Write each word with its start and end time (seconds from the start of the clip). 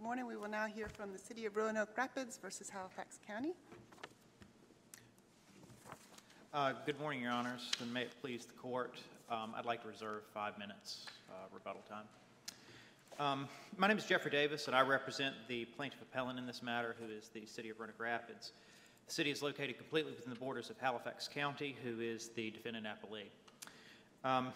Good 0.00 0.06
morning. 0.06 0.26
We 0.26 0.36
will 0.36 0.48
now 0.48 0.64
hear 0.64 0.88
from 0.88 1.12
the 1.12 1.18
City 1.18 1.44
of 1.44 1.54
Roanoke 1.54 1.90
Rapids 1.94 2.38
versus 2.40 2.70
Halifax 2.70 3.18
County. 3.26 3.52
Uh, 6.54 6.72
Good 6.86 6.98
morning, 6.98 7.20
Your 7.20 7.32
Honors, 7.32 7.70
and 7.82 7.92
may 7.92 8.04
it 8.04 8.12
please 8.22 8.46
the 8.46 8.54
court, 8.54 8.94
um, 9.30 9.52
I'd 9.54 9.66
like 9.66 9.82
to 9.82 9.88
reserve 9.88 10.22
five 10.32 10.58
minutes 10.58 11.04
uh, 11.28 11.34
rebuttal 11.52 11.82
time. 11.86 12.06
Um, 13.18 13.46
My 13.76 13.88
name 13.88 13.98
is 13.98 14.06
Jeffrey 14.06 14.30
Davis, 14.30 14.68
and 14.68 14.74
I 14.74 14.80
represent 14.80 15.34
the 15.48 15.66
plaintiff 15.66 16.00
appellant 16.00 16.38
in 16.38 16.46
this 16.46 16.62
matter, 16.62 16.96
who 16.98 17.12
is 17.14 17.28
the 17.34 17.44
City 17.44 17.68
of 17.68 17.78
Roanoke 17.78 18.00
Rapids. 18.00 18.52
The 19.06 19.12
city 19.12 19.30
is 19.30 19.42
located 19.42 19.76
completely 19.76 20.12
within 20.12 20.32
the 20.32 20.40
borders 20.40 20.70
of 20.70 20.78
Halifax 20.78 21.28
County, 21.28 21.76
who 21.84 22.00
is 22.00 22.30
the 22.30 22.50
defendant 22.50 22.86
appellee. 22.86 23.28
Um, 24.24 24.54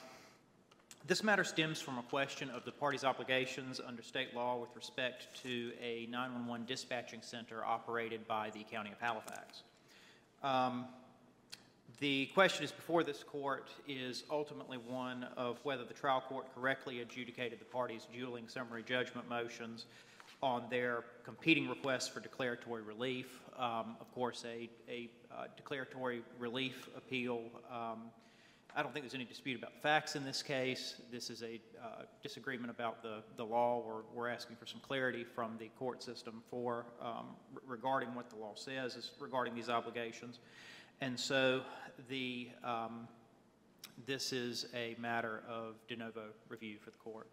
This 1.07 1.23
matter 1.23 1.45
stems 1.45 1.83
from 1.83 1.99
a 1.99 2.03
question 2.03 2.49
of 2.49 2.65
the 2.65 2.73
party's 2.73 3.05
obligations 3.05 3.79
under 3.79 4.03
state 4.03 4.35
law 4.35 4.57
with 4.57 4.75
respect 4.75 5.29
to 5.43 5.71
a 5.79 6.07
911 6.11 6.65
dispatching 6.65 7.21
center 7.21 7.63
operated 7.63 8.27
by 8.27 8.49
the 8.55 8.65
County 8.71 8.91
of 8.91 8.99
Halifax. 8.99 9.65
Um, 10.43 10.87
the 12.01 12.25
question 12.33 12.65
is 12.65 12.73
before 12.73 13.05
this 13.05 13.23
court 13.23 13.69
is 13.87 14.25
ultimately 14.31 14.79
one 14.79 15.27
of 15.37 15.59
whether 15.63 15.85
the 15.85 15.93
trial 15.93 16.23
court 16.27 16.47
correctly 16.55 17.03
adjudicated 17.03 17.61
the 17.61 17.67
parties' 17.67 18.07
dueling 18.11 18.49
summary 18.49 18.83
judgment 18.83 19.29
motions 19.29 19.85
on 20.43 20.63
their 20.71 21.05
competing 21.23 21.69
requests 21.69 22.09
for 22.09 22.21
declaratory 22.21 22.81
relief. 22.81 23.43
Um, 23.59 23.97
of 24.01 24.11
course, 24.15 24.43
a, 24.47 24.71
a 24.91 25.11
uh, 25.31 25.45
declaratory 25.55 26.23
relief 26.39 26.89
appeal. 26.97 27.43
Um, 27.71 28.05
I 28.77 28.83
don't 28.83 28.93
think 28.93 29.05
there's 29.05 29.15
any 29.15 29.25
dispute 29.25 29.57
about 29.57 29.73
the 29.75 29.81
facts 29.81 30.17
in 30.17 30.25
this 30.25 30.43
case. 30.43 30.97
This 31.13 31.31
is 31.31 31.45
a 31.45 31.61
uh, 31.81 32.03
disagreement 32.25 32.71
about 32.71 33.03
the, 33.03 33.23
the 33.37 33.45
law. 33.45 33.85
We're, 33.87 34.03
we're 34.13 34.29
asking 34.29 34.57
for 34.57 34.67
some 34.67 34.81
clarity 34.81 35.23
from 35.23 35.57
the 35.61 35.69
court 35.79 36.03
system 36.03 36.43
for 36.51 36.87
um, 37.01 37.37
re- 37.53 37.61
regarding 37.69 38.17
what 38.17 38.31
the 38.31 38.37
law 38.37 38.55
says 38.57 38.97
is 38.97 39.13
regarding 39.21 39.55
these 39.55 39.69
obligations. 39.69 40.41
And 41.01 41.19
so 41.19 41.63
the, 42.09 42.49
um, 42.65 43.07
this 44.07 44.33
is 44.33 44.67
a 44.75 44.97
matter 44.99 45.45
of 45.49 45.75
de 45.87 45.95
novo 45.95 46.25
review 46.49 46.79
for 46.83 46.91
the 46.91 46.99
court. 46.99 47.29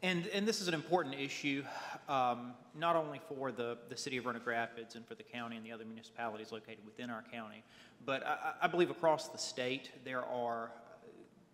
And, 0.00 0.26
and 0.28 0.46
this 0.46 0.60
is 0.60 0.68
an 0.68 0.74
important 0.74 1.14
issue, 1.16 1.64
um, 2.08 2.54
not 2.78 2.96
only 2.96 3.20
for 3.28 3.52
the, 3.52 3.76
the 3.88 3.96
city 3.96 4.16
of 4.16 4.24
Roanoke 4.24 4.46
Rapids 4.46 4.94
and 4.94 5.06
for 5.06 5.14
the 5.14 5.22
county 5.22 5.56
and 5.56 5.66
the 5.66 5.72
other 5.72 5.84
municipalities 5.84 6.50
located 6.52 6.84
within 6.84 7.10
our 7.10 7.24
county, 7.30 7.62
but 8.06 8.26
I, 8.26 8.54
I 8.62 8.66
believe 8.68 8.90
across 8.90 9.28
the 9.28 9.38
state 9.38 9.90
there 10.04 10.24
are, 10.24 10.70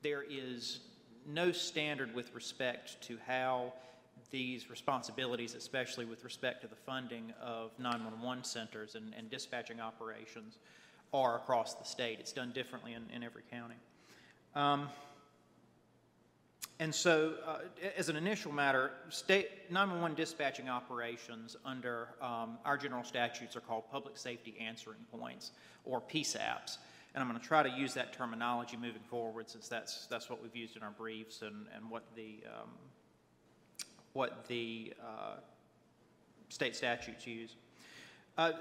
there 0.03 0.25
is 0.29 0.81
no 1.27 1.53
standard 1.53 2.15
with 2.15 2.35
respect 2.35 3.01
to 3.03 3.19
how 3.27 3.73
these 4.31 4.71
responsibilities, 4.71 5.55
especially 5.55 6.05
with 6.05 6.25
respect 6.25 6.63
to 6.63 6.69
the 6.69 6.77
funding 6.77 7.33
of 7.43 7.71
911 7.79 8.45
centers 8.45 8.95
and, 8.95 9.15
and 9.17 9.31
dispatching 9.31 9.81
operations, 9.81 10.59
are 11.13 11.37
across 11.37 11.75
the 11.75 11.85
state. 11.85 12.19
It's 12.21 12.33
done 12.33 12.53
differently 12.53 12.95
in, 12.95 13.05
in 13.15 13.23
every 13.23 13.43
county. 13.51 13.77
Um, 14.55 14.89
and 16.81 16.95
so, 16.95 17.35
uh, 17.45 17.59
as 17.97 18.09
an 18.09 18.15
initial 18.15 18.53
matter, 18.53 18.93
state 19.09 19.51
911 19.71 20.17
dispatching 20.17 20.69
operations 20.69 21.57
under 21.65 22.11
um, 22.23 22.59
our 22.65 22.77
general 22.77 23.03
statutes 23.03 23.57
are 23.57 23.61
called 23.61 23.91
public 23.91 24.17
safety 24.17 24.55
answering 24.61 25.05
points, 25.11 25.51
or 25.85 26.01
PSAPs. 26.01 26.79
And 27.15 27.23
I'm 27.23 27.29
going 27.29 27.41
to 27.41 27.45
try 27.45 27.65
to 27.65 27.69
use 27.69 27.95
that 27.95 28.13
terminology 28.13 28.77
moving 28.77 29.03
forward, 29.11 29.51
since 29.51 29.67
that's 29.67 30.07
that's 30.07 30.31
what 30.31 30.41
we've 30.41 30.55
used 30.55 30.77
in 30.77 30.85
our 30.85 30.93
briefs 30.93 31.43
and, 31.43 31.67
and 31.75 31.91
what 31.91 32.05
the 32.15 32.45
um, 32.47 32.71
what 34.13 34.47
the 34.47 34.93
uh, 35.03 35.37
state 36.49 36.77
statutes 36.77 37.27
use. 37.27 37.57
Uh, 38.37 38.53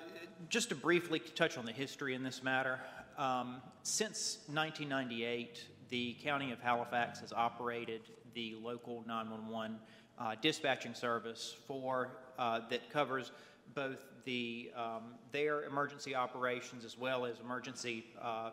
just 0.49 0.69
to 0.69 0.75
briefly 0.75 1.19
touch 1.19 1.55
on 1.55 1.65
the 1.65 1.71
history 1.71 2.15
in 2.15 2.23
this 2.23 2.41
matter, 2.41 2.79
um, 3.19 3.61
since 3.83 4.39
1998, 4.47 5.65
the 5.89 6.13
County 6.23 6.51
of 6.51 6.59
Halifax 6.59 7.19
has 7.19 7.31
operated 7.33 8.01
the 8.33 8.55
local 8.61 9.03
911 9.07 9.77
uh, 10.19 10.35
dispatching 10.41 10.93
service 10.93 11.55
for 11.67 12.09
uh, 12.37 12.61
that 12.69 12.89
covers 12.89 13.31
both 13.73 13.99
the 14.25 14.71
um, 14.75 15.15
their 15.31 15.63
emergency 15.65 16.15
operations 16.15 16.83
as 16.83 16.97
well 16.97 17.25
as 17.25 17.39
emergency 17.39 18.05
uh, 18.21 18.49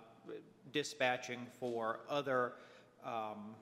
dispatching 0.73 1.47
for 1.59 2.01
other 2.09 2.53
um, 3.05 3.55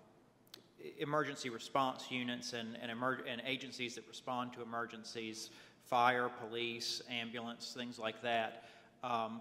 emergency 0.99 1.51
response 1.51 2.11
units 2.11 2.53
and, 2.53 2.77
and, 2.81 2.91
emer- 2.91 3.25
and 3.29 3.43
agencies 3.47 3.95
that 3.95 4.07
respond 4.09 4.53
to 4.53 4.63
emergencies, 4.63 5.51
fire, 5.85 6.29
police, 6.29 7.03
ambulance, 7.11 7.75
things 7.77 7.99
like 7.99 8.21
that, 8.23 8.65
um, 9.05 9.41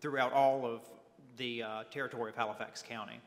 throughout 0.00 0.32
all 0.32 0.64
of 0.64 0.80
the 1.36 1.62
uh, 1.62 1.84
territory 1.90 2.30
of 2.30 2.36
Halifax 2.36 2.82
County. 2.82 3.20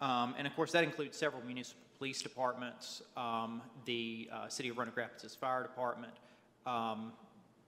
Um, 0.00 0.34
and 0.38 0.46
of 0.46 0.54
course, 0.56 0.72
that 0.72 0.84
includes 0.84 1.16
several 1.16 1.42
municipal 1.44 1.82
police 2.00 2.22
departments, 2.22 3.02
um, 3.14 3.60
the 3.84 4.26
uh, 4.32 4.48
City 4.48 4.70
of 4.70 4.78
Roanoke 4.78 4.96
Rapids 4.96 5.34
Fire 5.34 5.62
Department, 5.62 6.14
um, 6.64 7.12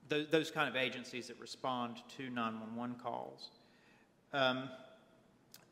th- 0.09 0.31
those 0.31 0.49
kind 0.49 0.67
of 0.67 0.75
agencies 0.75 1.27
that 1.27 1.39
respond 1.39 1.97
to 2.17 2.31
911 2.31 2.95
calls. 2.95 3.51
Um, 4.33 4.69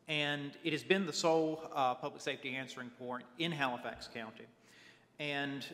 and 0.07 0.51
it 0.63 0.73
has 0.73 0.83
been 0.83 1.07
the 1.07 1.13
sole 1.13 1.63
uh, 1.73 1.95
public 1.95 2.21
safety 2.21 2.55
answering 2.55 2.91
point 2.99 3.23
in 3.39 3.51
Halifax 3.51 4.07
County. 4.13 4.45
And 5.19 5.65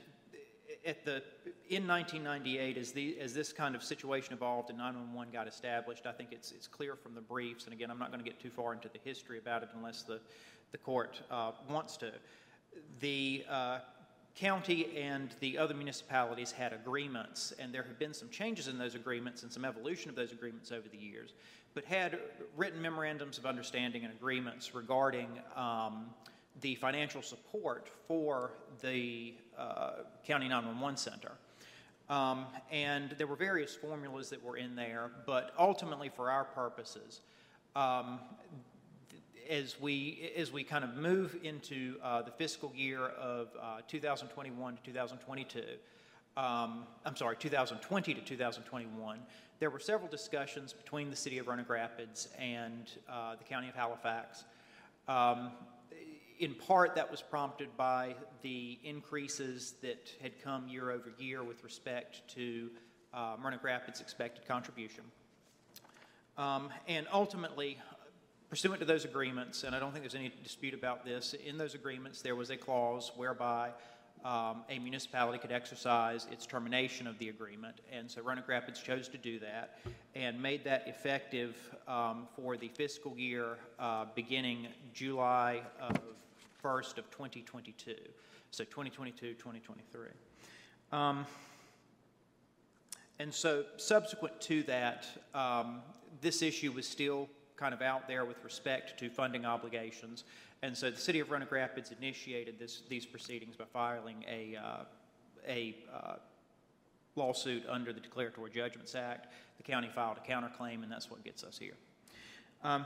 at 0.85 1.03
the 1.03 1.21
in 1.69 1.85
1998, 1.85 2.77
as, 2.77 2.93
the, 2.93 3.19
as 3.19 3.33
this 3.33 3.51
kind 3.51 3.75
of 3.75 3.83
situation 3.83 4.33
evolved 4.33 4.69
and 4.69 4.77
911 4.77 5.33
got 5.33 5.47
established, 5.47 6.05
I 6.05 6.13
think 6.13 6.29
it's, 6.31 6.53
it's 6.53 6.67
clear 6.67 6.95
from 6.95 7.13
the 7.13 7.21
briefs, 7.21 7.65
and 7.65 7.73
again, 7.73 7.91
I'm 7.91 7.99
not 7.99 8.11
going 8.11 8.23
to 8.23 8.29
get 8.29 8.39
too 8.39 8.49
far 8.49 8.73
into 8.73 8.87
the 8.87 8.99
history 9.03 9.37
about 9.37 9.63
it 9.63 9.69
unless 9.75 10.03
the, 10.03 10.21
the 10.71 10.77
court 10.77 11.21
uh, 11.31 11.51
wants 11.69 11.97
to. 11.97 12.11
The 12.99 13.45
uh, 13.49 13.79
county 14.35 14.95
and 14.97 15.35
the 15.39 15.57
other 15.57 15.73
municipalities 15.73 16.51
had 16.51 16.73
agreements, 16.73 17.53
and 17.59 17.73
there 17.73 17.83
have 17.83 17.97
been 17.97 18.13
some 18.13 18.29
changes 18.29 18.67
in 18.67 18.77
those 18.77 18.95
agreements 18.95 19.43
and 19.43 19.51
some 19.51 19.65
evolution 19.65 20.09
of 20.09 20.15
those 20.15 20.31
agreements 20.31 20.71
over 20.71 20.87
the 20.89 20.97
years, 20.97 21.33
but 21.73 21.83
had 21.85 22.19
written 22.55 22.81
memorandums 22.81 23.37
of 23.37 23.45
understanding 23.45 24.03
and 24.03 24.13
agreements 24.13 24.75
regarding 24.75 25.27
um, 25.55 26.05
the 26.61 26.75
financial 26.75 27.21
support 27.21 27.89
for 28.07 28.51
the 28.81 29.33
uh, 29.57 29.91
County 30.25 30.47
911 30.47 30.97
Center. 30.97 31.31
Um, 32.09 32.45
and 32.71 33.11
there 33.17 33.27
were 33.27 33.35
various 33.35 33.75
formulas 33.75 34.29
that 34.29 34.41
were 34.41 34.57
in 34.57 34.75
there, 34.75 35.11
but 35.25 35.53
ultimately, 35.59 36.09
for 36.09 36.31
our 36.31 36.45
purposes, 36.45 37.21
um, 37.75 38.19
as 39.49 39.79
we 39.79 40.31
as 40.37 40.51
we 40.51 40.63
kind 40.63 40.83
of 40.83 40.95
move 40.95 41.37
into 41.43 41.95
uh, 42.03 42.21
the 42.21 42.31
fiscal 42.31 42.71
year 42.75 42.99
of 43.05 43.49
uh, 43.61 43.79
2021 43.87 44.75
to 44.75 44.83
2022, 44.83 45.63
um, 46.35 46.83
I'm 47.05 47.15
sorry, 47.15 47.35
2020 47.37 48.13
to 48.13 48.21
2021, 48.21 49.19
there 49.59 49.69
were 49.69 49.79
several 49.79 50.09
discussions 50.09 50.73
between 50.73 51.09
the 51.09 51.15
City 51.15 51.39
of 51.39 51.47
Roanoke 51.47 51.69
Rapids 51.69 52.29
and 52.39 52.91
uh, 53.09 53.35
the 53.35 53.43
County 53.43 53.69
of 53.69 53.75
Halifax. 53.75 54.43
Um, 55.07 55.51
in 56.39 56.53
part, 56.53 56.93
that 56.95 57.09
was 57.09 57.21
prompted 57.21 57.75
by 57.75 58.15
the 58.43 58.77
increases 58.83 59.73
that 59.81 60.11
had 60.21 60.41
come 60.43 60.67
year 60.67 60.91
over 60.91 61.11
year 61.17 61.43
with 61.43 61.63
respect 61.63 62.21
to 62.35 62.69
uh, 63.13 63.35
Roanoke 63.41 63.63
Rapids' 63.63 64.01
expected 64.01 64.47
contribution. 64.47 65.03
Um, 66.37 66.69
and 66.87 67.07
ultimately, 67.11 67.79
pursuant 68.49 68.79
to 68.79 68.85
those 68.85 69.05
agreements, 69.05 69.63
and 69.63 69.75
I 69.75 69.79
don't 69.79 69.91
think 69.91 70.03
there's 70.03 70.15
any 70.15 70.31
dispute 70.43 70.73
about 70.73 71.05
this, 71.05 71.33
in 71.33 71.57
those 71.57 71.75
agreements 71.75 72.21
there 72.21 72.35
was 72.35 72.49
a 72.49 72.57
clause 72.57 73.11
whereby 73.15 73.71
um, 74.25 74.63
a 74.69 74.79
municipality 74.79 75.37
could 75.37 75.51
exercise 75.51 76.27
its 76.31 76.45
termination 76.45 77.07
of 77.07 77.17
the 77.19 77.29
agreement. 77.29 77.81
And 77.91 78.09
so 78.09 78.21
Roanoke 78.21 78.47
Rapids 78.47 78.81
chose 78.81 79.07
to 79.09 79.17
do 79.17 79.39
that 79.39 79.79
and 80.15 80.41
made 80.41 80.63
that 80.63 80.87
effective 80.87 81.55
um, 81.87 82.27
for 82.35 82.57
the 82.57 82.67
fiscal 82.69 83.17
year 83.17 83.57
uh, 83.79 84.05
beginning 84.15 84.67
July 84.93 85.61
of 85.79 85.97
1st 86.63 86.97
of 86.97 87.11
2022. 87.11 87.93
So 88.51 88.63
2022, 88.63 89.33
2023. 89.33 90.07
Um, 90.91 91.25
and 93.19 93.33
so 93.33 93.65
subsequent 93.77 94.39
to 94.41 94.63
that, 94.63 95.07
um, 95.33 95.81
this 96.21 96.41
issue 96.41 96.71
was 96.71 96.87
still 96.87 97.29
kind 97.57 97.73
of 97.73 97.81
out 97.81 98.07
there 98.07 98.23
with 98.23 98.43
respect 98.43 98.99
to 98.99 99.09
funding 99.09 99.45
obligations. 99.45 100.23
And 100.61 100.75
so 100.75 100.89
the 100.89 100.97
city 100.97 101.19
of 101.19 101.29
Roanoke 101.29 101.51
Rapids 101.51 101.91
initiated 101.99 102.57
this, 102.59 102.83
these 102.87 103.05
proceedings 103.05 103.55
by 103.55 103.65
filing 103.65 104.23
a, 104.29 104.55
uh, 104.55 104.83
a 105.47 105.75
uh, 105.93 106.13
lawsuit 107.15 107.63
under 107.67 107.91
the 107.91 107.99
Declaratory 107.99 108.51
Judgments 108.51 108.95
Act. 108.95 109.27
The 109.57 109.63
county 109.63 109.89
filed 109.93 110.17
a 110.17 110.31
counterclaim, 110.31 110.83
and 110.83 110.91
that's 110.91 111.09
what 111.11 111.23
gets 111.23 111.43
us 111.43 111.57
here. 111.57 111.75
Um, 112.63 112.85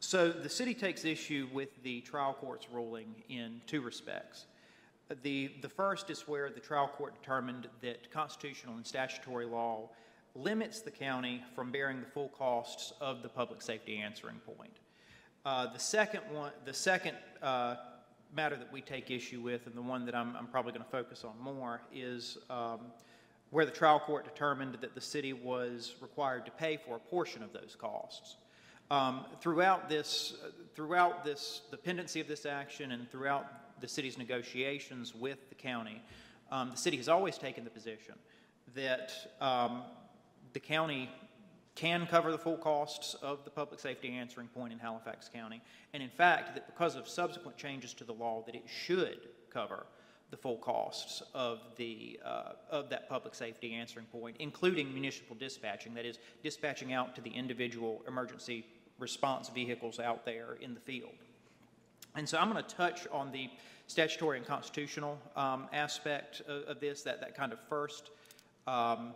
so 0.00 0.30
the 0.30 0.48
city 0.48 0.74
takes 0.74 1.04
issue 1.04 1.48
with 1.52 1.82
the 1.82 2.00
trial 2.02 2.34
court's 2.34 2.68
ruling 2.70 3.14
in 3.28 3.60
two 3.66 3.80
respects. 3.80 4.46
The, 5.22 5.50
the 5.60 5.68
first 5.68 6.10
is 6.10 6.26
where 6.26 6.50
the 6.50 6.60
trial 6.60 6.88
court 6.88 7.14
determined 7.20 7.68
that 7.82 8.10
constitutional 8.10 8.74
and 8.76 8.86
statutory 8.86 9.46
law 9.46 9.90
limits 10.34 10.80
the 10.80 10.90
county 10.90 11.42
from 11.54 11.70
bearing 11.70 12.00
the 12.00 12.06
full 12.06 12.28
costs 12.28 12.92
of 13.00 13.22
the 13.22 13.28
public 13.28 13.62
safety 13.62 13.98
answering 13.98 14.40
point. 14.56 14.78
Uh, 15.44 15.72
The 15.72 15.78
second 15.78 16.22
one, 16.32 16.52
the 16.64 16.74
second 16.74 17.16
uh, 17.42 17.76
matter 18.34 18.56
that 18.56 18.72
we 18.72 18.80
take 18.80 19.10
issue 19.10 19.40
with, 19.40 19.66
and 19.66 19.76
the 19.76 19.82
one 19.82 20.04
that 20.06 20.14
I'm, 20.14 20.34
I'm 20.36 20.46
probably 20.48 20.72
going 20.72 20.84
to 20.84 20.90
focus 20.90 21.24
on 21.24 21.38
more, 21.40 21.80
is 21.92 22.38
um, 22.50 22.80
where 23.50 23.64
the 23.64 23.70
trial 23.70 24.00
court 24.00 24.24
determined 24.24 24.76
that 24.80 24.94
the 24.94 25.00
city 25.00 25.32
was 25.32 25.94
required 26.00 26.44
to 26.46 26.50
pay 26.50 26.76
for 26.76 26.96
a 26.96 26.98
portion 26.98 27.42
of 27.42 27.52
those 27.52 27.76
costs. 27.78 28.36
Um, 28.90 29.26
Throughout 29.40 29.88
this, 29.88 30.34
throughout 30.74 31.24
this, 31.24 31.62
the 31.70 31.76
pendency 31.76 32.20
of 32.20 32.26
this 32.26 32.44
action 32.44 32.90
and 32.90 33.08
throughout 33.10 33.80
the 33.80 33.88
city's 33.88 34.18
negotiations 34.18 35.14
with 35.14 35.48
the 35.48 35.54
county, 35.54 36.02
um, 36.50 36.70
the 36.70 36.76
city 36.76 36.96
has 36.96 37.08
always 37.08 37.38
taken 37.38 37.64
the 37.64 37.70
position 37.70 38.14
that 38.74 39.12
um, 39.40 39.82
the 40.54 40.60
county 40.60 41.10
can 41.74 42.06
cover 42.06 42.30
the 42.30 42.38
full 42.38 42.56
costs 42.56 43.14
of 43.14 43.44
the 43.44 43.50
public 43.50 43.80
safety 43.80 44.12
answering 44.12 44.46
point 44.48 44.72
in 44.72 44.78
Halifax 44.78 45.28
County, 45.28 45.60
and 45.92 46.02
in 46.02 46.08
fact, 46.08 46.54
that 46.54 46.66
because 46.66 46.96
of 46.96 47.06
subsequent 47.06 47.56
changes 47.56 47.92
to 47.94 48.04
the 48.04 48.12
law, 48.12 48.42
that 48.46 48.54
it 48.54 48.64
should 48.66 49.28
cover 49.50 49.86
the 50.30 50.36
full 50.36 50.56
costs 50.56 51.22
of 51.34 51.60
the, 51.76 52.18
uh, 52.24 52.52
of 52.70 52.88
that 52.90 53.08
public 53.08 53.34
safety 53.34 53.74
answering 53.74 54.06
point, 54.06 54.36
including 54.38 54.92
municipal 54.92 55.36
dispatching, 55.36 55.94
that 55.94 56.04
is, 56.04 56.18
dispatching 56.42 56.92
out 56.92 57.14
to 57.14 57.20
the 57.20 57.30
individual 57.30 58.02
emergency 58.08 58.64
response 58.98 59.48
vehicles 59.48 59.98
out 59.98 60.24
there 60.24 60.56
in 60.60 60.74
the 60.74 60.80
field. 60.80 61.12
And 62.16 62.28
so 62.28 62.38
I'm 62.38 62.50
going 62.50 62.62
to 62.64 62.74
touch 62.74 63.06
on 63.12 63.32
the 63.32 63.50
statutory 63.86 64.38
and 64.38 64.46
constitutional 64.46 65.18
um, 65.36 65.68
aspect 65.72 66.42
of, 66.48 66.62
of 66.64 66.80
this, 66.80 67.02
that, 67.02 67.20
that 67.20 67.36
kind 67.36 67.52
of 67.52 67.58
first, 67.68 68.10
um, 68.66 69.14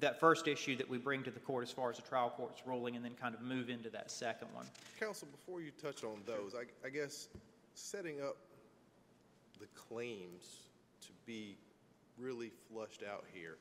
that 0.00 0.18
first 0.20 0.48
issue 0.48 0.76
that 0.76 0.88
we 0.88 0.98
bring 0.98 1.22
to 1.22 1.30
the 1.30 1.40
court 1.40 1.62
as 1.62 1.70
far 1.70 1.90
as 1.90 1.96
the 1.96 2.02
trial 2.02 2.32
court's 2.36 2.62
ruling, 2.66 2.96
and 2.96 3.04
then 3.04 3.14
kind 3.20 3.34
of 3.34 3.40
move 3.40 3.68
into 3.70 3.90
that 3.90 4.10
second 4.10 4.48
one. 4.52 4.66
Counsel, 4.98 5.28
before 5.30 5.60
you 5.60 5.70
touch 5.82 6.04
on 6.04 6.20
those, 6.26 6.54
I, 6.54 6.86
I 6.86 6.90
guess 6.90 7.28
setting 7.74 8.20
up 8.20 8.36
the 9.60 9.66
claims 9.74 10.60
to 11.02 11.08
be 11.26 11.56
really 12.18 12.50
flushed 12.70 13.02
out 13.02 13.24
here, 13.32 13.56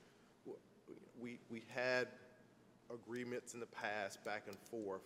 we, 1.22 1.40
we 1.50 1.64
had 1.74 2.08
agreements 2.92 3.54
in 3.54 3.60
the 3.60 3.66
past 3.68 4.24
back 4.26 4.44
and 4.48 4.58
forth. 4.58 5.02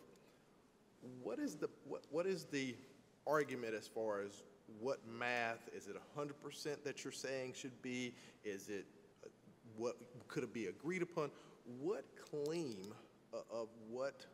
What 1.23 1.39
is 1.39 1.55
the, 1.55 1.69
what, 1.87 2.03
what 2.09 2.25
is 2.25 2.45
the 2.45 2.75
argument 3.25 3.75
as 3.75 3.87
far 3.87 4.21
as 4.21 4.43
what 4.79 4.99
math, 5.07 5.69
is 5.75 5.87
it 5.87 5.95
hundred 6.15 6.41
percent 6.41 6.83
that 6.83 7.03
you're 7.03 7.13
saying 7.13 7.53
should 7.55 7.81
be? 7.81 8.13
Is 8.43 8.69
it, 8.69 8.85
what, 9.77 9.95
could 10.27 10.51
be 10.53 10.67
agreed 10.67 11.01
upon? 11.01 11.31
What 11.79 12.05
claim 12.31 12.93
of 13.33 13.67
what 13.89 14.25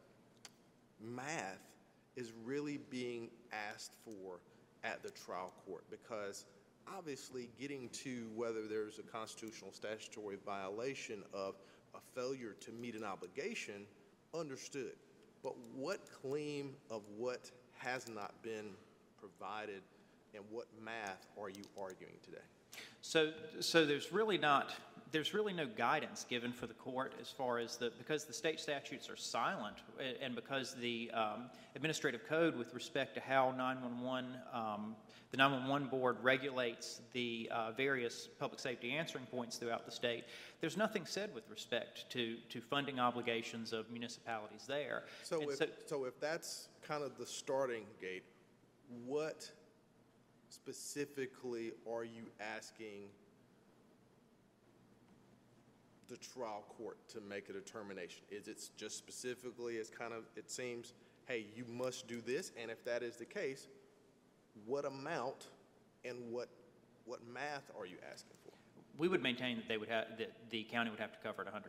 math 1.02 1.60
is 2.16 2.32
really 2.46 2.78
being 2.90 3.30
asked 3.72 3.94
for 4.06 4.40
at 4.84 5.04
the 5.04 5.12
trial 5.12 5.54
court? 5.66 5.84
Because 5.90 6.46
obviously 6.88 7.50
getting 7.60 7.90
to 7.90 8.28
whether 8.36 8.68
there's 8.68 9.00
a 9.00 9.04
constitutional 9.04 9.72
statutory 9.72 10.38
violation 10.46 11.24
of 11.34 11.56
a 11.96 12.00
failure 12.16 12.56
to 12.60 12.72
meet 12.72 12.96
an 12.96 13.04
obligation 13.04 13.86
understood. 14.34 14.94
But 15.44 15.56
what 15.76 16.00
claim 16.22 16.76
of 16.90 17.02
what 17.18 17.52
has 17.78 18.08
not 18.08 18.34
been 18.44 18.72
provided 19.20 19.82
and 20.34 20.44
what 20.50 20.66
math 20.84 21.28
are 21.40 21.50
you 21.50 21.64
arguing 21.80 22.16
today? 22.24 22.38
So, 23.02 23.32
so 23.60 23.86
there's 23.86 24.12
really 24.12 24.38
not, 24.38 24.74
there's 25.14 25.34
really 25.34 25.54
no 25.54 25.68
guidance 25.68 26.26
given 26.28 26.52
for 26.52 26.66
the 26.66 26.74
court 26.74 27.14
as 27.22 27.30
far 27.30 27.60
as 27.60 27.78
the, 27.78 27.92
because 28.00 28.26
the 28.26 28.34
state 28.34 28.60
statutes 28.60 29.10
are 29.10 29.16
silent, 29.16 29.78
and 30.20 30.36
because 30.36 30.74
the 30.82 31.12
um, 31.14 31.52
administrative 31.76 32.28
code 32.28 32.58
with 32.58 32.74
respect 32.74 33.14
to 33.14 33.22
how 33.22 33.52
911, 33.52 34.32
um, 34.52 34.96
the 35.30 35.38
911 35.38 35.88
board 35.88 36.18
regulates 36.24 37.02
the 37.14 37.48
uh, 37.54 37.72
various 37.74 38.28
public 38.40 38.60
safety 38.60 38.92
answering 38.92 39.26
points 39.28 39.58
throughout 39.58 39.86
the 39.86 39.92
state, 39.92 40.24
there's 40.62 40.78
nothing 40.78 41.06
said 41.06 41.30
with 41.36 41.48
respect 41.48 42.10
to, 42.10 42.36
to 42.50 42.60
funding 42.60 43.00
obligations 43.00 43.72
of 43.72 43.90
municipalities 43.92 44.66
there. 44.68 45.04
So 45.22 45.42
And 45.42 45.52
if, 45.52 45.70
so 45.86 46.06
if 46.06 46.20
that's 46.20 46.70
kind 46.82 47.04
of 47.04 47.20
the 47.20 47.26
starting 47.28 47.84
gate, 48.02 48.24
what 49.06 49.48
specifically 50.50 51.72
are 51.88 52.04
you 52.04 52.26
asking 52.40 53.10
the 56.14 56.18
trial 56.18 56.64
court 56.78 56.98
to 57.10 57.20
make 57.22 57.50
a 57.50 57.54
determination? 57.54 58.22
Is 58.30 58.48
it 58.48 58.70
just 58.78 58.98
specifically, 58.98 59.80
as 59.80 59.90
kind 59.90 60.14
of, 60.14 60.26
it 60.36 60.52
seems, 60.52 60.94
hey, 61.28 61.48
you 61.56 61.66
must 61.68 62.08
do 62.08 62.22
this, 62.22 62.52
and 62.62 62.70
if 62.70 62.86
that 62.86 63.02
is 63.02 63.18
the 63.18 63.26
case, 63.26 63.68
what 64.68 64.86
amount 64.86 65.48
and 66.06 66.32
what, 66.32 66.50
what 67.06 67.20
math 67.34 67.72
are 67.80 67.88
you 67.88 67.98
asking 68.12 68.36
for? 68.44 68.52
We 69.00 69.08
would 69.08 69.24
maintain 69.24 69.56
that 69.56 69.68
they 69.68 69.78
would 69.78 69.90
have, 69.90 70.06
that 70.20 70.32
the 70.52 70.64
county 70.66 70.92
would 70.92 71.00
have 71.00 71.14
to 71.14 71.20
cover 71.24 71.42
it 71.42 71.48
100%, 71.48 71.64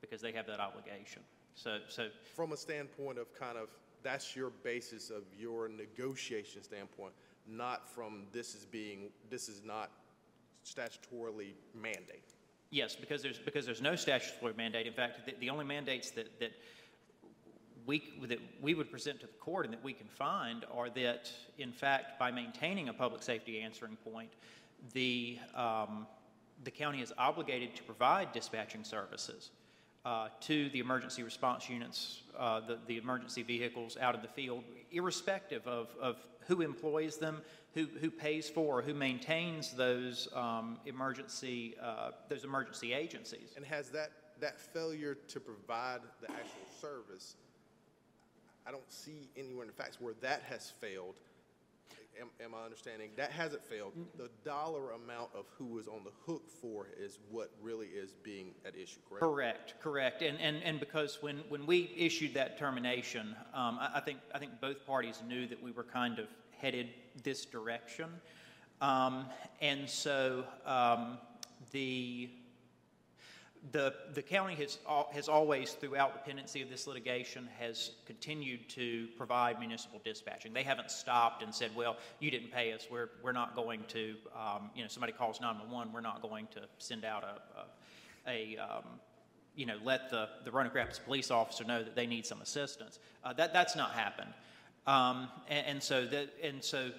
because 0.00 0.20
they 0.20 0.30
have 0.30 0.46
that 0.46 0.60
obligation. 0.60 1.22
So, 1.56 1.78
so 1.88 2.08
From 2.36 2.52
a 2.52 2.56
standpoint 2.56 3.18
of 3.18 3.34
kind 3.34 3.58
of, 3.58 3.68
that's 4.04 4.36
your 4.36 4.50
basis 4.62 5.10
of 5.10 5.24
your 5.36 5.68
negotiation 5.68 6.62
standpoint, 6.62 7.14
not 7.48 7.88
from 7.88 8.26
this 8.32 8.54
is 8.54 8.64
being, 8.64 9.10
this 9.28 9.48
is 9.48 9.62
not 9.64 9.90
statutorily 10.64 11.54
mandated. 11.76 12.33
Yes, 12.74 12.96
because 12.96 13.22
there's, 13.22 13.38
because 13.38 13.64
there's 13.64 13.80
no 13.80 13.94
statutory 13.94 14.52
mandate. 14.56 14.88
In 14.88 14.92
fact, 14.92 15.24
the, 15.26 15.34
the 15.38 15.48
only 15.48 15.64
mandates 15.64 16.10
that, 16.10 16.40
that 16.40 16.50
we, 17.86 18.02
that 18.26 18.40
we 18.60 18.74
would 18.74 18.90
present 18.90 19.20
to 19.20 19.28
the 19.28 19.32
court 19.34 19.64
and 19.64 19.72
that 19.72 19.84
we 19.84 19.92
can 19.92 20.08
find 20.08 20.64
are 20.76 20.90
that, 20.90 21.30
in 21.56 21.70
fact, 21.70 22.18
by 22.18 22.32
maintaining 22.32 22.88
a 22.88 22.92
public 22.92 23.22
safety 23.22 23.60
answering 23.60 23.96
point, 24.12 24.32
the, 24.92 25.38
um, 25.54 26.04
the 26.64 26.70
county 26.72 27.00
is 27.00 27.12
obligated 27.16 27.76
to 27.76 27.84
provide 27.84 28.32
dispatching 28.32 28.82
services 28.82 29.52
uh, 30.04 30.26
to 30.40 30.68
the 30.70 30.80
emergency 30.80 31.22
response 31.22 31.70
units, 31.70 32.22
uh, 32.36 32.58
the, 32.58 32.80
the 32.88 32.96
emergency 32.96 33.44
vehicles 33.44 33.96
out 34.00 34.16
in 34.16 34.20
the 34.20 34.26
field, 34.26 34.64
irrespective 34.90 35.64
of, 35.68 35.90
of 36.02 36.16
who 36.48 36.60
employs 36.60 37.18
them, 37.18 37.40
who, 37.74 37.86
who 38.00 38.10
pays 38.10 38.48
for, 38.48 38.78
or 38.78 38.82
who 38.82 38.94
maintains 38.94 39.72
those 39.72 40.28
um, 40.34 40.78
emergency, 40.86 41.74
uh, 41.82 42.12
those 42.28 42.44
emergency 42.44 42.92
agencies. 42.92 43.52
And 43.56 43.64
has 43.64 43.90
that, 43.90 44.10
that 44.40 44.60
failure 44.60 45.16
to 45.28 45.40
provide 45.40 46.00
the 46.20 46.30
actual 46.30 46.66
service, 46.80 47.34
I 48.66 48.70
don't 48.70 48.90
see 48.90 49.28
anywhere 49.36 49.64
in 49.64 49.68
the 49.68 49.74
facts 49.74 50.00
where 50.00 50.14
that 50.22 50.42
has 50.48 50.70
failed. 50.80 51.16
Am, 52.20 52.28
am 52.40 52.54
I 52.54 52.64
understanding? 52.64 53.10
That 53.16 53.32
hasn't 53.32 53.64
failed. 53.64 53.92
The 54.16 54.30
dollar 54.44 54.92
amount 54.92 55.30
of 55.34 55.46
who 55.58 55.80
is 55.80 55.88
on 55.88 56.04
the 56.04 56.12
hook 56.24 56.48
for 56.48 56.86
is 56.96 57.18
what 57.28 57.50
really 57.60 57.88
is 57.88 58.12
being 58.22 58.52
at 58.64 58.76
issue, 58.76 59.00
correct? 59.08 59.20
Correct, 59.20 59.74
correct. 59.82 60.22
And, 60.22 60.38
and, 60.40 60.62
and 60.62 60.78
because 60.78 61.18
when, 61.22 61.38
when 61.48 61.66
we 61.66 61.92
issued 61.96 62.34
that 62.34 62.56
termination, 62.56 63.34
um, 63.52 63.78
I, 63.80 63.94
I 63.96 64.00
think, 64.00 64.20
I 64.32 64.38
think 64.38 64.52
both 64.60 64.86
parties 64.86 65.22
knew 65.26 65.48
that 65.48 65.60
we 65.60 65.72
were 65.72 65.82
kind 65.82 66.20
of 66.20 66.28
headed 66.64 66.88
this 67.22 67.44
direction. 67.44 68.08
Um, 68.80 69.26
and 69.60 69.88
so, 69.88 70.44
um, 70.64 71.18
the, 71.72 72.30
the, 73.70 73.92
the 74.14 74.22
county 74.22 74.54
has, 74.54 74.78
has 75.12 75.28
always, 75.28 75.72
throughout 75.72 76.14
the 76.14 76.20
pendency 76.20 76.62
of 76.62 76.70
this 76.70 76.86
litigation, 76.86 77.50
has 77.58 77.90
continued 78.06 78.66
to 78.70 79.08
provide 79.18 79.58
municipal 79.58 80.00
dispatching. 80.02 80.54
They 80.54 80.62
haven't 80.62 80.90
stopped 80.90 81.42
and 81.42 81.54
said, 81.54 81.70
well, 81.76 81.98
you 82.18 82.30
didn't 82.30 82.50
pay 82.50 82.72
us, 82.72 82.86
we're, 82.90 83.10
we're 83.22 83.32
not 83.32 83.54
going 83.54 83.84
to, 83.88 84.14
um, 84.34 84.70
you 84.74 84.82
know, 84.82 84.88
somebody 84.88 85.12
calls 85.12 85.42
911, 85.42 85.92
we're 85.92 86.00
not 86.00 86.22
going 86.22 86.46
to 86.52 86.62
send 86.78 87.04
out 87.04 87.24
a, 87.24 88.30
a, 88.30 88.56
a 88.56 88.62
um, 88.62 88.84
you 89.54 89.66
know, 89.66 89.76
let 89.84 90.08
the, 90.08 90.30
the 90.44 90.50
Roanoke 90.50 90.74
Rapids 90.74 90.98
police 90.98 91.30
officer 91.30 91.64
know 91.64 91.84
that 91.84 91.94
they 91.94 92.06
need 92.06 92.24
some 92.24 92.40
assistance. 92.40 92.98
Uh, 93.22 93.34
that, 93.34 93.52
that's 93.52 93.76
not 93.76 93.92
happened. 93.92 94.32
Um, 94.86 95.28
and, 95.48 95.66
and 95.66 95.82
so 95.82 96.06
that, 96.06 96.30
and 96.42 96.62
so 96.62 96.90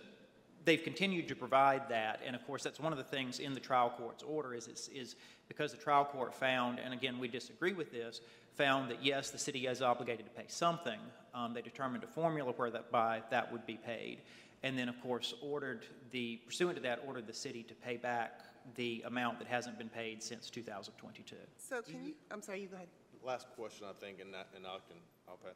they've 0.66 0.84
continued 0.84 1.28
to 1.28 1.36
provide 1.36 1.88
that, 1.90 2.22
and 2.26 2.36
of 2.36 2.46
course, 2.46 2.64
that's 2.64 2.80
one 2.80 2.92
of 2.92 2.98
the 2.98 3.04
things 3.04 3.40
in 3.40 3.54
the 3.54 3.60
trial 3.60 3.94
court's 3.98 4.24
order 4.24 4.54
is, 4.54 4.68
is, 4.68 4.90
is 4.94 5.16
because 5.48 5.72
the 5.72 5.78
trial 5.78 6.06
court 6.06 6.34
found, 6.34 6.80
and 6.80 6.94
again, 6.94 7.20
we 7.20 7.28
disagree 7.28 7.74
with 7.74 7.92
this, 7.92 8.22
found 8.56 8.90
that 8.90 9.04
yes, 9.04 9.30
the 9.30 9.38
city 9.38 9.68
is 9.68 9.82
obligated 9.82 10.26
to 10.26 10.32
pay 10.32 10.48
something. 10.48 11.00
Um, 11.34 11.54
they 11.54 11.62
determined 11.62 12.04
a 12.04 12.08
formula 12.08 12.54
where 12.56 12.72
that 12.72 12.92
by 12.92 13.22
that 13.30 13.52
would 13.52 13.66
be 13.66 13.76
paid, 13.76 14.22
and 14.64 14.78
then 14.78 14.90
of 14.90 15.00
course 15.02 15.34
ordered 15.42 15.86
the 16.12 16.38
pursuant 16.46 16.78
to 16.78 16.82
that 16.84 17.04
ordered 17.06 17.28
the 17.28 17.34
city 17.34 17.64
to 17.64 17.74
pay 17.76 17.98
back 17.98 18.42
the 18.76 19.04
amount 19.06 19.38
that 19.38 19.48
hasn't 19.48 19.78
been 19.78 19.90
paid 19.90 20.24
since 20.24 20.50
2022. 20.50 21.36
So 21.58 21.82
can 21.82 22.04
you, 22.04 22.14
I'm 22.32 22.42
sorry, 22.42 22.62
you 22.62 22.68
go 22.68 22.78
ahead. 22.78 22.88
Last 23.24 23.48
question, 23.56 23.86
I 23.90 23.94
think, 23.94 24.20
and 24.20 24.34
that, 24.34 24.48
and 24.56 24.66
I 24.66 24.78
can, 24.88 24.98
I'll 25.28 25.38
pat. 25.38 25.56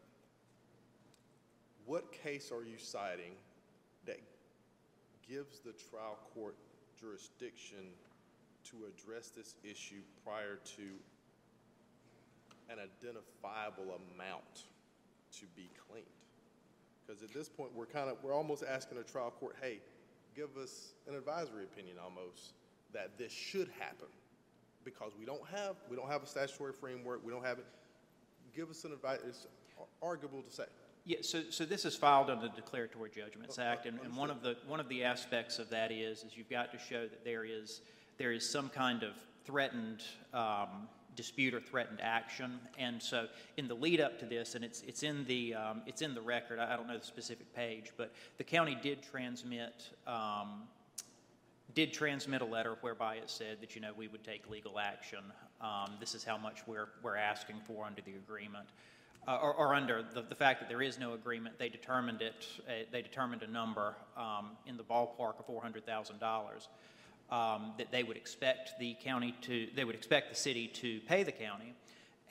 What 1.90 2.12
case 2.12 2.52
are 2.52 2.64
you 2.64 2.78
citing 2.78 3.32
that 4.06 4.20
gives 5.28 5.58
the 5.58 5.72
trial 5.90 6.20
court 6.36 6.54
jurisdiction 7.02 7.90
to 8.66 8.78
address 8.86 9.30
this 9.30 9.56
issue 9.64 10.02
prior 10.24 10.60
to 10.78 10.84
an 12.70 12.78
identifiable 12.78 14.00
amount 14.14 14.66
to 15.32 15.46
be 15.56 15.68
claimed. 15.90 16.06
Because 17.08 17.24
at 17.24 17.34
this 17.34 17.50
point, 17.50 17.72
we're 17.74 17.88
kind 17.88 18.08
of, 18.08 18.18
we're 18.22 18.36
almost 18.36 18.64
asking 18.70 19.00
the 19.00 19.04
trial 19.04 19.34
court, 19.40 19.56
hey, 19.60 19.80
give 20.36 20.58
us 20.62 20.94
an 21.08 21.16
advisory 21.16 21.64
opinion 21.64 21.96
almost, 22.04 22.54
that 22.94 23.18
this 23.18 23.32
should 23.32 23.70
happen. 23.80 24.10
Because 24.86 25.14
we 25.20 25.26
don't 25.26 25.42
have, 25.50 25.78
we 25.90 25.96
don't 25.96 26.08
have 26.08 26.22
a 26.22 26.28
statutory 26.28 26.74
framework, 26.74 27.26
we 27.26 27.32
don't 27.32 27.44
have 27.44 27.58
it. 27.58 27.66
Give 28.56 28.70
us 28.70 28.84
an 28.84 28.94
advice, 28.94 29.22
it's 29.28 29.48
arguable 30.04 30.44
to 30.44 30.52
say. 30.52 30.66
Yeah, 31.10 31.18
so, 31.22 31.42
so 31.50 31.66
this 31.66 31.86
is 31.86 31.96
filed 31.96 32.30
under 32.30 32.48
the 32.48 32.54
Declaratory 32.54 33.10
Judgments 33.10 33.58
Act, 33.58 33.88
and, 33.88 34.00
and 34.06 34.16
one 34.16 34.30
of 34.30 34.44
the, 34.44 34.58
one 34.68 34.80
of 34.80 34.88
the 34.90 35.04
aspects 35.04 35.58
of 35.58 35.68
that 35.72 35.92
is, 35.92 36.24
is 36.24 36.38
you've 36.38 36.52
got 36.52 36.72
to 36.72 36.78
show 36.78 37.08
that 37.08 37.26
there 37.26 37.44
is, 37.44 37.82
there 38.20 38.32
is 38.32 38.48
some 38.48 38.70
kind 38.70 39.02
of 39.02 39.14
threatened, 39.44 40.04
um, 40.36 40.88
dispute 41.16 41.56
or 41.56 41.62
threatened 41.62 42.00
action. 42.00 42.60
And 42.78 43.02
so 43.02 43.26
in 43.58 43.68
the 43.68 43.74
lead 43.74 44.02
up 44.02 44.20
to 44.20 44.28
this, 44.28 44.54
and 44.54 44.64
it's, 44.64 44.84
it's 44.84 45.02
in 45.02 45.26
the, 45.26 45.56
um, 45.56 45.82
it's 45.88 46.04
in 46.04 46.14
the 46.14 46.22
record, 46.22 46.60
I 46.60 46.74
I 46.74 46.78
don't 46.78 46.88
know 46.88 47.00
the 47.00 47.04
specific 47.04 47.56
page, 47.56 47.92
but 47.98 48.14
the 48.38 48.44
county 48.44 48.78
did 48.80 49.02
transmit, 49.02 49.90
um, 50.06 50.68
did 51.74 51.92
transmit 51.92 52.44
a 52.44 52.46
letter 52.46 52.78
whereby 52.82 53.16
it 53.16 53.32
said 53.32 53.62
that, 53.62 53.74
you 53.74 53.82
know, 53.82 53.94
we 53.98 54.08
would 54.08 54.24
take 54.24 54.48
legal 54.48 54.78
action. 54.78 55.24
Um, 55.60 55.94
this 56.00 56.14
is 56.14 56.24
how 56.24 56.38
much 56.38 56.68
we're, 56.68 56.90
we're 57.02 57.18
asking 57.18 57.62
for 57.66 57.84
under 57.84 58.04
the 58.04 58.14
agreement. 58.14 58.68
Uh, 59.30 59.38
or, 59.44 59.54
or 59.54 59.76
under 59.76 60.04
the, 60.16 60.24
the 60.24 60.34
fact 60.34 60.60
that 60.60 60.68
there 60.68 60.82
is 60.82 60.98
no 60.98 61.14
agreement, 61.14 61.54
they 61.60 61.70
determined 61.70 62.20
it, 62.20 62.48
uh, 62.68 62.72
they 62.92 63.04
determined 63.04 63.44
a 63.44 63.52
number, 63.62 63.94
um, 64.18 64.46
in 64.66 64.76
the 64.76 64.84
ballpark 64.84 65.38
of 65.40 65.46
four 65.46 65.62
hundred 65.62 65.86
thousand 65.86 66.20
dollars. 66.20 66.68
Um, 67.30 67.74
that 67.78 67.92
they 67.92 68.02
would 68.02 68.18
expect 68.18 68.80
the 68.80 68.96
county 69.04 69.36
to, 69.42 69.68
they 69.76 69.86
would 69.86 69.94
expect 69.94 70.26
the 70.32 70.36
city 70.36 70.66
to 70.82 71.00
pay 71.02 71.22
the 71.22 71.32
county 71.32 71.76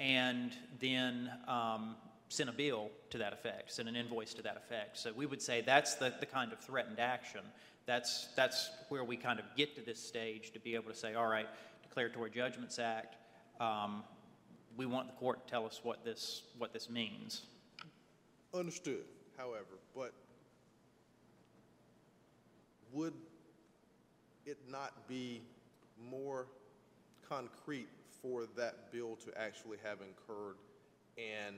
and 0.01 0.51
then, 0.81 1.31
um, 1.47 1.95
send 2.29 2.49
a 2.51 2.53
bill 2.53 2.91
to 3.11 3.19
that 3.19 3.33
effect, 3.33 3.73
send 3.73 3.89
an 3.89 3.95
invoice 3.95 4.35
to 4.35 4.43
that 4.43 4.57
effect. 4.57 4.99
So 4.99 5.13
we 5.17 5.25
would 5.25 5.41
say 5.41 5.61
that's 5.61 5.95
the, 5.95 6.13
the 6.19 6.27
kind 6.27 6.53
of 6.53 6.59
threatened 6.59 6.99
action. 6.99 7.43
That's, 7.87 8.29
that's 8.35 8.71
where 8.89 9.05
we 9.05 9.17
kind 9.17 9.39
of 9.39 9.45
get 9.57 9.77
to 9.77 9.83
this 9.83 10.01
stage 10.01 10.53
to 10.53 10.59
be 10.59 10.75
able 10.75 10.91
to 10.91 10.97
say, 10.97 11.15
all 11.15 11.29
right, 11.29 11.47
Declaratory 11.83 12.31
Judgments 12.31 12.81
Act, 12.81 13.15
um, 13.61 14.03
we 14.79 14.87
want 14.87 15.09
the 15.09 15.15
court 15.15 15.45
to 15.45 15.51
tell 15.51 15.67
us 15.67 15.81
what 15.83 16.05
this, 16.05 16.45
what 16.57 16.73
this 16.73 16.89
means. 16.89 17.43
Understood, 18.55 19.05
however, 19.37 19.77
but 19.95 20.15
would 22.93 23.13
it 24.47 24.57
not 24.71 25.07
be 25.09 25.43
more 26.11 26.47
concrete 27.29 27.89
for 28.23 28.47
that 28.57 28.91
bill 28.91 29.17
to 29.17 29.39
actually 29.39 29.77
have 29.83 29.99
incurred 30.01 30.57
and 31.19 31.57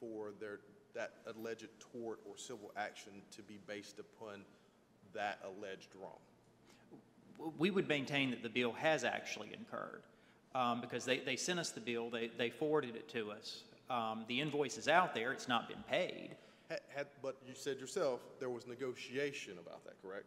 for 0.00 0.30
their, 0.40 0.60
that 0.94 1.14
alleged 1.26 1.68
tort 1.92 2.20
or 2.24 2.38
civil 2.38 2.70
action 2.76 3.12
to 3.32 3.42
be 3.42 3.58
based 3.66 3.98
upon 3.98 4.44
that 5.12 5.40
alleged 5.44 5.88
wrong? 6.00 6.18
we 7.58 7.70
would 7.70 7.88
maintain 7.88 8.30
that 8.30 8.42
the 8.42 8.48
bill 8.48 8.72
has 8.72 9.02
actually 9.02 9.52
incurred, 9.52 10.02
um, 10.54 10.80
because 10.80 11.04
they, 11.04 11.18
they 11.18 11.36
sent 11.36 11.58
us 11.58 11.70
the 11.70 11.80
bill, 11.80 12.10
they, 12.10 12.30
they 12.38 12.50
forwarded 12.50 12.96
it 12.96 13.08
to 13.10 13.30
us. 13.30 13.62
Um, 13.90 14.24
the 14.28 14.40
invoice 14.40 14.78
is 14.78 14.88
out 14.88 15.14
there, 15.14 15.32
it's 15.32 15.48
not 15.48 15.68
been 15.68 15.82
paid. 15.88 16.30
Had, 16.68 16.80
had, 16.94 17.06
but 17.22 17.36
you 17.46 17.54
said 17.54 17.78
yourself, 17.78 18.20
there 18.38 18.50
was 18.50 18.66
negotiation 18.66 19.54
about 19.58 19.84
that, 19.84 20.00
correct? 20.02 20.26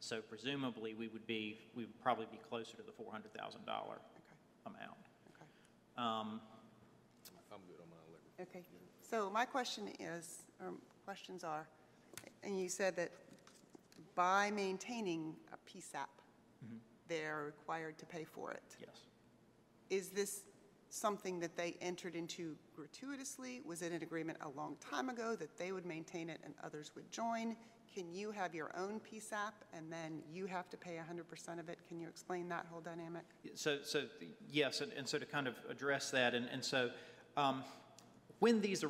So 0.00 0.20
presumably 0.20 0.94
we 0.94 1.08
would 1.08 1.26
be, 1.26 1.58
we 1.74 1.84
would 1.84 2.00
probably 2.00 2.26
be 2.30 2.38
closer 2.48 2.76
to 2.76 2.82
the 2.82 2.92
$400,000 2.92 3.56
amount. 4.66 4.98
Okay. 5.28 5.46
Um, 5.96 6.40
I'm 7.52 7.60
good, 7.66 7.80
I'm 7.82 7.88
gonna 7.88 8.48
Okay, 8.50 8.62
so 9.00 9.30
my 9.30 9.46
question 9.46 9.88
is, 9.98 10.42
or 10.60 10.74
questions 11.06 11.42
are, 11.42 11.66
and 12.42 12.60
you 12.60 12.68
said 12.68 12.94
that 12.96 13.10
by 14.14 14.50
maintaining 14.50 15.34
a 15.52 15.56
PSAP, 15.70 16.06
they're 17.08 17.44
required 17.46 17.96
to 17.98 18.06
pay 18.06 18.24
for 18.24 18.50
it. 18.52 18.62
yes. 18.80 18.88
Is 19.90 20.08
this 20.08 20.42
something 20.88 21.38
that 21.40 21.56
they 21.56 21.76
entered 21.80 22.14
into 22.14 22.56
gratuitously? 22.74 23.62
Was 23.64 23.82
it 23.82 23.92
an 23.92 24.02
agreement 24.02 24.38
a 24.42 24.48
long 24.48 24.76
time 24.80 25.08
ago 25.08 25.36
that 25.36 25.56
they 25.56 25.72
would 25.72 25.86
maintain 25.86 26.28
it 26.28 26.40
and 26.44 26.54
others 26.64 26.90
would 26.94 27.10
join? 27.10 27.56
Can 27.94 28.12
you 28.12 28.30
have 28.30 28.54
your 28.54 28.70
own 28.76 29.00
PSAP 29.00 29.52
and 29.72 29.90
then 29.90 30.22
you 30.30 30.46
have 30.46 30.68
to 30.70 30.76
pay 30.76 30.98
100% 30.98 31.58
of 31.58 31.68
it? 31.68 31.78
Can 31.88 32.00
you 32.00 32.08
explain 32.08 32.48
that 32.48 32.66
whole 32.70 32.80
dynamic? 32.80 33.22
So, 33.54 33.78
so, 33.82 34.04
yes, 34.50 34.80
and, 34.80 34.92
and 34.92 35.08
so 35.08 35.18
to 35.18 35.26
kind 35.26 35.46
of 35.46 35.54
address 35.70 36.10
that, 36.10 36.34
and, 36.34 36.48
and 36.52 36.64
so, 36.64 36.90
um, 37.36 37.64
when 38.38 38.60
these 38.60 38.84
uh, 38.84 38.88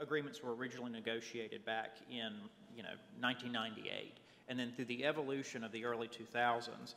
agreements 0.00 0.42
were 0.42 0.54
originally 0.54 0.90
negotiated 0.90 1.64
back 1.64 1.96
in, 2.10 2.32
you 2.76 2.82
know, 2.82 2.94
1998, 3.20 4.14
and 4.48 4.58
then 4.58 4.72
through 4.74 4.86
the 4.86 5.04
evolution 5.04 5.62
of 5.62 5.70
the 5.70 5.84
early 5.84 6.08
2000s, 6.08 6.94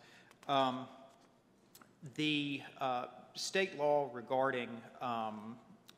um, 0.47 0.88
the 2.15 2.62
uh, 2.81 3.05
state 3.35 3.77
law 3.77 4.09
regarding, 4.12 4.69
um, 5.01 5.55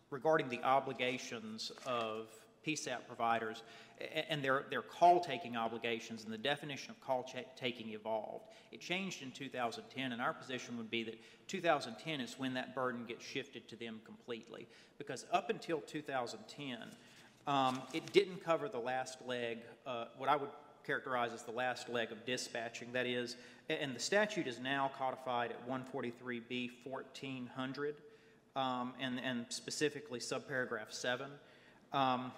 regarding 0.09 0.49
the 0.49 0.61
obligations 0.63 1.71
of 1.85 2.27
PSAP 2.65 3.07
providers 3.07 3.63
and 4.29 4.43
their, 4.43 4.65
their 4.69 4.81
call-taking 4.81 5.55
obligations 5.55 6.25
and 6.25 6.33
the 6.33 6.37
definition 6.37 6.91
of 6.91 6.99
call-taking 6.99 7.89
evolved. 7.91 8.45
It 8.71 8.81
changed 8.81 9.21
in 9.21 9.31
2010, 9.31 10.11
and 10.11 10.21
our 10.21 10.33
position 10.33 10.77
would 10.77 10.91
be 10.91 11.03
that 11.03 11.15
2010 11.47 12.19
is 12.19 12.35
when 12.37 12.53
that 12.55 12.75
burden 12.75 13.05
gets 13.05 13.23
shifted 13.23 13.69
to 13.69 13.75
them 13.75 14.01
completely. 14.05 14.67
Because 14.97 15.25
up 15.31 15.49
until 15.49 15.79
2010, 15.81 16.77
um, 17.47 17.81
it 17.93 18.11
didn't 18.11 18.43
cover 18.43 18.67
the 18.67 18.79
last 18.79 19.19
leg, 19.25 19.59
uh, 19.85 20.05
what 20.17 20.29
I 20.29 20.35
would 20.35 20.49
characterize 20.85 21.33
as 21.33 21.43
the 21.43 21.51
last 21.51 21.89
leg 21.89 22.11
of 22.11 22.25
dispatching. 22.25 22.91
That 22.91 23.07
is, 23.07 23.37
and 23.69 23.95
the 23.95 23.99
statute 23.99 24.47
is 24.47 24.59
now 24.59 24.91
codified 24.97 25.51
at 25.51 25.67
143B 25.67 26.71
1400, 26.83 27.95
um, 28.55 28.93
and, 28.99 29.19
and 29.19 29.45
specifically 29.49 30.19
subparagraph 30.19 30.91
7. 30.91 31.27
Um, 31.93 32.31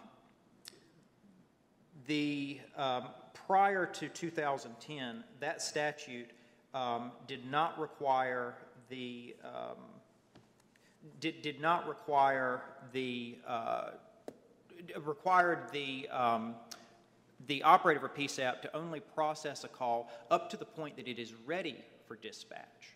the, 2.07 2.59
um, 2.75 3.09
prior 3.45 3.85
to 3.85 4.09
2010, 4.09 5.23
that 5.39 5.61
statute 5.61 6.29
um, 6.73 7.11
did 7.27 7.49
not 7.49 7.79
require 7.79 8.55
the, 8.89 9.35
um, 9.43 9.77
did, 11.19 11.41
did 11.41 11.61
not 11.61 11.87
require 11.87 12.61
the, 12.93 13.37
uh, 13.47 13.91
required 15.03 15.59
the, 15.71 16.07
um, 16.09 16.55
the 17.47 17.61
operator 17.63 18.05
of 18.05 18.11
a 18.11 18.13
PSAP 18.13 18.61
to 18.61 18.75
only 18.75 18.99
process 18.99 19.63
a 19.63 19.67
call 19.67 20.09
up 20.31 20.49
to 20.49 20.57
the 20.57 20.65
point 20.65 20.95
that 20.95 21.07
it 21.07 21.19
is 21.19 21.33
ready 21.45 21.83
for 22.07 22.15
dispatch. 22.15 22.95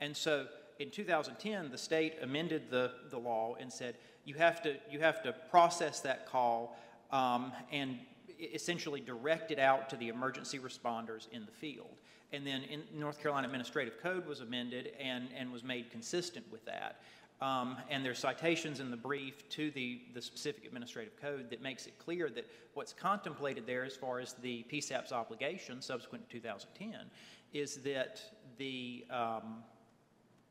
And 0.00 0.16
so 0.16 0.46
in 0.78 0.90
2010, 0.90 1.70
the 1.70 1.78
state 1.78 2.16
amended 2.22 2.70
the, 2.70 2.92
the 3.10 3.18
law 3.18 3.56
and 3.58 3.72
said, 3.72 3.96
you 4.24 4.34
have 4.34 4.62
to, 4.62 4.76
you 4.90 5.00
have 5.00 5.22
to 5.22 5.32
process 5.50 6.00
that 6.00 6.26
call 6.26 6.76
um, 7.10 7.52
and 7.72 7.98
essentially 8.38 9.00
directed 9.00 9.58
out 9.58 9.88
to 9.90 9.96
the 9.96 10.08
emergency 10.08 10.58
responders 10.58 11.28
in 11.32 11.46
the 11.46 11.52
field. 11.52 11.96
And 12.32 12.46
then 12.46 12.62
in 12.64 12.82
North 12.92 13.20
Carolina 13.20 13.46
Administrative 13.46 14.00
Code 14.02 14.26
was 14.26 14.40
amended 14.40 14.92
and, 15.00 15.28
and 15.36 15.52
was 15.52 15.62
made 15.62 15.90
consistent 15.90 16.44
with 16.50 16.64
that. 16.66 17.00
Um, 17.40 17.76
and 17.90 18.04
there's 18.04 18.18
citations 18.18 18.80
in 18.80 18.90
the 18.90 18.96
brief 18.96 19.48
to 19.50 19.70
the, 19.72 20.00
the 20.14 20.22
specific 20.22 20.64
administrative 20.64 21.20
code 21.20 21.50
that 21.50 21.62
makes 21.62 21.86
it 21.86 21.98
clear 21.98 22.30
that 22.30 22.46
what's 22.72 22.94
contemplated 22.94 23.66
there 23.66 23.84
as 23.84 23.94
far 23.94 24.20
as 24.20 24.32
the 24.34 24.64
PSAP's 24.72 25.12
obligation 25.12 25.82
subsequent 25.82 26.28
to 26.30 26.36
2010 26.36 27.10
is 27.52 27.76
that 27.78 28.22
the, 28.56 29.04
um, 29.10 29.62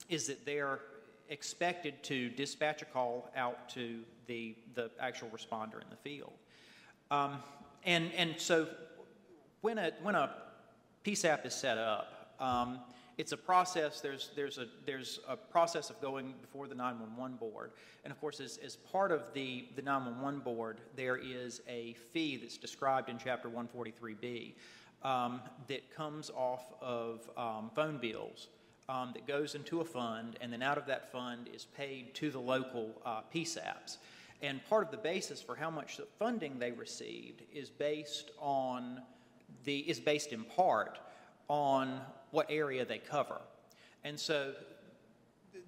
is 0.10 0.28
that 0.28 0.46
they're 0.46 0.80
expected 1.30 2.04
to 2.04 2.30
dispatch 2.30 2.84
a 2.84 2.86
call 2.86 3.32
out 3.36 3.68
to 3.70 4.02
the, 4.28 4.56
the 4.76 4.92
actual 5.00 5.30
responder 5.30 5.82
in 5.82 5.90
the 5.90 5.98
field. 6.04 6.34
Um, 7.12 7.38
and, 7.84 8.12
and 8.16 8.36
so 8.38 8.68
when 9.62 9.78
a, 9.78 9.92
when 10.02 10.16
a 10.16 10.36
PSAP 11.04 11.46
is 11.46 11.54
set 11.54 11.78
up, 11.78 12.36
um, 12.40 12.80
It's 13.18 13.32
a 13.32 13.38
process, 13.38 14.02
there's, 14.02 14.32
there's 14.36 14.58
a, 14.58 14.68
there's 14.86 15.20
a 15.28 15.38
process 15.38 15.90
of 15.90 16.02
going 16.02 16.34
before 16.42 16.68
the 16.68 16.76
911 16.76 17.38
board. 17.38 17.72
And 18.04 18.12
of 18.12 18.20
course, 18.20 18.42
as, 18.42 18.58
as 18.58 18.76
part 18.76 19.12
of 19.12 19.34
the, 19.34 19.68
the 19.76 19.82
911 19.82 20.42
board, 20.42 20.82
there 20.96 21.16
is 21.16 21.62
a 21.68 21.94
fee 22.12 22.36
that's 22.38 22.58
described 22.58 23.10
in 23.10 23.18
Chapter 23.18 23.50
143B 23.50 24.56
um, 25.04 25.42
that 25.68 25.96
comes 25.96 26.30
off 26.30 26.74
of 26.82 27.30
um, 27.38 27.72
phone 27.74 27.98
bills 27.98 28.50
um, 28.90 29.12
that 29.14 29.26
goes 29.26 29.56
into 29.56 29.80
a 29.80 29.86
fund, 29.86 30.38
and 30.42 30.52
then 30.52 30.62
out 30.62 30.78
of 30.78 30.86
that 30.88 31.10
fund 31.12 31.50
is 31.54 31.66
paid 31.66 32.14
to 32.16 32.30
the 32.30 32.40
local 32.40 33.02
uh, 33.06 33.22
PSAPs. 33.34 33.98
And 34.46 34.64
part 34.66 34.86
of 34.86 34.92
the 34.92 34.98
basis 34.98 35.42
for 35.42 35.56
how 35.56 35.72
much 35.72 36.00
funding 36.20 36.60
they 36.60 36.72
received 36.72 37.42
is 37.52 37.72
based 37.72 38.30
on 38.40 39.02
the 39.64 39.80
is 39.80 40.00
based 40.00 40.34
in 40.34 40.44
part 40.44 41.00
on 41.48 42.00
what 42.30 42.46
area 42.50 42.86
they 42.86 43.00
cover. 43.00 43.42
And 44.04 44.20
so 44.20 44.54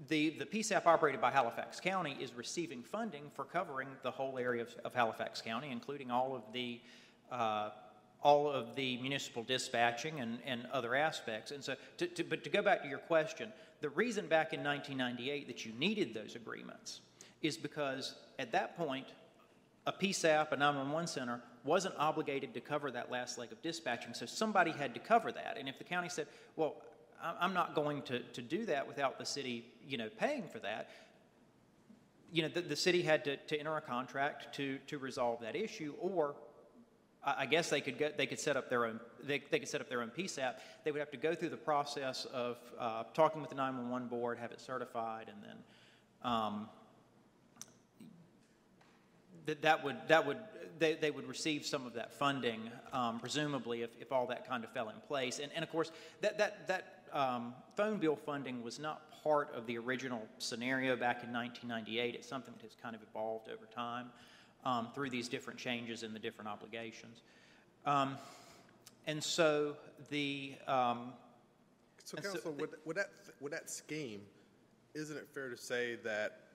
the, 0.09 0.29
the 0.29 0.45
PSAP 0.45 0.85
operated 0.85 1.19
by 1.19 1.31
Halifax 1.31 1.79
County 1.79 2.15
is 2.19 2.35
receiving 2.35 2.83
funding 2.83 3.31
for 3.33 3.45
covering 3.45 3.87
the 4.03 4.11
whole 4.11 4.37
area 4.37 4.61
of, 4.61 4.75
of 4.85 4.93
Halifax 4.93 5.41
County, 5.41 5.71
including 5.71 6.11
all 6.11 6.35
of 6.35 6.43
the 6.53 6.79
uh, 7.31 7.71
all 8.21 8.47
of 8.49 8.75
the 8.75 8.97
municipal 8.97 9.43
dispatching 9.43 10.19
and, 10.19 10.37
and 10.45 10.67
other 10.71 10.93
aspects. 10.93 11.49
And 11.51 11.63
so, 11.63 11.75
to, 11.97 12.07
to, 12.07 12.23
but 12.23 12.43
to 12.43 12.49
go 12.49 12.61
back 12.61 12.83
to 12.83 12.87
your 12.87 12.99
question, 12.99 13.51
the 13.81 13.89
reason 13.89 14.27
back 14.27 14.53
in 14.53 14.63
1998 14.63 15.47
that 15.47 15.65
you 15.65 15.71
needed 15.73 16.13
those 16.13 16.35
agreements 16.35 17.01
is 17.41 17.57
because 17.57 18.15
at 18.39 18.51
that 18.51 18.77
point, 18.77 19.07
a 19.85 19.91
PSAP, 19.91 20.51
a 20.51 20.57
911 20.57 21.07
center, 21.07 21.41
wasn't 21.63 21.95
obligated 21.97 22.53
to 22.53 22.61
cover 22.61 22.91
that 22.91 23.11
last 23.11 23.37
leg 23.37 23.51
of 23.51 23.61
dispatching, 23.61 24.13
so 24.13 24.25
somebody 24.25 24.71
had 24.71 24.93
to 24.93 24.99
cover 24.99 25.31
that. 25.31 25.57
And 25.57 25.67
if 25.67 25.77
the 25.77 25.83
county 25.83 26.09
said, 26.09 26.27
well, 26.55 26.75
I'm 27.21 27.53
not 27.53 27.73
going 27.73 28.03
to, 28.03 28.19
to 28.19 28.41
do 28.41 28.65
that 28.65 28.87
without 28.87 29.17
the 29.17 29.25
city, 29.25 29.65
you 29.87 29.97
know, 29.97 30.09
paying 30.19 30.47
for 30.47 30.59
that, 30.59 30.89
you 32.31 32.41
know, 32.41 32.49
the, 32.49 32.61
the 32.61 32.75
city 32.75 33.01
had 33.01 33.23
to, 33.25 33.37
to 33.37 33.57
enter 33.57 33.75
a 33.75 33.81
contract 33.81 34.55
to, 34.55 34.77
to 34.87 34.97
resolve 34.97 35.41
that 35.41 35.55
issue, 35.55 35.93
or 35.99 36.35
I 37.23 37.35
I 37.39 37.45
guess 37.45 37.69
they 37.69 37.81
could 37.81 37.97
get, 37.97 38.17
they 38.17 38.25
could 38.25 38.39
set 38.39 38.55
up 38.55 38.69
their 38.69 38.85
own, 38.85 38.99
they, 39.23 39.41
they 39.49 39.59
could 39.59 39.67
set 39.67 39.81
up 39.81 39.89
their 39.89 40.01
own 40.01 40.11
PSAP. 40.15 40.55
They 40.83 40.91
would 40.91 40.99
have 40.99 41.11
to 41.11 41.17
go 41.17 41.33
through 41.35 41.49
the 41.49 41.57
process 41.57 42.25
of 42.25 42.57
uh, 42.79 43.03
talking 43.13 43.41
with 43.41 43.49
the 43.49 43.55
911 43.55 44.07
board, 44.07 44.37
have 44.37 44.51
it 44.51 44.61
certified, 44.61 45.29
and 45.29 45.43
then 45.43 45.57
um, 46.23 46.69
that, 49.47 49.61
that 49.63 49.83
would, 49.83 49.95
that 50.07 50.27
would, 50.27 50.37
they, 50.77 50.93
they 50.93 51.09
would 51.09 51.27
receive 51.27 51.65
some 51.65 51.87
of 51.87 51.93
that 51.93 52.13
funding, 52.13 52.69
um, 52.93 53.19
presumably, 53.19 53.81
if, 53.81 53.89
if 53.99 54.11
all 54.11 54.27
that 54.27 54.47
kind 54.47 54.63
of 54.63 54.71
fell 54.71 54.89
in 54.89 54.95
place. 55.07 55.39
And, 55.39 55.51
and 55.55 55.63
of 55.63 55.71
course, 55.71 55.91
that, 56.21 56.37
that, 56.37 56.67
that 56.67 57.05
um, 57.13 57.55
phone 57.75 57.97
bill 57.97 58.15
funding 58.15 58.61
was 58.61 58.77
not 58.77 59.01
part 59.23 59.53
of 59.55 59.65
the 59.65 59.77
original 59.77 60.21
scenario 60.37 60.95
back 60.95 61.23
in 61.23 61.33
1998. 61.33 62.13
It's 62.15 62.27
something 62.27 62.53
that 62.57 62.63
has 62.63 62.75
kind 62.81 62.95
of 62.95 63.01
evolved 63.09 63.49
over 63.49 63.65
time 63.73 64.07
um, 64.65 64.89
through 64.93 65.09
these 65.09 65.29
different 65.29 65.57
changes 65.57 66.03
in 66.03 66.13
the 66.13 66.19
different 66.19 66.49
obligations. 66.49 67.21
Um, 67.85 68.17
and 69.07 69.23
so 69.23 69.77
the, 70.09 70.55
um, 70.67 71.13
So 72.03 72.17
so 72.17 72.21
council, 72.21 72.51
the- 72.51 72.61
with, 72.61 72.75
with 72.85 72.97
that, 72.97 73.09
with 73.39 73.53
that 73.53 73.69
scheme, 73.69 74.21
isn't 74.93 75.15
it 75.15 75.27
fair 75.33 75.49
to 75.49 75.57
say 75.57 75.95
that 76.03 76.46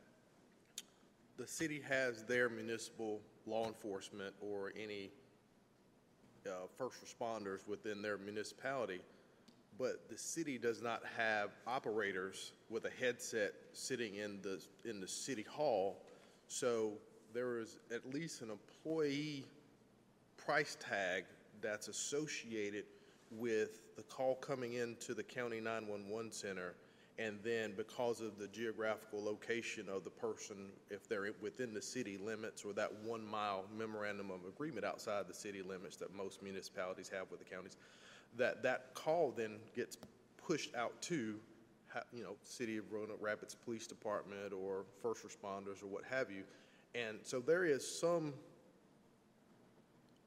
the 1.37 1.47
city 1.47 1.83
has 1.89 2.25
their 2.25 2.49
municipal 2.49 3.21
law 3.47 3.67
enforcement 3.67 4.35
or 4.41 4.73
any 4.81 5.11
uh, 6.47 6.67
first 6.77 6.99
responders 7.05 7.67
within 7.69 8.03
their 8.03 8.19
municipality, 8.19 9.01
but 9.79 10.09
the 10.11 10.19
city 10.19 10.59
does 10.59 10.83
not 10.83 11.03
have 11.17 11.51
operators 11.67 12.53
with 12.69 12.85
a 12.85 12.91
headset 13.01 13.53
sitting 13.73 14.17
in 14.17 14.41
the, 14.43 14.61
in 14.89 15.01
the 15.01 15.09
city 15.09 15.45
hall. 15.49 16.03
So 16.49 16.93
there 17.33 17.59
is 17.59 17.79
at 17.95 18.13
least 18.13 18.43
an 18.43 18.51
employee 18.51 19.45
price 20.37 20.77
tag 20.81 21.25
that's 21.61 21.89
associated 21.89 22.85
with 23.31 23.97
the 23.97 24.03
call 24.03 24.35
coming 24.37 24.75
into 24.75 25.15
the 25.15 25.23
county 25.23 25.61
911 25.61 26.33
center, 26.33 26.75
and 27.19 27.39
then 27.45 27.75
because 27.77 28.21
of 28.21 28.39
the 28.39 28.49
geographical 28.49 29.23
location 29.23 29.89
of 29.89 30.05
the 30.05 30.11
person, 30.11 30.71
if 30.91 31.09
they're 31.09 31.29
within 31.41 31.75
the 31.75 31.83
city 31.83 32.17
limits 32.17 32.65
or 32.65 32.73
that 32.73 32.91
one-mile 33.05 33.65
memorandum 33.77 34.31
of 34.31 34.41
agreement 34.49 34.85
outside 34.85 35.29
the 35.29 35.35
city 35.35 35.63
limits 35.63 35.97
that 35.97 36.15
most 36.15 36.43
municipalities 36.43 37.11
have 37.11 37.31
with 37.31 37.39
the 37.39 37.45
counties, 37.45 37.77
that 38.37 38.63
that 38.63 38.95
call 38.95 39.33
then 39.37 39.57
gets 39.77 39.99
pushed 40.39 40.75
out 40.75 41.01
to, 41.03 41.39
you 42.13 42.23
know, 42.23 42.35
City 42.45 42.79
of 42.79 42.91
Roanoke 42.91 43.19
Rapids 43.21 43.55
Police 43.55 43.87
Department 43.87 44.53
or 44.53 44.85
first 45.03 45.23
responders 45.23 45.83
or 45.83 45.87
what 45.87 46.05
have 46.09 46.31
you. 46.31 46.45
And 46.95 47.19
so 47.23 47.41
there 47.41 47.65
is 47.65 47.87
some 47.87 48.33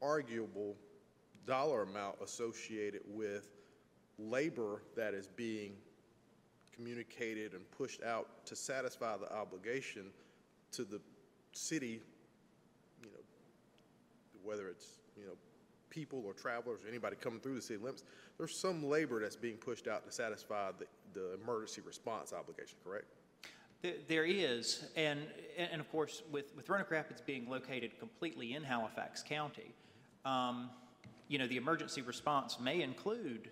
arguable 0.02 0.76
dollar 1.48 1.82
amount 1.84 2.18
associated 2.24 3.02
with 3.08 3.48
labor 4.20 4.84
that 4.96 5.14
is 5.14 5.28
being 5.28 5.74
communicated 6.76 7.54
and 7.54 7.70
pushed 7.72 8.04
out 8.04 8.46
to 8.46 8.56
satisfy 8.56 9.18
the 9.18 9.32
obligation 9.34 10.08
to 10.72 10.84
the 10.84 11.00
city, 11.54 12.02
you 13.02 13.08
know, 13.08 13.20
whether 14.44 14.68
it's, 14.68 15.00
you 15.18 15.26
know, 15.26 15.34
people 15.90 16.24
or 16.26 16.34
travelers 16.34 16.82
or 16.84 16.90
anybody 16.90 17.16
coming 17.16 17.40
through 17.40 17.56
the 17.56 17.62
city 17.62 17.82
limits, 17.82 18.04
there's 18.38 18.56
some 18.56 18.84
labor 18.84 19.22
that's 19.22 19.36
being 19.36 19.56
pushed 19.56 19.88
out 19.88 20.06
to 20.06 20.12
satisfy 20.12 20.72
the, 20.78 20.86
the 21.14 21.34
emergency 21.42 21.82
response 21.82 22.34
obligation, 22.34 22.78
correct? 22.84 23.06
There- 24.08 24.26
is, 24.26 24.86
and, 24.96 25.20
and 25.58 25.80
of 25.80 25.90
course, 25.92 26.24
with, 26.32 26.56
with 26.56 26.68
Roanoke 26.68 26.90
Rapids 26.92 27.22
being 27.22 27.48
located 27.50 28.00
completely 28.00 28.56
in 28.56 28.64
Halifax 28.64 29.24
County, 29.24 29.74
um, 30.26 30.70
you 31.28 31.38
know, 31.38 31.48
the 31.48 31.58
emergency 31.58 32.02
response 32.02 32.60
may 32.60 32.82
include 32.82 33.52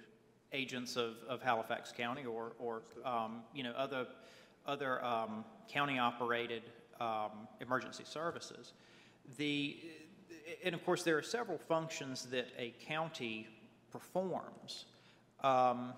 agents 0.54 0.96
of, 0.96 1.16
of 1.28 1.42
Halifax 1.42 1.92
County 1.92 2.26
or, 2.26 2.54
or, 2.60 2.84
um, 3.04 3.42
you 3.54 3.64
know, 3.64 3.72
other, 3.72 4.08
other 4.66 5.04
um, 5.04 5.44
county-operated 5.68 6.64
um, 7.02 7.48
emergency 7.60 8.04
services. 8.06 8.74
The, 9.38 9.78
and 10.64 10.76
of 10.76 10.86
course, 10.86 11.04
there 11.04 11.18
are 11.18 11.24
several 11.24 11.58
functions 11.58 12.26
that 12.28 12.48
a 12.58 12.74
county 12.86 13.48
performs. 13.92 14.86
Um, 15.44 15.94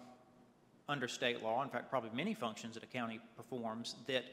under 0.88 1.08
state 1.08 1.42
law, 1.44 1.64
in 1.64 1.70
fact, 1.70 1.90
probably 1.90 2.12
many 2.14 2.34
functions 2.34 2.76
that 2.76 2.84
a 2.84 2.88
county 2.88 3.20
performs 3.36 3.96
that 4.08 4.26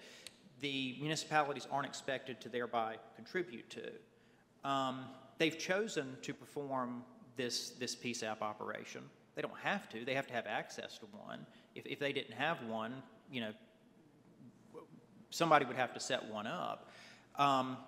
the 0.60 0.96
municipalities 1.00 1.66
aren't 1.70 1.86
expected 1.86 2.40
to 2.40 2.48
thereby 2.48 2.96
contribute 3.16 3.68
to. 3.70 4.68
Um, 4.68 5.06
they've 5.38 5.58
chosen 5.58 6.16
to 6.22 6.34
perform 6.34 7.02
this, 7.36 7.70
this 7.70 7.96
PSAP 7.96 8.42
operation. 8.42 9.02
They 9.34 9.42
don't 9.42 9.58
have 9.62 9.88
to, 9.90 10.04
they 10.04 10.14
have 10.14 10.26
to 10.26 10.34
have 10.34 10.46
access 10.46 10.98
to 10.98 11.06
one. 11.06 11.46
If, 11.74 11.86
if 11.86 11.98
they 11.98 12.12
didn't 12.12 12.34
have 12.34 12.62
one, 12.64 13.02
you 13.30 13.40
know, 13.40 13.52
somebody 15.30 15.64
would 15.64 15.76
have 15.76 15.94
to 15.94 16.00
set 16.00 16.24
one 16.30 16.46
up. 16.46 16.90
Um, 17.36 17.78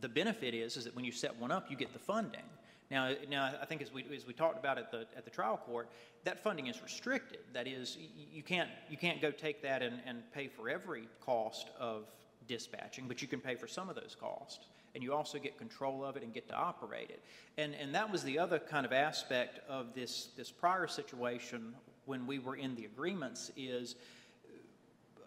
the 0.00 0.08
benefit 0.08 0.54
is, 0.54 0.76
is 0.76 0.84
that 0.84 0.94
when 0.94 1.04
you 1.04 1.12
set 1.12 1.36
one 1.36 1.50
up, 1.50 1.70
you 1.70 1.76
get 1.76 1.92
the 1.92 1.98
funding. 1.98 2.42
Now, 2.90 3.12
now 3.28 3.52
I 3.60 3.64
think 3.64 3.82
as 3.82 3.92
we, 3.92 4.04
as 4.14 4.26
we 4.26 4.32
talked 4.32 4.58
about 4.58 4.78
at 4.78 4.90
the, 4.90 5.06
at 5.16 5.24
the 5.24 5.30
trial 5.30 5.56
court, 5.56 5.88
that 6.24 6.42
funding 6.42 6.68
is 6.68 6.80
restricted. 6.82 7.40
That 7.52 7.66
is, 7.66 7.98
you 8.32 8.42
can't, 8.42 8.70
you 8.88 8.96
can't 8.96 9.20
go 9.20 9.30
take 9.30 9.62
that 9.62 9.82
and, 9.82 10.00
and 10.06 10.22
pay 10.32 10.48
for 10.48 10.68
every 10.68 11.08
cost 11.20 11.70
of 11.78 12.04
dispatching, 12.46 13.08
but 13.08 13.22
you 13.22 13.28
can 13.28 13.40
pay 13.40 13.54
for 13.56 13.66
some 13.66 13.88
of 13.88 13.96
those 13.96 14.16
costs. 14.18 14.66
And 14.94 15.02
you 15.02 15.12
also 15.12 15.38
get 15.38 15.58
control 15.58 16.04
of 16.04 16.16
it 16.16 16.22
and 16.22 16.32
get 16.32 16.48
to 16.48 16.54
operate 16.54 17.10
it. 17.10 17.22
And, 17.58 17.74
and 17.74 17.94
that 17.94 18.10
was 18.10 18.22
the 18.22 18.38
other 18.38 18.58
kind 18.58 18.86
of 18.86 18.92
aspect 18.92 19.60
of 19.68 19.94
this, 19.94 20.28
this 20.36 20.50
prior 20.50 20.86
situation 20.86 21.74
when 22.06 22.26
we 22.26 22.38
were 22.38 22.56
in 22.56 22.74
the 22.76 22.84
agreements 22.84 23.50
is 23.56 23.96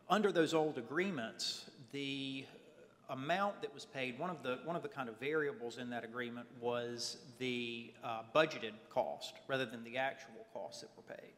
under 0.09 0.31
those 0.31 0.53
old 0.53 0.77
agreements, 0.77 1.69
the 1.91 2.45
amount 3.09 3.61
that 3.61 3.73
was 3.73 3.85
paid, 3.85 4.19
one 4.19 4.29
of 4.29 4.43
the, 4.43 4.59
one 4.65 4.75
of 4.75 4.83
the 4.83 4.89
kind 4.89 5.09
of 5.09 5.19
variables 5.19 5.77
in 5.77 5.89
that 5.89 6.03
agreement 6.03 6.47
was 6.59 7.17
the 7.39 7.91
uh, 8.03 8.21
budgeted 8.35 8.73
cost 8.89 9.35
rather 9.47 9.65
than 9.65 9.83
the 9.83 9.97
actual 9.97 10.45
costs 10.53 10.81
that 10.81 10.89
were 10.95 11.15
paid. 11.15 11.33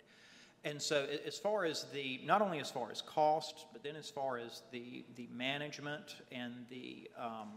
And 0.65 0.81
so 0.81 1.07
as 1.25 1.37
far 1.37 1.65
as 1.65 1.85
the, 1.93 2.19
not 2.25 2.41
only 2.41 2.59
as 2.59 2.69
far 2.69 2.91
as 2.91 3.01
cost, 3.01 3.65
but 3.71 3.83
then 3.83 3.95
as 3.95 4.09
far 4.09 4.37
as 4.37 4.63
the, 4.71 5.05
the 5.15 5.27
management 5.31 6.15
and 6.31 6.53
the 6.69 7.09
um, 7.17 7.49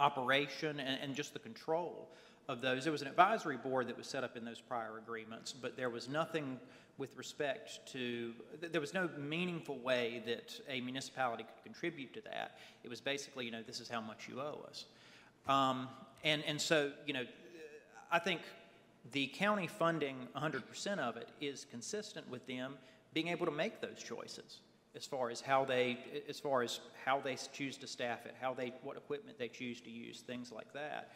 operation 0.00 0.80
and, 0.80 1.00
and 1.00 1.14
just 1.14 1.32
the 1.32 1.38
control 1.38 2.08
of 2.48 2.60
those. 2.60 2.84
There 2.84 2.92
was 2.92 3.02
an 3.02 3.08
advisory 3.08 3.56
board 3.56 3.86
that 3.88 3.96
was 3.96 4.06
set 4.06 4.24
up 4.24 4.36
in 4.36 4.44
those 4.44 4.60
prior 4.60 4.98
agreements, 4.98 5.52
but 5.52 5.76
there 5.76 5.90
was 5.90 6.08
nothing 6.08 6.58
with 6.98 7.16
respect 7.16 7.80
to, 7.92 8.32
there 8.60 8.80
was 8.80 8.92
no 8.92 9.08
meaningful 9.18 9.78
way 9.78 10.22
that 10.26 10.52
a 10.68 10.80
municipality 10.80 11.44
could 11.44 11.64
contribute 11.64 12.12
to 12.14 12.20
that. 12.22 12.58
It 12.82 12.90
was 12.90 13.00
basically, 13.00 13.44
you 13.46 13.50
know, 13.50 13.62
this 13.66 13.80
is 13.80 13.88
how 13.88 14.00
much 14.00 14.28
you 14.28 14.40
owe 14.40 14.64
us. 14.68 14.86
Um, 15.48 15.88
and, 16.24 16.42
and 16.44 16.60
so, 16.60 16.90
you 17.06 17.14
know, 17.14 17.24
I 18.10 18.18
think 18.18 18.40
the 19.12 19.28
county 19.28 19.66
funding 19.66 20.28
100% 20.36 20.98
of 20.98 21.16
it 21.16 21.28
is 21.40 21.66
consistent 21.70 22.28
with 22.28 22.46
them 22.46 22.74
being 23.14 23.28
able 23.28 23.46
to 23.46 23.52
make 23.52 23.80
those 23.80 24.02
choices 24.02 24.58
as 24.96 25.06
far 25.06 25.30
as 25.30 25.40
how 25.40 25.64
they, 25.64 25.98
as 26.28 26.40
far 26.40 26.62
as 26.62 26.80
how 27.04 27.20
they 27.20 27.36
choose 27.52 27.76
to 27.78 27.86
staff 27.86 28.26
it, 28.26 28.34
how 28.40 28.52
they, 28.52 28.72
what 28.82 28.96
equipment 28.96 29.38
they 29.38 29.48
choose 29.48 29.80
to 29.80 29.90
use, 29.90 30.20
things 30.20 30.50
like 30.50 30.72
that. 30.72 31.12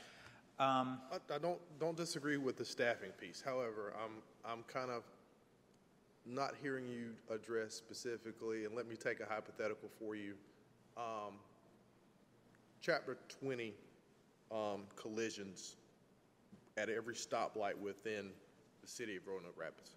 Um, 0.60 1.00
I, 1.12 1.34
I 1.34 1.38
don't, 1.38 1.58
don't 1.80 1.96
disagree 1.96 2.36
with 2.36 2.56
the 2.56 2.64
staffing 2.64 3.10
piece. 3.20 3.42
However, 3.44 3.92
I'm, 4.02 4.22
I'm 4.48 4.62
kind 4.64 4.90
of 4.90 5.02
not 6.24 6.54
hearing 6.62 6.86
you 6.88 7.10
address 7.34 7.74
specifically, 7.74 8.64
and 8.64 8.74
let 8.74 8.86
me 8.88 8.96
take 8.96 9.20
a 9.20 9.26
hypothetical 9.26 9.90
for 9.98 10.14
you. 10.14 10.34
Um, 10.96 11.34
chapter 12.80 13.18
twenty, 13.40 13.74
um, 14.52 14.82
collisions 14.94 15.76
at 16.76 16.88
every 16.88 17.14
stoplight 17.14 17.76
within 17.76 18.30
the 18.80 18.88
city 18.88 19.16
of 19.16 19.26
Roanoke 19.26 19.58
Rapids. 19.58 19.90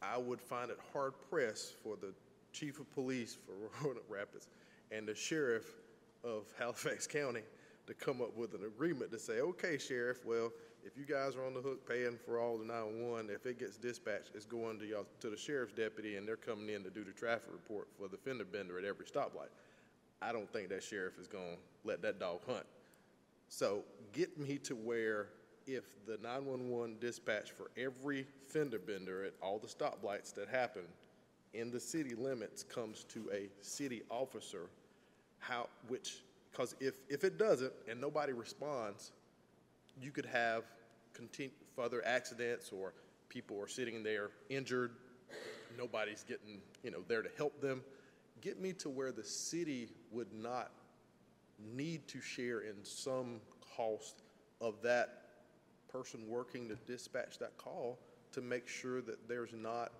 I 0.00 0.16
would 0.16 0.40
find 0.40 0.70
it 0.70 0.78
hard 0.92 1.12
pressed 1.30 1.74
for 1.82 1.96
the 1.96 2.14
chief 2.58 2.80
of 2.80 2.92
police 2.92 3.36
for 3.46 3.52
Roanoke 3.86 4.04
Rapids 4.08 4.48
and 4.90 5.06
the 5.06 5.14
sheriff 5.14 5.66
of 6.24 6.44
Halifax 6.58 7.06
County 7.06 7.42
to 7.86 7.94
come 7.94 8.20
up 8.20 8.36
with 8.36 8.54
an 8.54 8.64
agreement 8.64 9.10
to 9.12 9.18
say, 9.18 9.40
okay, 9.40 9.78
sheriff, 9.78 10.24
well, 10.26 10.50
if 10.84 10.96
you 10.96 11.04
guys 11.04 11.36
are 11.36 11.44
on 11.44 11.54
the 11.54 11.60
hook 11.60 11.88
paying 11.88 12.18
for 12.24 12.38
all 12.38 12.58
the 12.58 12.64
911, 12.64 13.30
if 13.30 13.46
it 13.46 13.58
gets 13.58 13.76
dispatched, 13.76 14.30
it's 14.34 14.44
going 14.44 14.78
to 14.78 14.86
y'all, 14.86 15.06
to 15.20 15.30
the 15.30 15.36
sheriff's 15.36 15.72
deputy 15.72 16.16
and 16.16 16.26
they're 16.26 16.36
coming 16.36 16.68
in 16.68 16.82
to 16.84 16.90
do 16.90 17.04
the 17.04 17.12
traffic 17.12 17.48
report 17.52 17.88
for 17.98 18.08
the 18.08 18.16
fender 18.16 18.44
bender 18.44 18.78
at 18.78 18.84
every 18.84 19.06
stoplight. 19.06 19.50
I 20.20 20.32
don't 20.32 20.50
think 20.52 20.68
that 20.70 20.82
sheriff 20.82 21.18
is 21.18 21.28
gonna 21.28 21.56
let 21.84 22.02
that 22.02 22.18
dog 22.18 22.40
hunt. 22.46 22.66
So 23.48 23.84
get 24.12 24.38
me 24.38 24.58
to 24.58 24.74
where 24.74 25.28
if 25.66 26.04
the 26.06 26.18
911 26.22 26.96
dispatch 27.00 27.52
for 27.52 27.70
every 27.76 28.26
fender 28.48 28.78
bender 28.78 29.24
at 29.24 29.34
all 29.40 29.58
the 29.58 29.68
stoplights 29.68 30.34
that 30.34 30.48
happen 30.48 30.82
in 31.54 31.70
the 31.70 31.80
city 31.80 32.14
limits 32.14 32.62
comes 32.62 33.04
to 33.04 33.30
a 33.32 33.48
city 33.62 34.02
officer, 34.10 34.70
how, 35.38 35.68
which, 35.88 36.22
because 36.50 36.74
if, 36.80 36.94
if 37.08 37.24
it 37.24 37.38
doesn't 37.38 37.72
and 37.88 38.00
nobody 38.00 38.32
responds, 38.32 39.12
you 40.00 40.10
could 40.10 40.26
have 40.26 40.64
continue, 41.14 41.52
further 41.74 42.04
accidents 42.04 42.70
or 42.72 42.92
people 43.28 43.60
are 43.60 43.68
sitting 43.68 44.02
there 44.02 44.30
injured, 44.48 44.92
nobody's 45.76 46.24
getting, 46.24 46.60
you 46.82 46.90
know, 46.90 47.02
there 47.08 47.22
to 47.22 47.30
help 47.36 47.60
them. 47.60 47.82
Get 48.40 48.60
me 48.60 48.72
to 48.74 48.88
where 48.88 49.12
the 49.12 49.24
city 49.24 49.88
would 50.12 50.32
not 50.32 50.70
need 51.74 52.06
to 52.08 52.20
share 52.20 52.60
in 52.60 52.84
some 52.84 53.40
cost 53.76 54.22
of 54.60 54.80
that 54.82 55.22
person 55.88 56.28
working 56.28 56.68
to 56.68 56.76
dispatch 56.86 57.38
that 57.38 57.56
call 57.56 57.98
to 58.32 58.40
make 58.40 58.68
sure 58.68 59.00
that 59.02 59.28
there's 59.28 59.52
not 59.52 59.92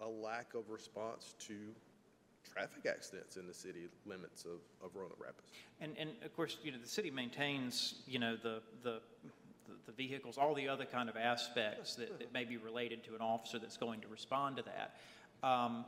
a 0.00 0.08
lack 0.08 0.54
of 0.54 0.68
response 0.70 1.34
to 1.40 1.54
traffic 2.52 2.86
accidents 2.86 3.36
in 3.36 3.46
the 3.46 3.54
city 3.54 3.88
limits 4.06 4.44
of, 4.44 4.60
of 4.84 4.94
Roanoke 4.94 5.20
Rapids. 5.20 5.48
And, 5.80 5.92
and 5.98 6.10
of 6.24 6.34
course, 6.34 6.58
you 6.62 6.72
know, 6.72 6.78
the 6.82 6.88
city 6.88 7.10
maintains, 7.10 8.02
you 8.06 8.18
know, 8.18 8.36
the, 8.36 8.60
the, 8.82 9.00
the 9.86 9.92
vehicles, 9.92 10.38
all 10.38 10.54
the 10.54 10.68
other 10.68 10.84
kind 10.84 11.08
of 11.08 11.16
aspects 11.16 11.94
that, 11.96 12.18
that 12.18 12.32
may 12.32 12.44
be 12.44 12.56
related 12.56 13.04
to 13.04 13.14
an 13.14 13.20
officer 13.20 13.58
that's 13.58 13.76
going 13.76 14.00
to 14.00 14.08
respond 14.08 14.56
to 14.56 14.64
that. 14.64 14.96
Um, 15.46 15.84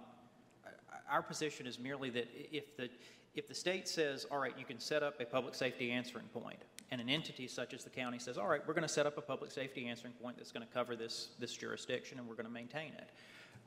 our 1.11 1.22
position 1.22 1.66
is 1.66 1.79
merely 1.79 2.11
that 2.11 2.29
if 2.53 2.77
the, 2.77 2.88
if 3.35 3.48
the 3.48 3.55
state 3.55 3.88
says, 3.88 4.27
all 4.31 4.38
right, 4.38 4.55
you 4.59 4.64
can 4.64 4.79
set 4.79 5.03
up 5.03 5.20
a 5.20 5.25
public 5.25 5.55
safety 5.55 5.90
answering 5.90 6.27
point, 6.33 6.61
and 6.90 7.01
an 7.01 7.09
entity 7.09 7.48
such 7.48 7.72
as 7.72 7.85
the 7.85 7.90
county 7.90 8.18
says, 8.18 8.37
all 8.37 8.48
right, 8.48 8.61
we're 8.66 8.75
going 8.75 8.83
to 8.83 8.88
set 8.88 9.07
up 9.07 9.16
a 9.16 9.22
public 9.22 9.51
safety 9.51 9.88
answering 9.88 10.12
point 10.22 10.37
that's 10.37 10.53
going 10.53 10.66
to 10.66 10.72
cover 10.72 10.94
this, 10.94 11.31
this 11.38 11.55
jurisdiction, 11.57 12.18
and 12.18 12.29
we're 12.29 12.35
going 12.35 12.46
to 12.46 12.53
maintain 12.53 12.92
it. 12.98 13.11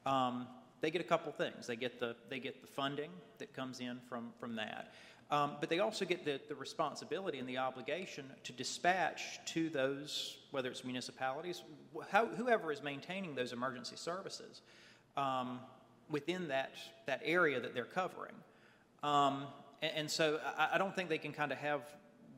Um, 0.06 0.48
they 0.82 0.92
get 0.92 1.02
a 1.02 1.06
couple 1.06 1.32
things. 1.32 1.68
They 1.68 1.76
get 1.76 2.00
the, 2.00 2.16
they 2.30 2.40
get 2.40 2.62
the 2.62 2.68
funding 2.68 3.10
that 3.40 3.54
comes 3.54 3.80
in 3.80 4.00
from, 4.08 4.32
from 4.40 4.56
that. 4.58 4.94
Um, 5.32 5.54
but 5.60 5.70
they 5.70 5.80
also 5.80 6.06
get 6.06 6.24
the, 6.24 6.40
the 6.48 6.56
responsibility 6.56 7.40
and 7.40 7.50
the 7.50 7.58
obligation 7.58 8.26
to 8.44 8.54
dispatch 8.54 9.40
to 9.54 9.70
those, 9.70 10.38
whether 10.52 10.70
it's 10.70 10.84
municipalities, 10.84 11.64
how, 12.10 12.28
whoever 12.28 12.72
is 12.72 12.84
maintaining 12.84 13.34
those 13.34 13.52
emergency 13.52 13.96
services 13.96 14.62
um, 15.18 15.60
within 16.10 16.50
that, 16.50 16.74
that 17.08 17.22
area 17.26 17.60
that 17.60 17.74
they're 17.74 17.86
covering. 17.86 18.36
Um, 19.02 19.46
and, 19.82 20.10
so 20.10 20.40
I 20.58 20.78
don't 20.78 20.96
think 20.96 21.10
they 21.10 21.18
can 21.18 21.34
kind 21.34 21.52
of 21.52 21.58
have 21.58 21.82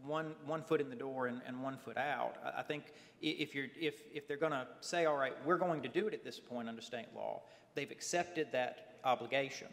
one, 0.08 0.36
one 0.46 0.63
foot 0.63 0.82
in 0.82 0.89
the 0.89 0.96
door 0.96 1.28
and, 1.28 1.41
and 1.48 1.62
one 1.62 1.78
foot 1.78 1.98
out. 1.98 2.36
I, 2.43 2.60
I 2.60 2.63
think 2.63 2.86
if 3.22 3.54
you're, 3.56 3.67
if, 3.80 4.02
if 4.13 4.28
they're 4.28 4.38
going 4.38 4.52
to 4.52 4.67
say, 4.82 5.06
all 5.06 5.17
right, 5.17 5.34
we're 5.46 5.58
going 5.58 5.82
to 5.82 5.89
do 5.89 6.08
it 6.08 6.13
at 6.13 6.24
this 6.24 6.39
point 6.39 6.70
under 6.70 6.82
state 6.82 7.08
law, 7.15 7.41
they've 7.76 7.91
accepted 7.91 8.48
that 8.52 8.98
obligation. 9.04 9.67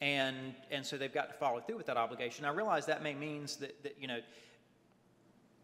And, 0.00 0.54
and 0.70 0.84
so 0.84 0.96
they've 0.96 1.12
got 1.12 1.28
to 1.28 1.34
follow 1.34 1.60
through 1.60 1.76
with 1.76 1.86
that 1.86 1.96
obligation. 1.96 2.44
I 2.44 2.50
realize 2.50 2.86
that 2.86 3.02
may 3.02 3.14
means 3.14 3.56
that, 3.56 3.82
that, 3.82 3.96
you 4.00 4.08
know, 4.08 4.20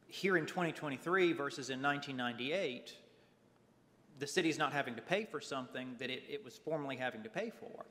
here 0.09 0.37
in 0.37 0.47
2023 0.47 1.33
versus 1.33 1.71
in 1.71 1.83
1998, 1.83 2.95
the 4.19 4.27
city's 4.27 4.59
not 4.59 4.73
having 4.73 4.95
to 4.95 5.03
pay 5.03 5.25
for 5.25 5.40
something 5.40 5.95
that 5.99 6.11
it, 6.11 6.23
it 6.29 6.45
was 6.45 6.57
formerly 6.57 6.97
having 6.97 7.23
to 7.23 7.29
pay 7.29 7.51
for. 7.51 7.85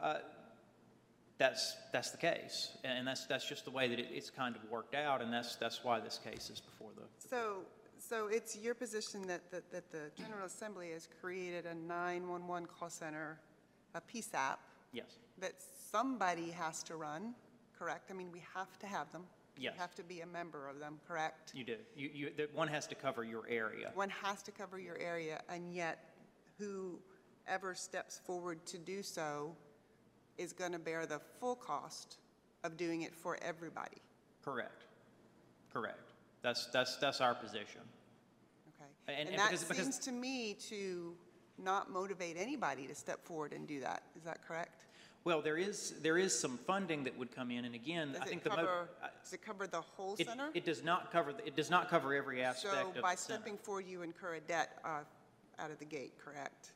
Uh, 0.00 0.18
that's, 1.38 1.76
that's 1.92 2.10
the 2.10 2.18
case. 2.18 2.76
And 2.84 3.06
that's, 3.06 3.26
that's 3.26 3.48
just 3.48 3.64
the 3.64 3.70
way 3.70 3.88
that 3.88 3.98
it, 3.98 4.08
it's 4.10 4.30
kind 4.30 4.54
of 4.56 4.62
worked 4.70 4.94
out, 4.94 5.22
and 5.22 5.32
that's, 5.32 5.56
that's 5.56 5.82
why 5.82 6.00
this 6.00 6.18
case 6.22 6.50
is 6.50 6.60
before 6.60 6.90
the, 6.96 7.02
So, 7.28 7.62
so 7.98 8.28
it's 8.28 8.56
your 8.56 8.74
position 8.74 9.22
that, 9.26 9.50
that, 9.50 9.70
that 9.72 9.90
the 9.90 10.10
General 10.16 10.46
Assembly 10.46 10.90
has 10.92 11.08
created 11.20 11.66
a 11.66 11.74
911 11.74 12.68
call 12.68 12.90
center, 12.90 13.38
a 13.94 14.00
PSAP, 14.00 14.56
yes, 14.92 15.18
that 15.38 15.54
somebody 15.90 16.50
has 16.50 16.82
to 16.84 16.96
run, 16.96 17.34
correct? 17.78 18.10
I 18.10 18.14
mean, 18.14 18.30
we 18.32 18.42
have 18.54 18.78
to 18.80 18.86
have 18.86 19.10
them. 19.12 19.24
Yes. 19.56 19.74
We 19.74 19.80
have 19.80 19.94
to 19.96 20.02
be 20.02 20.20
a 20.20 20.26
member 20.26 20.68
of 20.68 20.78
them, 20.78 20.98
correct? 21.06 21.52
you 21.54 21.64
do. 21.64 21.76
You, 21.94 22.10
you, 22.14 22.30
that 22.38 22.54
one 22.54 22.68
has 22.68 22.86
to 22.86 22.94
cover 22.94 23.22
your 23.22 23.44
area. 23.48 23.90
One 23.94 24.08
has 24.08 24.42
to 24.44 24.50
cover 24.50 24.78
your 24.78 24.96
area, 24.98 25.42
and 25.48 25.74
yet 25.74 26.14
whoever 26.58 27.74
steps 27.74 28.20
forward 28.24 28.64
to 28.66 28.78
do 28.78 29.02
so 29.02 29.54
is 30.38 30.52
going 30.52 30.72
to 30.72 30.78
bear 30.78 31.06
the 31.06 31.20
full 31.40 31.56
cost 31.56 32.18
of 32.64 32.76
doing 32.76 33.02
it 33.02 33.14
for 33.14 33.38
everybody, 33.42 33.98
Correct. 34.44 34.82
Correct. 35.72 36.10
That's, 36.42 36.66
that's, 36.66 36.96
that's 36.96 37.20
our 37.20 37.34
position. 37.34 37.80
okay? 38.68 38.90
And- 39.08 39.16
And 39.20 39.28
and 39.30 39.38
that 39.38 39.50
because- 39.50 39.64
because- 39.64 39.82
seems 39.84 39.98
to 40.00 40.12
me 40.12 40.54
to 40.68 41.16
not 41.58 41.90
motivate 41.90 42.36
anybody 42.36 42.86
to 42.88 42.94
step 42.94 43.24
forward 43.24 43.52
and 43.52 43.66
do 43.68 43.80
that. 43.80 44.02
Is 44.16 44.24
that 44.24 44.46
correct? 44.46 44.84
Well, 45.24 45.40
there 45.40 45.56
is, 45.56 45.94
there 46.02 46.18
is 46.18 46.36
some 46.38 46.58
funding 46.58 47.04
that 47.04 47.16
would 47.16 47.30
come 47.34 47.52
in, 47.52 47.64
and 47.64 47.74
again, 47.76 48.16
I 48.20 48.24
think 48.24 48.40
it 48.40 48.44
the 48.44 48.50
mo- 48.50 48.56
cover, 48.56 48.88
does 49.22 49.32
it 49.32 49.42
cover 49.42 49.66
the 49.68 49.80
whole 49.80 50.16
it, 50.18 50.26
center? 50.26 50.50
it 50.52 50.64
does 50.64 50.82
not 50.82 51.12
cover, 51.12 51.32
the- 51.32 51.46
it 51.46 51.54
does 51.54 51.70
not 51.70 51.88
cover 51.88 52.12
every 52.14 52.42
aspect 52.42 52.74
So 52.74 52.88
of 52.88 52.94
the 52.94 53.00
by 53.02 53.14
stepping 53.14 53.56
forward, 53.56 53.86
you 53.86 54.02
incur 54.02 54.34
a 54.34 54.40
debt 54.40 54.80
uh, 54.84 55.00
out 55.60 55.70
of 55.70 55.78
the 55.78 55.84
gate, 55.84 56.14
correct? 56.18 56.72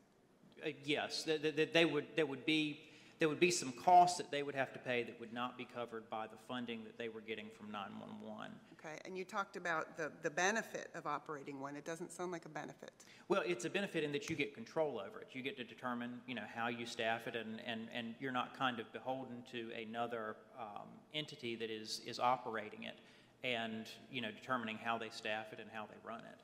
Uh, 0.65 0.69
Yes, 0.85 1.25
that, 1.25 1.43
that- 1.43 1.57
that 1.57 1.73
they 1.73 1.85
would, 1.85 2.07
there 2.15 2.27
would 2.27 2.47
be, 2.47 2.79
there 3.19 3.29
would 3.29 3.41
be 3.41 3.51
some 3.51 3.73
costs 3.73 4.19
that 4.19 4.31
they 4.31 4.43
would 4.43 4.55
have 4.55 4.73
to 4.75 4.79
pay 4.79 5.03
that 5.03 5.19
would 5.19 5.33
not 5.33 5.57
be 5.57 5.65
covered 5.65 6.09
by 6.11 6.27
the 6.27 6.37
funding 6.47 6.85
that 6.85 6.99
they 6.99 7.09
were 7.09 7.23
getting 7.23 7.47
from 7.57 7.71
911. 7.71 8.53
Okay, 8.79 8.99
and 9.07 9.17
you 9.17 9.25
talked 9.25 9.57
about 9.57 9.97
the, 9.97 10.13
the 10.23 10.31
benefit 10.31 10.91
of 10.95 11.07
operating 11.07 11.59
one. 11.59 11.77
It 11.77 11.85
doesn't 11.85 12.13
sound 12.13 12.31
like 12.31 12.45
a 12.45 12.51
benefit. 12.51 12.93
Well, 13.29 13.43
it's 13.47 13.65
a 13.65 13.71
benefit 13.71 14.05
in 14.05 14.13
that 14.13 14.29
you 14.29 14.37
get 14.37 14.55
control 14.55 15.01
over 15.01 15.21
it. 15.21 15.29
You 15.33 15.43
get 15.43 15.57
to 15.57 15.65
determine, 15.65 16.21
you 16.27 16.35
know, 16.35 16.45
how 16.55 16.69
you 16.69 16.85
staff 16.85 17.27
it, 17.27 17.35
and, 17.35 17.61
and, 17.67 17.89
and 17.95 18.15
you're 18.21 18.33
not 18.33 18.57
kind 18.57 18.79
of 18.79 18.93
beholden 18.93 19.43
to 19.53 19.71
another 19.81 20.37
um, 20.59 20.89
entity 21.15 21.57
that 21.57 21.71
is, 21.71 22.03
is 22.07 22.21
operating 22.21 22.85
it 22.85 22.99
and, 23.43 23.87
you 24.11 24.21
know, 24.21 24.31
determining 24.31 24.77
how 24.77 24.99
they 24.99 25.09
staff 25.09 25.53
it 25.53 25.59
and 25.61 25.71
how 25.73 25.87
they 25.87 26.09
run 26.09 26.21
it. 26.21 26.39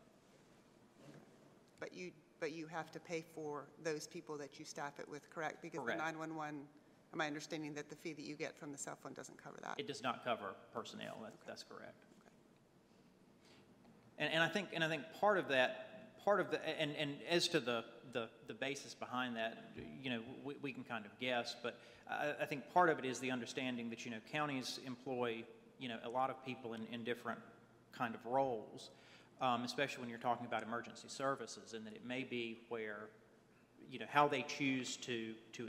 But 1.80 1.94
you, 1.94 2.12
but 2.42 2.50
you 2.50 2.66
have 2.66 2.90
to 2.90 2.98
pay 2.98 3.24
for 3.36 3.68
those 3.84 4.08
people 4.08 4.36
that 4.36 4.58
you 4.58 4.64
staff 4.64 4.98
it 4.98 5.08
with, 5.08 5.30
correct? 5.30 5.62
Because 5.62 5.78
the 5.78 5.92
Correct. 5.92 6.00
911, 6.00 6.60
am 7.14 7.20
I 7.20 7.28
understanding 7.28 7.72
that 7.74 7.88
the 7.88 7.94
fee 7.94 8.14
that 8.14 8.24
you 8.24 8.34
get 8.34 8.58
from 8.58 8.72
the 8.72 8.78
cell 8.78 8.98
phone 9.00 9.12
doesn't 9.12 9.40
cover 9.40 9.58
that? 9.62 9.76
It 9.78 9.86
does 9.86 10.02
not 10.02 10.24
cover 10.24 10.56
personnel, 10.74 11.18
that, 11.22 11.34
that's 11.46 11.62
correct. 11.62 12.02
And, 14.18 14.32
and 14.32 14.42
I 14.42 14.48
think, 14.48 14.70
and 14.74 14.82
I 14.82 14.88
think 14.88 15.04
part 15.20 15.38
of 15.38 15.46
that, 15.50 16.18
part 16.24 16.40
of 16.40 16.50
the, 16.50 16.58
and, 16.80 16.96
and 16.96 17.14
as 17.30 17.46
to 17.48 17.60
the, 17.60 17.84
the, 18.12 18.28
the 18.48 18.54
basis 18.54 18.92
behind 18.92 19.36
that, 19.36 19.70
you 20.02 20.10
know, 20.10 20.20
we, 20.42 20.56
we 20.62 20.72
can 20.72 20.82
kind 20.82 21.06
of 21.06 21.12
guess, 21.20 21.54
but 21.62 21.78
I, 22.10 22.32
I 22.42 22.46
think 22.46 22.64
part 22.74 22.90
of 22.90 22.98
it 22.98 23.04
is 23.04 23.20
the 23.20 23.30
understanding 23.30 23.88
that, 23.90 24.04
you 24.04 24.10
know, 24.10 24.18
counties 24.32 24.80
employ, 24.84 25.44
you 25.78 25.88
know, 25.88 25.98
a 26.04 26.10
lot 26.10 26.28
of 26.28 26.44
people 26.44 26.74
in, 26.74 26.88
in 26.90 27.04
different 27.04 27.38
kind 27.96 28.16
of 28.16 28.26
roles, 28.26 28.90
um, 29.42 29.64
especially 29.64 30.00
when 30.00 30.08
you're 30.08 30.18
talking 30.18 30.46
about 30.46 30.62
emergency 30.62 31.08
services, 31.08 31.74
and 31.74 31.84
that 31.86 31.94
it 31.94 32.06
may 32.06 32.22
be 32.22 32.60
where, 32.68 33.08
you 33.90 33.98
know, 33.98 34.06
how 34.08 34.26
they 34.28 34.42
choose 34.42 34.96
to, 34.98 35.34
to, 35.52 35.68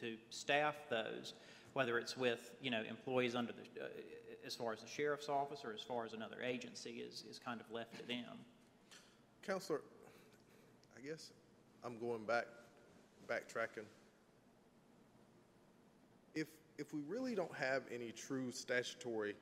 to 0.00 0.16
staff 0.28 0.74
those, 0.90 1.32
whether 1.72 1.98
it's 1.98 2.16
with, 2.16 2.50
you 2.60 2.70
know, 2.70 2.82
employees 2.90 3.34
under 3.34 3.52
the, 3.52 3.82
uh, 3.82 3.86
as 4.44 4.54
far 4.56 4.72
as 4.72 4.80
the 4.80 4.88
sheriff's 4.88 5.28
office 5.28 5.60
or 5.64 5.72
as 5.72 5.80
far 5.80 6.04
as 6.04 6.12
another 6.12 6.42
agency 6.44 7.02
is, 7.08 7.24
is 7.30 7.38
kind 7.38 7.60
of 7.60 7.70
left 7.72 7.96
to 7.96 8.06
them. 8.06 8.36
Counselor, 9.46 9.80
I 10.98 11.06
guess 11.06 11.30
I'm 11.84 11.98
going 11.98 12.24
back, 12.24 12.46
backtracking. 13.28 13.86
if, 16.34 16.48
if 16.78 16.92
we 16.92 17.00
really 17.08 17.34
don't 17.34 17.54
have 17.54 17.82
any 17.94 18.12
true 18.12 18.50
statutory 18.50 19.34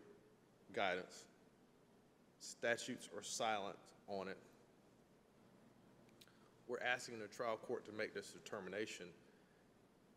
guidance, 0.74 1.24
statutes 2.40 3.08
are 3.16 3.22
silent 3.22 3.76
on 4.08 4.28
it, 4.28 4.38
we're 6.68 6.80
asking 6.80 7.18
the 7.18 7.26
trial 7.26 7.56
court 7.56 7.84
to 7.86 7.92
make 7.92 8.14
this 8.14 8.30
determination. 8.30 9.06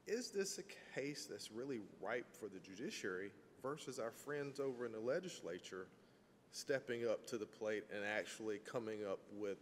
Is 0.05 0.29
this 0.31 0.59
a 0.59 0.99
case 0.99 1.27
that's 1.29 1.51
really 1.51 1.79
ripe 2.01 2.27
for 2.31 2.47
the 2.47 2.59
judiciary 2.59 3.31
versus 3.61 3.97
our 3.97 4.11
friends 4.11 4.59
over 4.59 4.85
in 4.85 4.91
the 4.91 4.99
legislature 4.99 5.87
stepping 6.51 7.07
up 7.07 7.25
to 7.25 7.37
the 7.37 7.45
plate 7.45 7.83
and 7.93 8.03
actually 8.05 8.59
coming 8.59 8.99
up 9.03 9.19
with, 9.35 9.57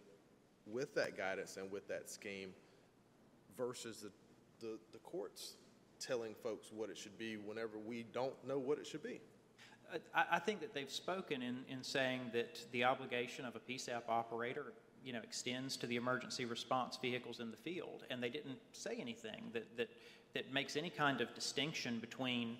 with 0.67 0.93
that 0.95 1.15
guidance 1.17 1.55
and 1.55 1.71
with 1.71 1.87
that 1.87 2.09
scheme 2.09 2.49
versus 3.55 4.01
the, 4.01 4.11
the, 4.65 4.77
the 4.91 4.99
courts 4.99 5.55
telling 5.99 6.33
folks 6.33 6.71
what 6.75 6.89
it 6.89 6.97
should 6.97 7.17
be 7.17 7.35
whenever 7.35 7.77
we 7.77 8.03
don't 8.11 8.33
know 8.45 8.59
what 8.59 8.77
it 8.79 8.85
should 8.85 9.03
be? 9.03 9.21
I, 10.15 10.23
I 10.33 10.39
think 10.39 10.61
that 10.61 10.73
they've 10.73 10.91
spoken 10.91 11.41
in, 11.41 11.59
in 11.69 11.83
saying 11.83 12.21
that 12.33 12.59
the 12.71 12.83
obligation 12.83 13.45
of 13.45 13.55
a 13.55 13.59
PSAP 13.59 14.03
operator, 14.07 14.73
you 15.03 15.13
know, 15.13 15.21
extends 15.23 15.77
to 15.77 15.87
the 15.87 15.95
emergency 15.95 16.45
response 16.45 16.97
vehicles 17.01 17.39
in 17.39 17.51
the 17.51 17.57
field, 17.57 18.03
and 18.09 18.21
they 18.21 18.29
didn't 18.29 18.59
say 18.71 18.97
anything 18.99 19.49
that, 19.53 19.65
that, 19.77 19.89
that 20.33 20.53
makes 20.53 20.75
any 20.75 20.89
kind 20.89 21.21
of 21.21 21.33
distinction 21.33 21.99
between 21.99 22.57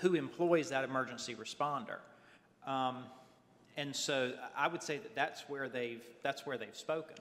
who 0.00 0.14
employs 0.14 0.70
that 0.70 0.84
emergency 0.84 1.34
responder. 1.34 1.98
Um, 2.66 3.04
and 3.76 3.94
so 3.94 4.32
I 4.56 4.68
would 4.68 4.82
say 4.82 4.98
that 4.98 5.14
that's 5.14 5.42
where 5.48 5.68
they've, 5.68 6.02
that's 6.22 6.46
where 6.46 6.58
they've 6.58 6.76
spoken, 6.76 7.16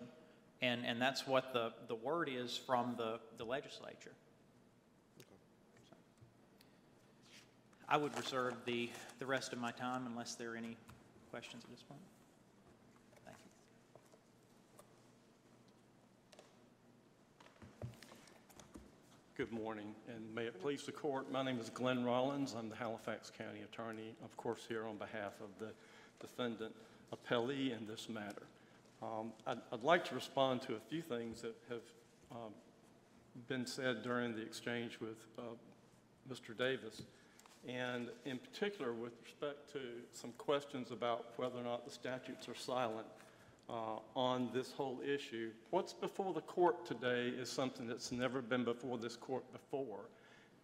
and, 0.61 0.85
and 0.85 1.01
that's 1.01 1.27
what 1.27 1.53
the, 1.53 1.71
the 1.87 1.95
word 1.95 2.29
is 2.31 2.57
from 2.57 2.95
the, 2.97 3.19
the 3.37 3.43
legislature. 3.43 4.11
I 7.91 7.97
would 7.97 8.15
reserve 8.15 8.53
the, 8.65 8.87
the 9.17 9.25
rest 9.25 9.51
of 9.51 9.57
my 9.57 9.71
time 9.71 10.05
unless 10.05 10.35
there 10.35 10.51
are 10.51 10.55
any 10.55 10.77
questions 11.31 11.63
at 11.63 11.71
this 11.71 11.81
point. 11.81 11.99
Thank 13.25 13.37
you. 17.87 19.43
Good 19.43 19.51
morning, 19.51 19.95
and 20.07 20.23
may 20.35 20.43
it 20.43 20.61
please 20.61 20.83
the 20.83 20.91
court, 20.91 21.31
my 21.31 21.41
name 21.41 21.57
is 21.59 21.71
Glenn 21.71 22.05
Rollins. 22.05 22.53
I'm 22.55 22.69
the 22.69 22.75
Halifax 22.75 23.31
County 23.35 23.61
Attorney, 23.61 24.13
of 24.23 24.37
course, 24.37 24.65
here 24.67 24.85
on 24.85 24.97
behalf 24.97 25.33
of 25.41 25.49
the 25.57 25.71
defendant 26.21 26.75
appellee 27.11 27.75
in 27.75 27.87
this 27.87 28.07
matter. 28.07 28.43
Um, 29.01 29.31
I'd, 29.47 29.57
I'd 29.73 29.83
like 29.83 30.05
to 30.09 30.15
respond 30.15 30.61
to 30.63 30.75
a 30.75 30.79
few 30.91 31.01
things 31.01 31.41
that 31.41 31.55
have 31.69 31.81
um, 32.31 32.53
been 33.47 33.65
said 33.65 34.03
during 34.03 34.35
the 34.35 34.43
exchange 34.43 34.99
with 35.01 35.17
uh, 35.39 35.41
Mr. 36.31 36.55
Davis, 36.55 37.01
and 37.67 38.09
in 38.25 38.37
particular 38.37 38.93
with 38.93 39.13
respect 39.23 39.71
to 39.73 39.79
some 40.11 40.31
questions 40.37 40.91
about 40.91 41.33
whether 41.37 41.59
or 41.59 41.63
not 41.63 41.85
the 41.85 41.91
statutes 41.91 42.47
are 42.47 42.55
silent 42.55 43.07
uh, 43.69 43.99
on 44.15 44.49
this 44.53 44.71
whole 44.71 44.99
issue. 45.05 45.51
What's 45.69 45.93
before 45.93 46.33
the 46.33 46.41
court 46.41 46.85
today 46.85 47.27
is 47.27 47.49
something 47.49 47.87
that's 47.87 48.11
never 48.11 48.41
been 48.41 48.63
before 48.63 48.97
this 48.97 49.15
court 49.15 49.43
before, 49.51 50.09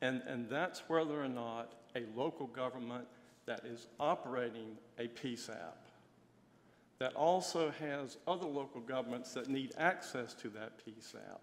and, 0.02 0.22
and 0.28 0.50
that's 0.50 0.84
whether 0.88 1.22
or 1.22 1.30
not 1.30 1.74
a 1.96 2.04
local 2.16 2.48
government 2.48 3.06
that 3.46 3.64
is 3.66 3.88
operating 4.00 4.78
a 4.98 5.08
PSAP 5.08 5.76
that 7.00 7.14
also 7.16 7.72
has 7.80 8.18
other 8.28 8.48
local 8.48 8.82
governments 8.82 9.34
that 9.34 9.50
need 9.50 9.74
access 9.78 10.34
to 10.34 10.50
that 10.50 10.72
PSAP 10.86 11.40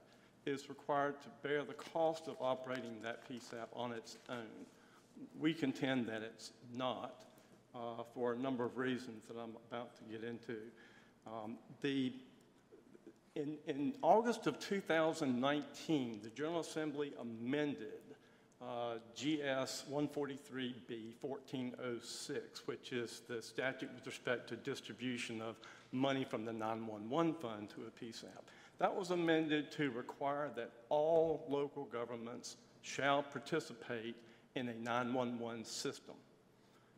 is 0.47 0.69
required 0.69 1.21
to 1.23 1.29
bear 1.47 1.62
the 1.62 1.75
cost 1.75 2.27
of 2.27 2.37
operating 2.41 2.97
that 3.03 3.29
PSAP 3.29 3.67
on 3.75 3.93
its 3.93 4.17
own. 4.29 4.67
We 5.40 5.55
contend 5.55 6.07
that 6.09 6.23
it's 6.23 6.53
not 6.77 7.25
uh, 7.75 8.03
for 8.14 8.33
a 8.33 8.37
number 8.37 8.64
of 8.64 8.77
reasons 8.77 9.25
that 9.29 9.37
I'm 9.37 9.57
about 9.71 9.97
to 9.97 10.05
get 10.05 10.25
into. 10.25 10.57
Um, 11.27 11.57
the, 11.81 12.12
in, 13.35 13.57
in 13.66 13.95
August 14.03 14.47
of 14.47 14.59
2019, 14.59 16.21
the 16.23 16.31
General 16.31 16.61
Assembly 16.61 17.12
amended 17.21 18.03
uh, 18.61 18.95
GS 19.16 19.85
143B 19.90 21.14
1406, 21.21 22.66
which 22.66 22.92
is 22.92 23.23
the 23.29 23.42
statute 23.42 23.90
with 23.95 24.07
respect 24.07 24.49
to 24.49 24.57
distribution 24.57 25.40
of 25.40 25.57
money 25.90 26.25
from 26.25 26.45
the 26.45 26.53
911 26.53 27.35
fund 27.35 27.68
to 27.71 27.83
a 27.83 28.05
PSAP. 28.05 28.29
That 28.79 28.95
was 28.95 29.11
amended 29.11 29.71
to 29.73 29.90
require 29.90 30.51
that 30.57 30.71
all 30.88 31.45
local 31.49 31.85
governments 31.85 32.57
shall 32.83 33.23
participate 33.23 34.16
in 34.55 34.69
a 34.69 34.75
911 34.75 35.65
system. 35.65 36.15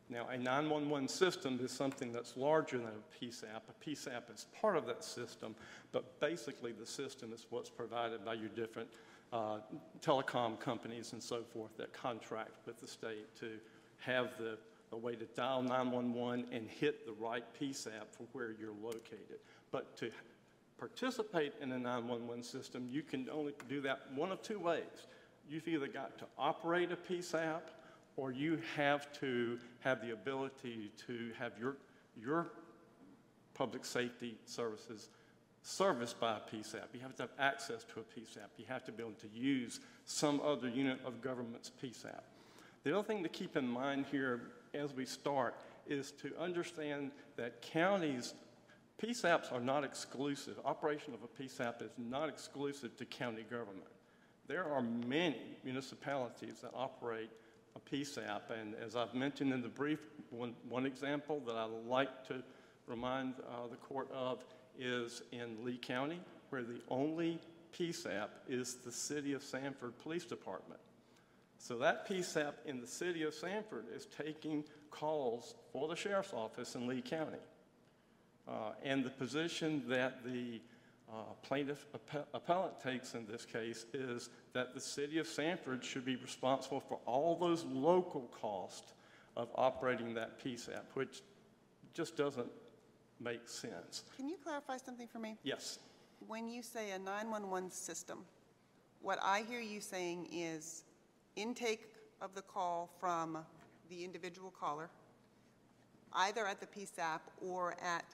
Now, 0.09 0.27
a 0.29 0.37
911 0.37 1.07
system 1.07 1.59
is 1.63 1.71
something 1.71 2.13
that's 2.13 2.37
larger 2.37 2.77
than 2.77 2.87
a 2.87 3.25
PSAP. 3.25 3.61
A 3.69 3.89
PSAP 3.89 4.33
is 4.33 4.45
part 4.59 4.77
of 4.77 4.85
that 4.85 5.03
system, 5.03 5.55
but 5.91 6.19
basically 6.19 6.73
the 6.73 6.85
system 6.85 7.33
is 7.33 7.47
what's 7.49 7.71
provided 7.71 8.23
by 8.23 8.35
your 8.35 8.49
different 8.49 8.89
uh, 9.33 9.57
telecom 10.01 10.59
companies 10.59 11.13
and 11.13 11.23
so 11.23 11.41
forth 11.41 11.75
that 11.77 11.91
contract 11.91 12.51
with 12.67 12.79
the 12.79 12.87
state 12.87 13.35
to 13.39 13.53
have 13.97 14.29
the, 14.37 14.57
a 14.91 14.97
way 14.97 15.15
to 15.15 15.25
dial 15.35 15.63
911 15.63 16.45
and 16.51 16.69
hit 16.69 17.07
the 17.07 17.13
right 17.13 17.43
PSAP 17.59 18.05
for 18.11 18.23
where 18.33 18.51
you're 18.59 18.75
located. 18.83 19.39
But 19.71 19.97
to 19.97 20.11
participate 20.77 21.53
in 21.61 21.71
a 21.71 21.79
911 21.79 22.43
system, 22.43 22.87
you 22.91 23.01
can 23.01 23.27
only 23.31 23.53
do 23.67 23.81
that 23.81 24.01
one 24.13 24.31
of 24.31 24.43
two 24.43 24.59
ways. 24.59 25.07
You've 25.47 25.67
either 25.67 25.87
got 25.87 26.17
to 26.19 26.25
operate 26.37 26.91
a 26.91 26.95
PSAP 26.95 27.61
or 28.17 28.31
you 28.31 28.59
have 28.75 29.11
to 29.19 29.59
have 29.81 30.01
the 30.01 30.13
ability 30.13 30.91
to 31.07 31.31
have 31.37 31.53
your, 31.59 31.77
your 32.19 32.47
public 33.53 33.85
safety 33.85 34.37
services 34.45 35.09
serviced 35.61 36.19
by 36.19 36.37
a 36.37 36.55
PSAP. 36.55 36.85
You 36.93 36.99
have 37.01 37.15
to 37.15 37.23
have 37.23 37.31
access 37.39 37.83
to 37.93 37.99
a 37.99 38.03
PSAP. 38.03 38.49
You 38.57 38.65
have 38.67 38.83
to 38.85 38.91
be 38.91 39.03
able 39.03 39.13
to 39.13 39.29
use 39.33 39.79
some 40.05 40.39
other 40.41 40.69
unit 40.69 40.99
of 41.05 41.21
government's 41.21 41.71
PSAP. 41.81 42.21
The 42.83 42.97
other 42.97 43.07
thing 43.07 43.23
to 43.23 43.29
keep 43.29 43.57
in 43.57 43.67
mind 43.67 44.05
here 44.11 44.51
as 44.73 44.93
we 44.93 45.05
start 45.05 45.55
is 45.87 46.11
to 46.21 46.31
understand 46.39 47.11
that 47.35 47.61
counties, 47.61 48.35
PSAPs 49.01 49.51
are 49.51 49.59
not 49.59 49.83
exclusive. 49.83 50.59
Operation 50.63 51.13
of 51.13 51.19
a 51.23 51.43
PSAP 51.43 51.81
is 51.81 51.91
not 51.97 52.29
exclusive 52.29 52.95
to 52.97 53.05
county 53.05 53.43
government. 53.43 53.87
There 54.47 54.65
are 54.71 54.81
many 54.81 55.57
municipalities 55.63 56.59
that 56.61 56.71
operate 56.75 57.29
a 57.75 57.79
PSAP, 57.79 58.51
and 58.51 58.75
as 58.75 58.95
I've 58.95 59.13
mentioned 59.13 59.51
in 59.51 59.61
the 59.61 59.67
brief, 59.67 59.99
one, 60.29 60.53
one 60.69 60.85
example 60.85 61.41
that 61.47 61.55
I'd 61.55 61.69
like 61.87 62.27
to 62.27 62.43
remind 62.87 63.33
uh, 63.39 63.67
the 63.69 63.77
court 63.77 64.09
of 64.13 64.43
is 64.77 65.23
in 65.31 65.57
Lee 65.63 65.77
County, 65.77 66.19
where 66.49 66.63
the 66.63 66.79
only 66.89 67.39
PSAP 67.77 68.29
is 68.47 68.75
the 68.75 68.91
City 68.91 69.33
of 69.33 69.43
Sanford 69.43 69.97
Police 69.99 70.25
Department. 70.25 70.79
So 71.57 71.77
that 71.79 72.07
PSAP 72.07 72.53
in 72.65 72.79
the 72.79 72.87
City 72.87 73.23
of 73.23 73.33
Sanford 73.33 73.85
is 73.93 74.05
taking 74.05 74.63
calls 74.91 75.55
for 75.71 75.87
the 75.87 75.95
Sheriff's 75.95 76.33
Office 76.33 76.75
in 76.75 76.87
Lee 76.87 77.01
County. 77.01 77.39
Uh, 78.47 78.73
and 78.83 79.03
the 79.03 79.09
position 79.09 79.83
that 79.87 80.23
the 80.23 80.61
Uh, 81.11 81.17
plaintiff 81.43 81.85
app- 81.93 82.27
appellant 82.33 82.79
takes 82.81 83.13
in 83.13 83.25
this 83.27 83.45
case 83.45 83.85
is 83.93 84.29
that 84.53 84.73
the 84.73 84.79
City 84.79 85.19
of 85.19 85.27
Sanford 85.27 85.83
should 85.83 86.03
be 86.03 86.15
responsible 86.15 86.79
for 86.79 86.99
all 87.05 87.37
those 87.37 87.63
local 87.65 88.29
costs 88.41 88.93
of 89.37 89.49
operating 89.55 90.13
that 90.15 90.39
PSAP, 90.43 90.83
which 90.95 91.21
just 91.93 92.17
doesn't 92.17 92.49
make 93.19 93.47
sense. 93.47 94.03
Can 94.17 94.27
you 94.27 94.37
clarify 94.43 94.77
something 94.77 95.07
for 95.07 95.19
me? 95.19 95.37
Yes. 95.43 95.79
When 96.27 96.49
you 96.49 96.63
say 96.63 96.91
a 96.91 96.99
911 96.99 97.71
system, 97.71 98.25
what 99.01 99.19
I 99.21 99.43
hear 99.47 99.59
you 99.59 99.81
saying 99.81 100.27
is 100.31 100.83
intake 101.35 101.87
of 102.21 102.33
the 102.33 102.41
call 102.41 102.89
from 102.99 103.37
the 103.89 104.03
individual 104.03 104.51
caller, 104.51 104.89
either 106.13 106.47
at 106.47 106.59
the 106.59 106.65
PSAP 106.65 107.19
or 107.41 107.75
at 107.81 108.05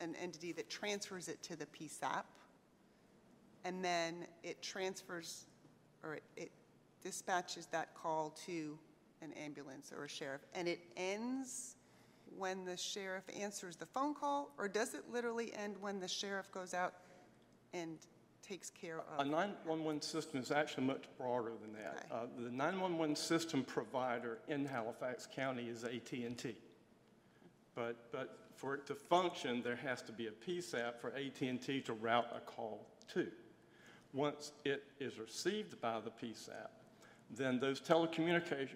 an 0.00 0.14
entity 0.16 0.52
that 0.52 0.68
transfers 0.68 1.28
it 1.28 1.42
to 1.42 1.56
the 1.56 1.66
PSAP, 1.66 2.24
and 3.64 3.84
then 3.84 4.26
it 4.42 4.62
transfers, 4.62 5.46
or 6.02 6.14
it- 6.14 6.22
it 6.36 6.52
dispatches 7.02 7.66
that 7.66 7.94
call 7.94 8.30
to 8.30 8.78
an 9.20 9.32
ambulance 9.32 9.92
or 9.92 10.04
a 10.04 10.08
sheriff, 10.08 10.44
and 10.54 10.68
it 10.68 10.80
ends 10.96 11.76
when 12.36 12.64
the 12.64 12.76
sheriff 12.76 13.24
answers 13.34 13.76
the 13.76 13.86
phone 13.86 14.14
call, 14.14 14.52
or 14.58 14.68
does 14.68 14.94
it 14.94 15.08
literally 15.10 15.52
end 15.54 15.80
when 15.80 16.00
the 16.00 16.08
sheriff 16.08 16.50
goes 16.52 16.74
out 16.74 16.94
and 17.72 17.98
takes 18.42 18.70
care 18.70 19.00
of? 19.00 19.20
A 19.20 19.24
911 19.24 20.02
system 20.02 20.40
is 20.40 20.50
actually 20.50 20.84
much 20.84 21.04
broader 21.16 21.52
than 21.60 21.72
that. 21.74 21.96
Okay. 21.96 22.08
Uh, 22.10 22.26
The 22.42 22.50
911 22.50 23.16
system 23.16 23.64
provider 23.64 24.38
in 24.48 24.66
Halifax 24.66 25.26
County 25.26 25.68
is 25.68 25.84
AT&T. 25.84 26.56
But, 27.76 28.10
but 28.10 28.38
for 28.56 28.74
it 28.74 28.86
to 28.86 28.94
function, 28.96 29.62
there 29.62 29.76
has 29.76 30.02
to 30.02 30.12
be 30.12 30.26
a 30.26 30.30
PSAP 30.30 30.98
for 31.00 31.10
AT&T 31.10 31.82
to 31.82 31.92
route 31.92 32.26
a 32.34 32.40
call 32.40 32.86
to. 33.14 33.28
Once 34.12 34.52
it 34.64 34.84
is 34.98 35.18
received 35.18 35.80
by 35.80 36.00
the 36.00 36.10
PSAP, 36.10 36.70
then 37.30 37.60
those 37.60 37.80
telecommunicator, 37.80 38.68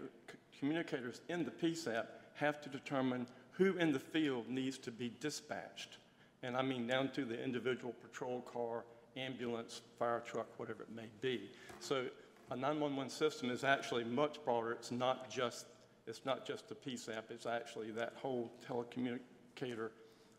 communicators 0.58 1.22
in 1.28 1.44
the 1.44 1.50
PSAP 1.50 2.06
have 2.34 2.60
to 2.60 2.68
determine 2.68 3.26
who 3.52 3.76
in 3.78 3.92
the 3.92 3.98
field 3.98 4.48
needs 4.48 4.78
to 4.78 4.90
be 4.90 5.12
dispatched. 5.20 5.98
And 6.42 6.56
I 6.56 6.62
mean 6.62 6.86
down 6.86 7.10
to 7.12 7.24
the 7.24 7.42
individual 7.42 7.94
patrol 8.02 8.42
car, 8.42 8.84
ambulance, 9.16 9.80
fire 9.98 10.22
truck, 10.24 10.46
whatever 10.58 10.82
it 10.82 10.94
may 10.94 11.08
be. 11.20 11.50
So 11.80 12.06
a 12.50 12.56
911 12.56 13.10
system 13.10 13.50
is 13.50 13.64
actually 13.64 14.04
much 14.04 14.42
broader. 14.44 14.72
It's 14.72 14.90
not 14.90 15.30
just, 15.30 15.66
it's 16.10 16.26
not 16.26 16.44
just 16.44 16.68
the 16.68 16.74
PSAP, 16.74 17.30
it's 17.30 17.46
actually 17.46 17.90
that 17.92 18.12
whole 18.16 18.52
telecommunicator 18.68 19.90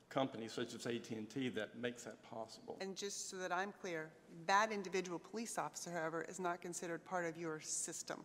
company 0.10 0.48
such 0.48 0.76
as 0.76 0.86
AT&T 0.86 1.50
that 1.50 1.80
makes 1.80 2.04
that 2.04 2.22
possible. 2.30 2.78
And 2.82 2.96
just 2.96 3.30
so 3.30 3.38
that 3.38 3.52
I'm 3.52 3.72
clear, 3.82 4.10
that 4.46 4.72
individual 4.72 5.18
police 5.18 5.58
officer, 5.58 5.90
however, 5.90 6.26
is 6.28 6.40
not 6.40 6.62
considered 6.62 7.04
part 7.06 7.26
of 7.26 7.38
your 7.38 7.62
system. 7.62 8.20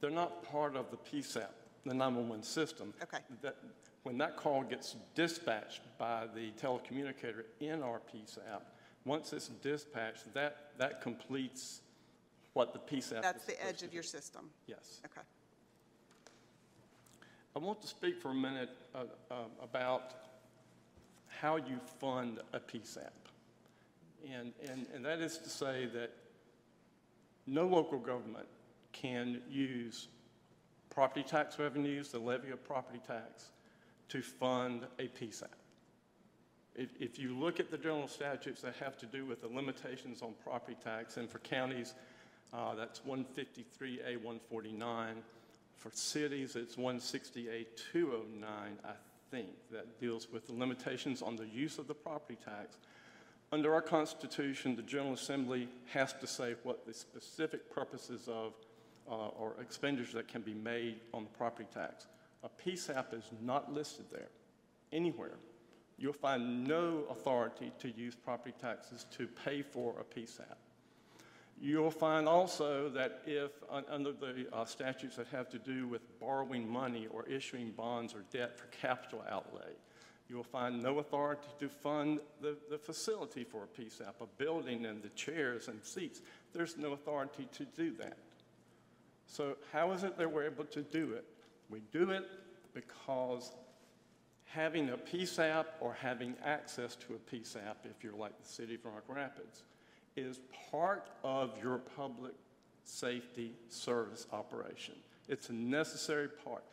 They're 0.00 0.10
not 0.10 0.44
part 0.44 0.76
of 0.76 0.90
the 0.90 0.96
PSAP, 0.96 1.48
the 1.84 1.94
911 1.94 2.44
system. 2.44 2.94
Okay. 3.02 3.18
That, 3.42 3.56
when 4.04 4.16
that 4.18 4.36
call 4.36 4.62
gets 4.62 4.96
dispatched 5.14 5.82
by 5.98 6.26
the 6.34 6.52
telecommunicator 6.52 7.44
in 7.60 7.82
our 7.82 8.00
PSAP, 8.14 8.62
once 9.04 9.32
it's 9.32 9.48
dispatched, 9.48 10.32
that, 10.34 10.70
that 10.78 11.02
completes 11.02 11.80
what 12.52 12.72
the 12.72 12.78
PSAP 12.78 12.98
is 12.98 13.22
That's 13.22 13.44
the 13.44 13.66
edge 13.66 13.82
of 13.82 13.92
your 13.92 14.04
system. 14.04 14.50
Yes. 14.66 15.00
Okay. 15.04 15.26
I 17.56 17.60
want 17.60 17.80
to 17.82 17.86
speak 17.86 18.20
for 18.20 18.30
a 18.30 18.34
minute 18.34 18.70
uh, 18.94 19.04
uh, 19.30 19.34
about 19.62 20.14
how 21.28 21.54
you 21.56 21.78
fund 22.00 22.40
a 22.52 22.58
PSAP. 22.58 23.10
And, 24.32 24.52
and, 24.68 24.86
and 24.92 25.04
that 25.04 25.20
is 25.20 25.38
to 25.38 25.48
say 25.48 25.86
that 25.94 26.10
no 27.46 27.64
local 27.66 27.98
government 27.98 28.46
can 28.92 29.40
use 29.48 30.08
property 30.90 31.22
tax 31.22 31.58
revenues, 31.58 32.08
the 32.08 32.18
levy 32.18 32.50
of 32.50 32.64
property 32.64 33.00
tax, 33.06 33.50
to 34.08 34.20
fund 34.20 34.86
a 34.98 35.04
PSAP. 35.08 35.46
If, 36.74 36.90
if 36.98 37.20
you 37.20 37.38
look 37.38 37.60
at 37.60 37.70
the 37.70 37.78
general 37.78 38.08
statutes 38.08 38.62
that 38.62 38.74
have 38.76 38.98
to 38.98 39.06
do 39.06 39.24
with 39.26 39.42
the 39.42 39.48
limitations 39.48 40.22
on 40.22 40.34
property 40.42 40.76
tax, 40.82 41.18
and 41.18 41.30
for 41.30 41.38
counties, 41.40 41.94
uh, 42.52 42.74
that's 42.74 43.00
153A 43.00 44.16
149. 44.16 45.22
For 45.76 45.90
cities, 45.92 46.56
it's 46.56 46.76
160A 46.76 47.66
209, 47.92 48.46
I 48.84 48.88
think, 49.30 49.48
that 49.70 50.00
deals 50.00 50.28
with 50.32 50.46
the 50.46 50.54
limitations 50.54 51.22
on 51.22 51.36
the 51.36 51.46
use 51.46 51.78
of 51.78 51.88
the 51.88 51.94
property 51.94 52.38
tax. 52.44 52.78
Under 53.52 53.74
our 53.74 53.82
Constitution, 53.82 54.74
the 54.74 54.82
General 54.82 55.12
Assembly 55.12 55.68
has 55.92 56.12
to 56.14 56.26
say 56.26 56.54
what 56.62 56.86
the 56.86 56.94
specific 56.94 57.70
purposes 57.70 58.28
of 58.28 58.54
uh, 59.08 59.28
or 59.28 59.54
expenditures 59.60 60.14
that 60.14 60.28
can 60.28 60.40
be 60.40 60.54
made 60.54 60.96
on 61.12 61.24
the 61.24 61.30
property 61.30 61.68
tax. 61.72 62.06
A 62.42 62.48
PSAP 62.48 63.14
is 63.14 63.30
not 63.42 63.72
listed 63.72 64.06
there 64.10 64.28
anywhere. 64.92 65.36
You'll 65.98 66.12
find 66.12 66.66
no 66.66 67.04
authority 67.10 67.72
to 67.78 67.90
use 67.90 68.14
property 68.14 68.54
taxes 68.60 69.06
to 69.16 69.26
pay 69.26 69.62
for 69.62 69.94
a 70.00 70.18
PSAP. 70.18 70.56
You'll 71.60 71.90
find 71.90 72.28
also 72.28 72.88
that 72.90 73.22
if, 73.26 73.50
under 73.88 74.12
the 74.12 74.46
uh, 74.52 74.64
statutes 74.64 75.16
that 75.16 75.28
have 75.28 75.48
to 75.50 75.58
do 75.58 75.86
with 75.88 76.02
borrowing 76.20 76.68
money 76.68 77.06
or 77.10 77.24
issuing 77.26 77.70
bonds 77.70 78.14
or 78.14 78.24
debt 78.30 78.58
for 78.58 78.66
capital 78.66 79.24
outlay, 79.30 79.72
you 80.28 80.36
will 80.36 80.42
find 80.42 80.82
no 80.82 80.98
authority 80.98 81.48
to 81.60 81.68
fund 81.68 82.18
the, 82.40 82.56
the 82.70 82.78
facility 82.78 83.44
for 83.44 83.64
a 83.64 83.80
PSAP, 83.80 84.14
a 84.20 84.26
building 84.38 84.86
and 84.86 85.02
the 85.02 85.10
chairs 85.10 85.68
and 85.68 85.82
seats. 85.84 86.22
There's 86.52 86.76
no 86.76 86.92
authority 86.92 87.48
to 87.52 87.64
do 87.64 87.92
that. 87.98 88.16
So 89.26 89.56
how 89.72 89.92
is 89.92 90.02
it 90.02 90.16
that 90.18 90.30
we're 90.30 90.46
able 90.46 90.64
to 90.64 90.82
do 90.82 91.12
it? 91.12 91.24
We 91.70 91.82
do 91.92 92.10
it 92.10 92.24
because 92.72 93.52
having 94.46 94.90
a 94.90 94.96
PSAP 94.96 95.64
or 95.80 95.94
having 95.94 96.34
access 96.44 96.96
to 96.96 97.14
a 97.14 97.34
PSAP, 97.34 97.76
if 97.84 98.02
you're 98.02 98.14
like 98.14 98.40
the 98.40 98.48
city 98.48 98.74
of 98.76 98.84
Roanoke 98.84 99.04
Rapids, 99.08 99.64
is 100.16 100.40
part 100.70 101.08
of 101.22 101.52
your 101.62 101.78
public 101.78 102.34
safety 102.84 103.54
service 103.68 104.26
operation. 104.32 104.94
It's 105.28 105.48
a 105.48 105.54
necessary 105.54 106.28
part. 106.44 106.64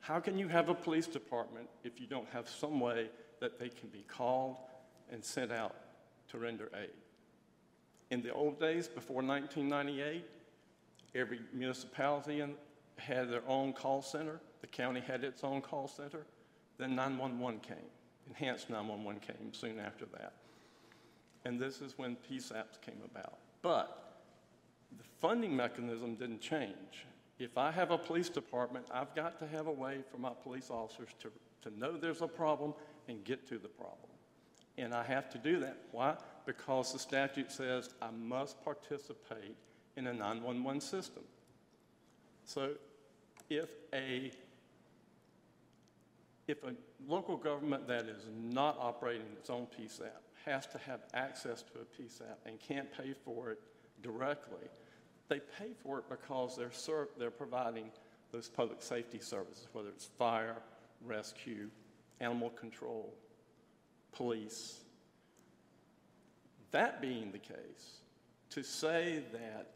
How 0.00 0.20
can 0.20 0.38
you 0.38 0.48
have 0.48 0.68
a 0.68 0.74
police 0.74 1.06
department 1.06 1.68
if 1.84 2.00
you 2.00 2.06
don't 2.06 2.28
have 2.30 2.48
some 2.48 2.80
way 2.80 3.10
that 3.40 3.58
they 3.58 3.68
can 3.68 3.88
be 3.90 4.04
called 4.08 4.56
and 5.12 5.24
sent 5.24 5.52
out 5.52 5.74
to 6.28 6.38
render 6.38 6.70
aid? 6.80 6.90
In 8.10 8.22
the 8.22 8.32
old 8.32 8.58
days, 8.58 8.88
before 8.88 9.22
1998, 9.22 10.24
every 11.14 11.40
municipality 11.52 12.42
had 12.96 13.30
their 13.30 13.42
own 13.46 13.72
call 13.72 14.02
center. 14.02 14.40
The 14.62 14.66
county 14.66 15.00
had 15.00 15.22
its 15.22 15.44
own 15.44 15.60
call 15.60 15.86
center. 15.86 16.26
Then 16.78 16.96
911 16.96 17.60
came. 17.60 17.76
Enhanced 18.28 18.70
911 18.70 19.20
came 19.20 19.52
soon 19.52 19.78
after 19.78 20.06
that. 20.06 20.32
And 21.44 21.58
this 21.58 21.80
is 21.80 21.96
when 21.96 22.16
PSAPs 22.30 22.80
came 22.80 23.00
about. 23.04 23.38
But 23.62 24.20
the 24.96 25.04
funding 25.20 25.54
mechanism 25.54 26.14
didn't 26.14 26.40
change. 26.40 27.06
If 27.38 27.56
I 27.56 27.70
have 27.70 27.90
a 27.90 27.98
police 27.98 28.28
department, 28.28 28.86
I've 28.92 29.14
got 29.14 29.38
to 29.38 29.46
have 29.46 29.66
a 29.66 29.72
way 29.72 30.00
for 30.10 30.18
my 30.18 30.32
police 30.42 30.70
officers 30.70 31.08
to, 31.20 31.30
to 31.68 31.78
know 31.78 31.96
there's 31.96 32.22
a 32.22 32.28
problem 32.28 32.74
and 33.08 33.24
get 33.24 33.48
to 33.48 33.58
the 33.58 33.68
problem. 33.68 34.10
And 34.76 34.94
I 34.94 35.02
have 35.04 35.30
to 35.30 35.38
do 35.38 35.58
that. 35.60 35.76
Why? 35.92 36.16
Because 36.44 36.92
the 36.92 36.98
statute 36.98 37.50
says 37.50 37.90
I 38.02 38.10
must 38.10 38.62
participate 38.62 39.56
in 39.96 40.06
a 40.06 40.12
911 40.12 40.80
system. 40.80 41.22
So 42.44 42.72
if 43.48 43.70
a 43.92 44.30
if 46.46 46.64
a 46.64 46.74
local 47.06 47.36
government 47.36 47.86
that 47.86 48.06
is 48.06 48.26
not 48.42 48.76
operating 48.80 49.26
its 49.38 49.50
own 49.50 49.68
PSAP 49.78 50.08
has 50.44 50.66
to 50.68 50.78
have 50.78 51.00
access 51.14 51.62
to 51.62 51.72
a 51.80 52.02
PSAP 52.02 52.36
and 52.46 52.58
can't 52.60 52.90
pay 52.92 53.14
for 53.24 53.50
it 53.50 53.60
directly, 54.02 54.68
they 55.28 55.40
pay 55.58 55.72
for 55.82 55.98
it 55.98 56.04
because 56.08 56.56
they're, 56.56 56.72
ser- 56.72 57.08
they're 57.18 57.30
providing 57.30 57.90
those 58.32 58.48
public 58.48 58.82
safety 58.82 59.18
services, 59.20 59.68
whether 59.72 59.88
it's 59.88 60.06
fire, 60.18 60.56
rescue, 61.04 61.68
animal 62.20 62.50
control, 62.50 63.14
police. 64.12 64.80
That 66.70 67.00
being 67.00 67.32
the 67.32 67.38
case, 67.38 68.00
to 68.50 68.62
say 68.62 69.22
that 69.32 69.72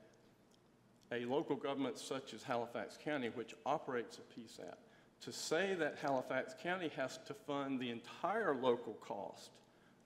a 1.13 1.25
local 1.27 1.57
government 1.57 1.99
such 1.99 2.35
as 2.35 2.43
Halifax 2.43 2.99
County, 3.05 3.29
which 3.29 3.55
operates 3.67 4.19
a 4.19 4.41
PSAP, 4.41 4.75
to 5.23 5.33
say 5.33 5.75
that 5.75 5.97
Halifax 6.01 6.55
County 6.63 6.91
has 6.97 7.19
to 7.27 7.35
fund 7.35 7.81
the 7.81 7.91
entire 7.91 8.55
local 8.55 8.95
cost 8.95 9.51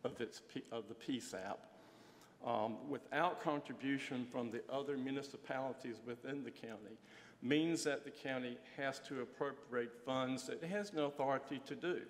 of 0.09 0.21
its, 0.21 0.43
of 0.73 0.85
the 0.89 0.95
PSAP 0.95 1.57
um, 2.47 2.77
without 2.89 3.43
contribution 3.43 4.27
from 4.31 4.51
the 4.51 4.63
other 4.73 4.97
municipalities 4.97 5.97
within 6.07 6.45
the 6.45 6.51
county 6.51 6.97
means 7.43 7.85
that 7.85 8.05
the 8.05 8.11
county 8.11 8.57
has 8.77 8.99
to 9.01 9.21
appropriate 9.21 9.93
funds 10.05 10.47
that 10.47 10.63
it 10.63 10.69
has 10.69 10.93
no 10.93 11.07
authority 11.07 11.61
to 11.67 11.75
do. 11.75 12.01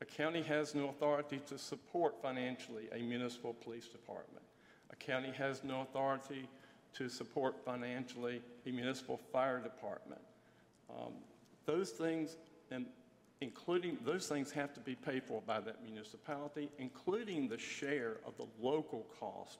A 0.00 0.04
county 0.04 0.42
has 0.42 0.74
no 0.74 0.88
authority 0.88 1.40
to 1.46 1.58
support 1.58 2.20
financially 2.20 2.88
a 2.92 2.98
municipal 2.98 3.54
police 3.54 3.86
department. 3.86 4.44
A 4.90 4.96
county 4.96 5.32
has 5.32 5.62
no 5.64 5.82
authority 5.82 6.48
to 6.94 7.08
support 7.08 7.64
financially 7.64 8.42
a 8.66 8.70
municipal 8.70 9.16
fire 9.32 9.60
department. 9.60 10.20
Um, 10.90 11.12
Those 11.66 11.90
things, 11.90 12.36
and 12.70 12.86
including, 13.42 13.98
those 14.04 14.28
things 14.28 14.52
have 14.52 14.72
to 14.72 14.80
be 14.80 14.94
paid 14.94 15.24
for 15.24 15.42
by 15.42 15.60
that 15.60 15.82
municipality, 15.82 16.70
including 16.78 17.48
the 17.48 17.58
share 17.58 18.18
of 18.24 18.36
the 18.36 18.46
local 18.60 19.04
cost 19.18 19.58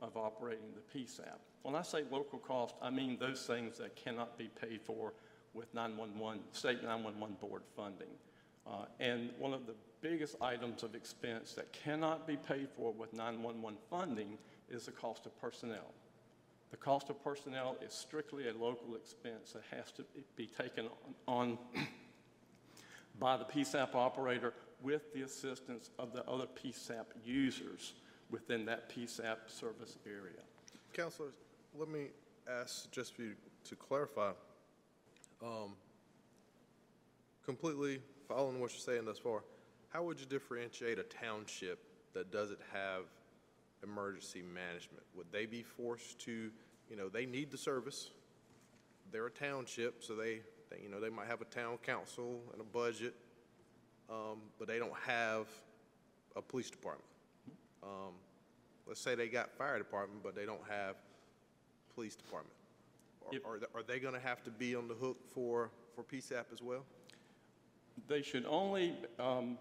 of 0.00 0.16
operating 0.16 0.66
the 0.74 0.98
PSAP. 0.98 1.38
When 1.62 1.76
I 1.76 1.82
say 1.82 2.02
local 2.10 2.40
cost, 2.40 2.74
I 2.82 2.90
mean 2.90 3.16
those 3.20 3.46
things 3.46 3.78
that 3.78 3.94
cannot 3.94 4.36
be 4.36 4.50
paid 4.60 4.80
for 4.82 5.12
with 5.54 5.72
911, 5.72 6.40
state 6.50 6.82
911 6.82 7.36
board 7.40 7.62
funding. 7.76 8.08
Uh, 8.66 8.86
And 8.98 9.30
one 9.38 9.54
of 9.54 9.66
the 9.66 9.74
biggest 10.00 10.36
items 10.40 10.82
of 10.82 10.94
expense 10.96 11.52
that 11.54 11.72
cannot 11.72 12.26
be 12.26 12.36
paid 12.36 12.68
for 12.76 12.92
with 12.92 13.12
911 13.12 13.78
funding 13.88 14.38
is 14.68 14.86
the 14.86 14.92
cost 14.92 15.26
of 15.26 15.40
personnel. 15.40 15.92
The 16.72 16.76
cost 16.76 17.10
of 17.10 17.22
personnel 17.22 17.76
is 17.84 17.92
strictly 17.92 18.48
a 18.48 18.54
local 18.54 18.96
expense 18.96 19.52
that 19.52 19.62
has 19.76 19.92
to 19.92 20.04
be- 20.36 20.46
taken 20.46 20.88
on 21.28 21.42
on 21.42 21.58
by 23.22 23.36
the 23.36 23.44
PSAP 23.44 23.94
operator 23.94 24.52
with 24.82 25.14
the 25.14 25.22
assistance 25.22 25.90
of 25.96 26.12
the 26.12 26.28
other 26.28 26.46
PSAP 26.60 27.04
users 27.24 27.92
within 28.30 28.64
that 28.66 28.90
PSAP 28.90 29.36
service 29.46 29.96
area. 30.04 30.42
Counselor, 30.92 31.28
let 31.78 31.88
me 31.88 32.08
ask, 32.50 32.90
just 32.90 33.14
for 33.14 33.22
you 33.22 33.34
to 33.62 33.76
clarify, 33.76 34.32
um, 35.40 35.74
completely 37.46 38.00
following 38.26 38.60
what 38.60 38.72
you're 38.72 38.80
saying 38.80 39.04
thus 39.04 39.20
far, 39.20 39.44
how 39.90 40.02
would 40.02 40.18
you 40.18 40.26
differentiate 40.26 40.98
a 40.98 41.04
township 41.04 41.78
that 42.14 42.32
doesn't 42.32 42.60
have 42.72 43.02
emergency 43.84 44.42
management? 44.42 45.04
Would 45.14 45.30
they 45.30 45.46
be 45.46 45.62
forced 45.62 46.18
to, 46.20 46.50
you 46.90 46.96
know, 46.96 47.08
they 47.08 47.26
need 47.26 47.52
the 47.52 47.58
service, 47.58 48.10
they're 49.12 49.26
a 49.26 49.30
township, 49.30 50.02
so 50.02 50.16
they, 50.16 50.40
you 50.82 50.88
know, 50.88 51.00
they 51.00 51.10
might 51.10 51.26
have 51.26 51.40
a 51.40 51.44
town 51.46 51.78
council 51.84 52.40
and 52.52 52.60
a 52.60 52.64
budget, 52.64 53.14
um, 54.10 54.38
but 54.58 54.68
they 54.68 54.78
don't 54.78 54.96
have 55.06 55.46
a 56.36 56.42
police 56.42 56.70
department. 56.70 57.08
Um, 57.82 58.12
let's 58.86 59.00
say 59.00 59.14
they 59.14 59.28
got 59.28 59.50
fire 59.56 59.78
department, 59.78 60.22
but 60.22 60.34
they 60.34 60.46
don't 60.46 60.62
have 60.68 60.96
police 61.94 62.14
department. 62.14 62.54
Are- 63.26 63.34
If- 63.34 63.44
Are, 63.46 63.58
they- 63.58 63.66
are 63.74 63.82
they 63.82 63.98
gonna 64.00 64.20
have 64.20 64.42
to 64.44 64.50
be 64.50 64.74
on 64.74 64.88
the 64.88 64.94
hook 64.94 65.18
for, 65.32 65.70
for 65.94 66.02
PSAP 66.04 66.46
as 66.52 66.62
well? 66.62 66.84
They 68.08 68.22
should 68.22 68.46
only, 68.46 68.96
um, 69.18 69.58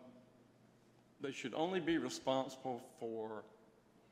they 1.20 1.32
should 1.32 1.54
only 1.54 1.80
be 1.80 1.98
responsible 1.98 2.82
for 3.00 3.44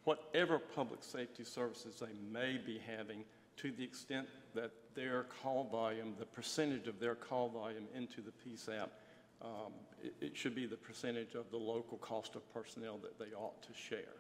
whatever 0.04 0.60
public 0.60 1.04
safety 1.04 1.44
services 1.44 2.00
they 2.00 2.14
may 2.32 2.58
be 2.58 2.78
having 2.80 3.24
to 3.62 3.72
the 3.72 3.84
extent 3.84 4.28
that 4.56 4.72
their 4.96 5.24
call 5.42 5.66
volume, 5.66 6.16
the 6.20 6.26
percentage 6.26 6.88
of 6.88 7.00
their 7.00 7.16
call 7.16 7.50
volume 7.50 7.86
into 7.96 8.22
the 8.22 8.32
PSAP, 8.32 8.90
um, 9.42 9.74
it, 10.04 10.14
it 10.22 10.38
should 10.38 10.56
be 10.56 10.66
the 10.66 10.78
percentage 10.78 11.36
of 11.36 11.50
the 11.52 11.58
local 11.58 11.98
cost 11.98 12.36
of 12.36 12.54
personnel 12.54 12.98
that 12.98 13.18
they 13.18 13.34
ought 13.36 13.62
to 13.64 13.70
share. 13.74 14.16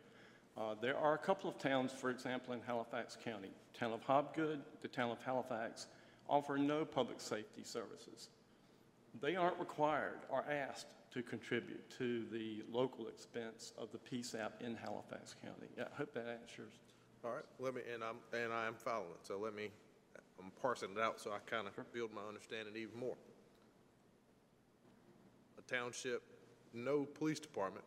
Uh, 0.57 0.75
There 0.81 0.97
are 0.97 1.13
a 1.13 1.17
couple 1.17 1.49
of 1.49 1.57
towns, 1.57 1.91
for 1.91 2.09
example, 2.09 2.53
in 2.53 2.61
Halifax 2.61 3.17
County, 3.23 3.49
town 3.73 3.93
of 3.93 4.05
Hobgood, 4.05 4.59
the 4.81 4.87
town 4.87 5.11
of 5.11 5.21
Halifax, 5.23 5.87
offer 6.27 6.57
no 6.57 6.85
public 6.85 7.19
safety 7.19 7.63
services 7.63 8.29
they 9.21 9.35
aren't 9.35 9.59
required 9.59 10.19
or 10.29 10.45
asked 10.49 10.93
to 11.11 11.23
contribute 11.23 11.89
to 11.97 12.25
the 12.31 12.63
local 12.71 13.07
expense 13.07 13.73
of 13.77 13.89
the 13.91 13.97
PSAP 13.97 14.51
in 14.61 14.75
Halifax 14.75 15.35
County. 15.41 15.67
I 15.79 15.95
hope 15.97 16.13
that 16.13 16.39
answers. 16.41 16.73
All 17.26 17.32
right, 17.32 17.43
let 17.59 17.76
me, 17.76 17.82
and 17.93 18.01
I'm, 18.01 18.15
and 18.32 18.53
I 18.53 18.65
am 18.65 18.76
following, 18.76 19.20
so 19.24 19.38
let 19.38 19.53
me, 19.53 19.70
I'm 20.39 20.51
parsing 20.61 20.91
it 20.95 21.01
out 21.01 21.20
so 21.20 21.32
I 21.32 21.39
kind 21.49 21.67
of 21.67 21.74
build 21.93 22.13
my 22.13 22.22
understanding 22.26 22.74
even 22.78 22.97
more. 22.97 23.17
A 25.57 25.61
township, 25.70 26.22
no 26.74 27.03
police 27.03 27.39
department, 27.39 27.84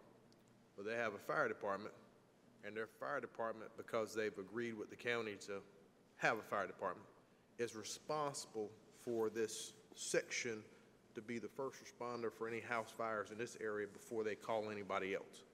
but 0.76 0.84
they 0.84 0.96
have 0.96 1.14
a 1.14 1.18
fire 1.18 1.48
department, 1.48 1.94
and 2.66 2.76
their 2.76 2.86
fire 2.86 3.20
department, 3.20 3.70
because 3.78 4.14
they've 4.14 4.36
agreed 4.38 4.74
with 4.74 4.90
the 4.90 4.96
county 4.96 5.36
to 5.46 5.62
have 6.18 6.36
a 6.36 6.42
fire 6.42 6.66
department, 6.66 7.08
is 7.58 7.74
responsible 7.74 8.68
for 9.00 9.30
this 9.30 9.72
section 9.94 10.62
to 11.14 11.22
be 11.22 11.38
the 11.38 11.48
first 11.48 11.78
responder 11.82 12.30
for 12.30 12.48
any 12.48 12.60
house 12.60 12.90
fires 12.94 13.30
in 13.30 13.38
this 13.38 13.56
area 13.62 13.86
before 13.90 14.24
they 14.24 14.34
call 14.34 14.70
anybody 14.70 15.14
else. 15.14 15.44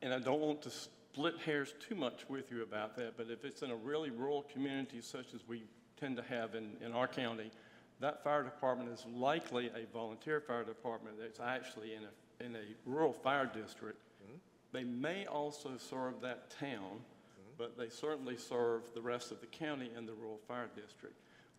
And 0.00 0.14
I 0.14 0.18
don't 0.18 0.40
want 0.40 0.62
to 0.62 0.70
split 1.12 1.34
hairs 1.44 1.74
too 1.88 1.94
much 1.94 2.24
with 2.28 2.52
you 2.52 2.62
about 2.62 2.96
that, 2.96 3.16
but 3.16 3.26
if 3.30 3.44
it's 3.44 3.62
in 3.62 3.70
a 3.70 3.76
really 3.76 4.10
rural 4.10 4.42
community 4.52 5.00
such 5.00 5.34
as 5.34 5.40
we 5.48 5.64
tend 5.98 6.16
to 6.16 6.22
have 6.22 6.54
in, 6.54 6.70
in 6.84 6.92
our 6.92 7.08
county, 7.08 7.50
that 7.98 8.22
fire 8.22 8.44
department 8.44 8.88
is 8.90 9.04
likely 9.14 9.66
a 9.68 9.92
volunteer 9.92 10.40
fire 10.40 10.64
department 10.64 11.16
that's 11.20 11.40
actually 11.40 11.94
in 11.94 12.02
a, 12.04 12.44
in 12.44 12.54
a 12.54 12.64
rural 12.86 13.12
fire 13.12 13.50
district. 13.52 13.98
Mm-hmm. 14.22 14.36
They 14.72 14.84
may 14.84 15.26
also 15.26 15.70
serve 15.76 16.20
that 16.22 16.50
town, 16.58 17.00
mm-hmm. 17.00 17.50
but 17.58 17.76
they 17.76 17.88
certainly 17.88 18.36
serve 18.36 18.82
the 18.94 19.02
rest 19.02 19.32
of 19.32 19.40
the 19.40 19.46
county 19.46 19.90
and 19.96 20.06
the 20.06 20.14
rural 20.14 20.38
fire 20.46 20.70
district. 20.76 21.16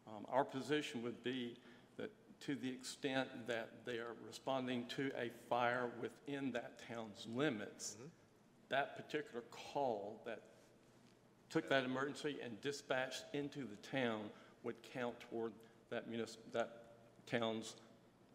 Um, 0.07 0.25
Our 0.31 0.45
position 0.45 1.03
would 1.03 1.21
be 1.23 1.57
that 1.97 2.11
to 2.45 2.55
the 2.55 2.69
extent 2.69 3.27
that 3.47 3.69
they 3.85 3.97
are 3.97 4.15
responding 4.25 4.85
to 4.95 5.11
a 5.19 5.29
fire 5.49 5.89
within 6.01 6.53
that 6.53 6.79
town's 6.87 7.27
limits, 7.35 7.97
mm-hmm. 7.99 8.07
That 8.71 8.95
particular 8.95 9.43
call 9.51 10.19
that 10.25 10.41
took 11.49 11.69
that 11.69 11.83
emergency 11.83 12.37
and 12.43 12.59
dispatched 12.61 13.25
into 13.33 13.59
the 13.59 13.75
town 13.87 14.21
would 14.63 14.75
count 14.93 15.13
toward 15.29 15.51
that 15.89 16.09
munis, 16.09 16.37
that 16.53 16.83
town's 17.27 17.75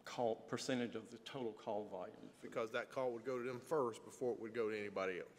call, 0.05 0.35
percentage 0.47 0.95
of 0.95 1.09
the 1.11 1.17
total 1.25 1.51
call 1.51 1.87
volume. 1.91 2.15
Because 2.41 2.71
that 2.71 2.91
call 2.91 3.11
would 3.11 3.25
go 3.25 3.37
to 3.39 3.43
them 3.43 3.59
first 3.59 4.05
before 4.05 4.33
it 4.33 4.39
would 4.39 4.53
go 4.53 4.69
to 4.69 4.79
anybody 4.79 5.19
else. 5.19 5.29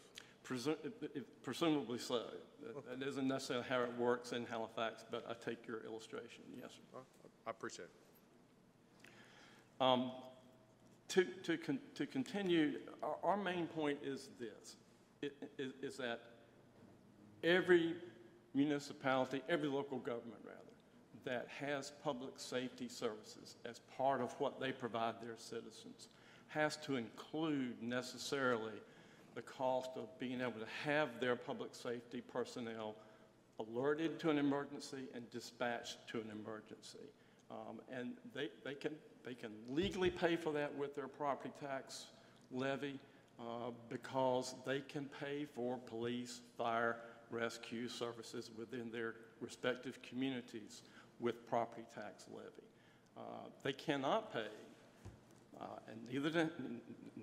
Presu- 0.45 0.77
it- 0.85 1.11
it- 1.15 1.43
Presumably 1.43 1.99
so. 1.99 2.25
That- 2.61 2.99
That 3.01 3.07
isn't 3.07 3.29
necessarily 3.29 3.67
how 3.69 3.83
it 3.83 3.93
works 3.97 4.33
in 4.33 4.45
Halifax, 4.47 5.05
but 5.11 5.25
I 5.29 5.35
take 5.35 5.67
your 5.67 5.85
illustration, 5.85 6.43
yes, 6.61 6.73
sir. 6.93 6.99
I 6.99 7.01
I 7.47 7.51
appreciate 7.51 7.87
it. 7.87 9.11
Um, 9.81 10.11
To, 11.09 11.25
to, 11.25 11.57
con- 11.57 11.81
to 11.95 12.07
continue, 12.07 12.81
our, 13.03 13.17
our 13.23 13.37
main 13.39 13.67
point 13.67 13.99
is 14.03 14.29
this, 14.39 14.77
is, 15.23 15.73
is 15.83 15.97
that 15.97 16.21
every 17.43 17.95
municipality, 18.55 19.43
every 19.49 19.69
local 19.69 19.99
government 19.99 20.41
rather, 20.45 20.59
that 21.25 21.47
has 21.61 21.93
public 22.03 22.33
safety 22.37 22.89
services 22.89 23.57
as 23.65 23.81
part 23.97 24.21
of 24.21 24.33
what 24.39 24.61
they 24.61 24.73
provide 24.73 25.15
their 25.21 25.37
citizens 25.37 26.09
has 26.49 26.77
to 26.77 26.97
include 26.97 27.75
necessarily 27.83 28.73
the 29.35 29.43
cost 29.43 29.91
of 29.97 30.07
being 30.19 30.41
able 30.41 30.53
to 30.53 30.67
have 30.85 31.09
their 31.21 31.37
public 31.37 31.75
safety 31.75 32.23
personnel 32.33 32.95
alerted 33.61 34.19
to 34.19 34.31
an 34.31 34.39
emergency 34.39 35.09
and 35.15 35.29
dispatched 35.31 35.99
to 36.09 36.19
an 36.19 36.31
emergency. 36.33 37.07
Um, 37.51 37.81
And 37.93 38.13
they, 38.35 38.49
they 38.65 38.75
can, 38.75 38.93
they 39.25 39.35
can 39.35 39.51
legally 39.69 40.11
pay 40.11 40.37
for 40.37 40.53
that 40.53 40.75
with 40.77 40.95
their 40.97 41.09
property 41.09 41.53
tax 41.61 42.07
levy 42.51 42.99
uh, 43.41 43.71
because 43.89 44.55
they 44.67 44.81
can 44.81 45.09
pay 45.21 45.45
for 45.45 45.79
police, 45.79 46.41
fire, 46.57 46.97
rescue 47.31 47.89
services 47.89 48.51
within 48.57 48.91
their 48.91 49.15
respective 49.41 50.01
communities 50.03 50.83
with 51.21 51.47
property 51.49 51.85
tax 51.95 52.27
levy. 52.31 52.49
Uh, 53.17 53.21
They 53.63 53.73
cannot 53.73 54.33
pay 54.33 54.47
uh, 55.61 55.65
and 55.89 55.99
neither, 56.13 56.31
the- 56.31 56.51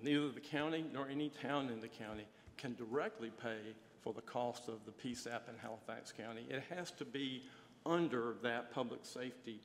neither 0.02 0.28
the 0.30 0.40
county 0.40 0.84
nor 0.92 1.08
any 1.08 1.30
town 1.30 1.70
in 1.70 1.80
the 1.80 1.88
county 1.88 2.26
can 2.56 2.74
directly 2.74 3.30
pay 3.42 3.74
for 4.02 4.12
the 4.12 4.22
cost 4.22 4.68
of 4.68 4.84
the 4.84 4.92
PSAP 4.92 5.48
in 5.48 5.56
Halifax 5.60 6.12
County. 6.12 6.46
It 6.48 6.62
has 6.74 6.90
to 6.92 7.04
be 7.04 7.42
under 7.84 8.36
that 8.42 8.72
public 8.72 9.00
safety 9.04 9.60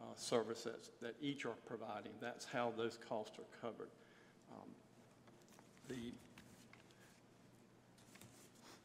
uh, 0.00 0.36
that 1.00 1.14
each 1.20 1.44
are 1.46 1.56
providing. 1.66 2.12
That's 2.20 2.44
how 2.44 2.72
those 2.76 2.98
costs 3.08 3.38
are 3.38 3.60
covered. 3.60 3.88
The, 5.88 6.12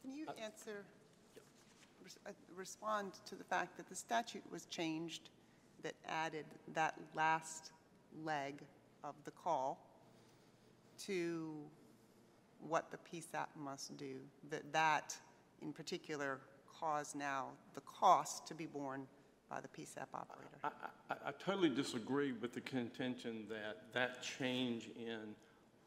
Can 0.01 0.13
you 0.13 0.27
answer, 0.43 0.83
res- 2.03 2.19
uh, 2.27 2.31
respond 2.55 3.13
to 3.25 3.35
the 3.35 3.43
fact 3.43 3.77
that 3.77 3.87
the 3.87 3.95
statute 3.95 4.43
was 4.51 4.65
changed 4.65 5.29
that 5.83 5.93
added 6.07 6.45
that 6.73 6.95
last 7.15 7.71
leg 8.23 8.55
of 9.03 9.15
the 9.23 9.31
call 9.31 9.79
to 11.05 11.55
what 12.67 12.91
the 12.91 12.97
PSAP 12.97 13.47
must 13.55 13.95
do? 13.95 14.15
That 14.49 14.73
that, 14.73 15.15
in 15.61 15.71
particular, 15.71 16.39
caused 16.79 17.15
now 17.15 17.47
the 17.75 17.81
cost 17.81 18.45
to 18.47 18.53
be 18.53 18.65
borne 18.65 19.07
by 19.49 19.59
the 19.61 19.67
PSAP 19.67 20.07
operator? 20.13 20.49
I, 20.63 20.69
I, 21.09 21.29
I 21.29 21.31
totally 21.43 21.69
disagree 21.69 22.33
with 22.33 22.53
the 22.53 22.61
contention 22.61 23.45
that 23.49 23.81
that 23.93 24.21
change 24.21 24.89
in 24.97 25.35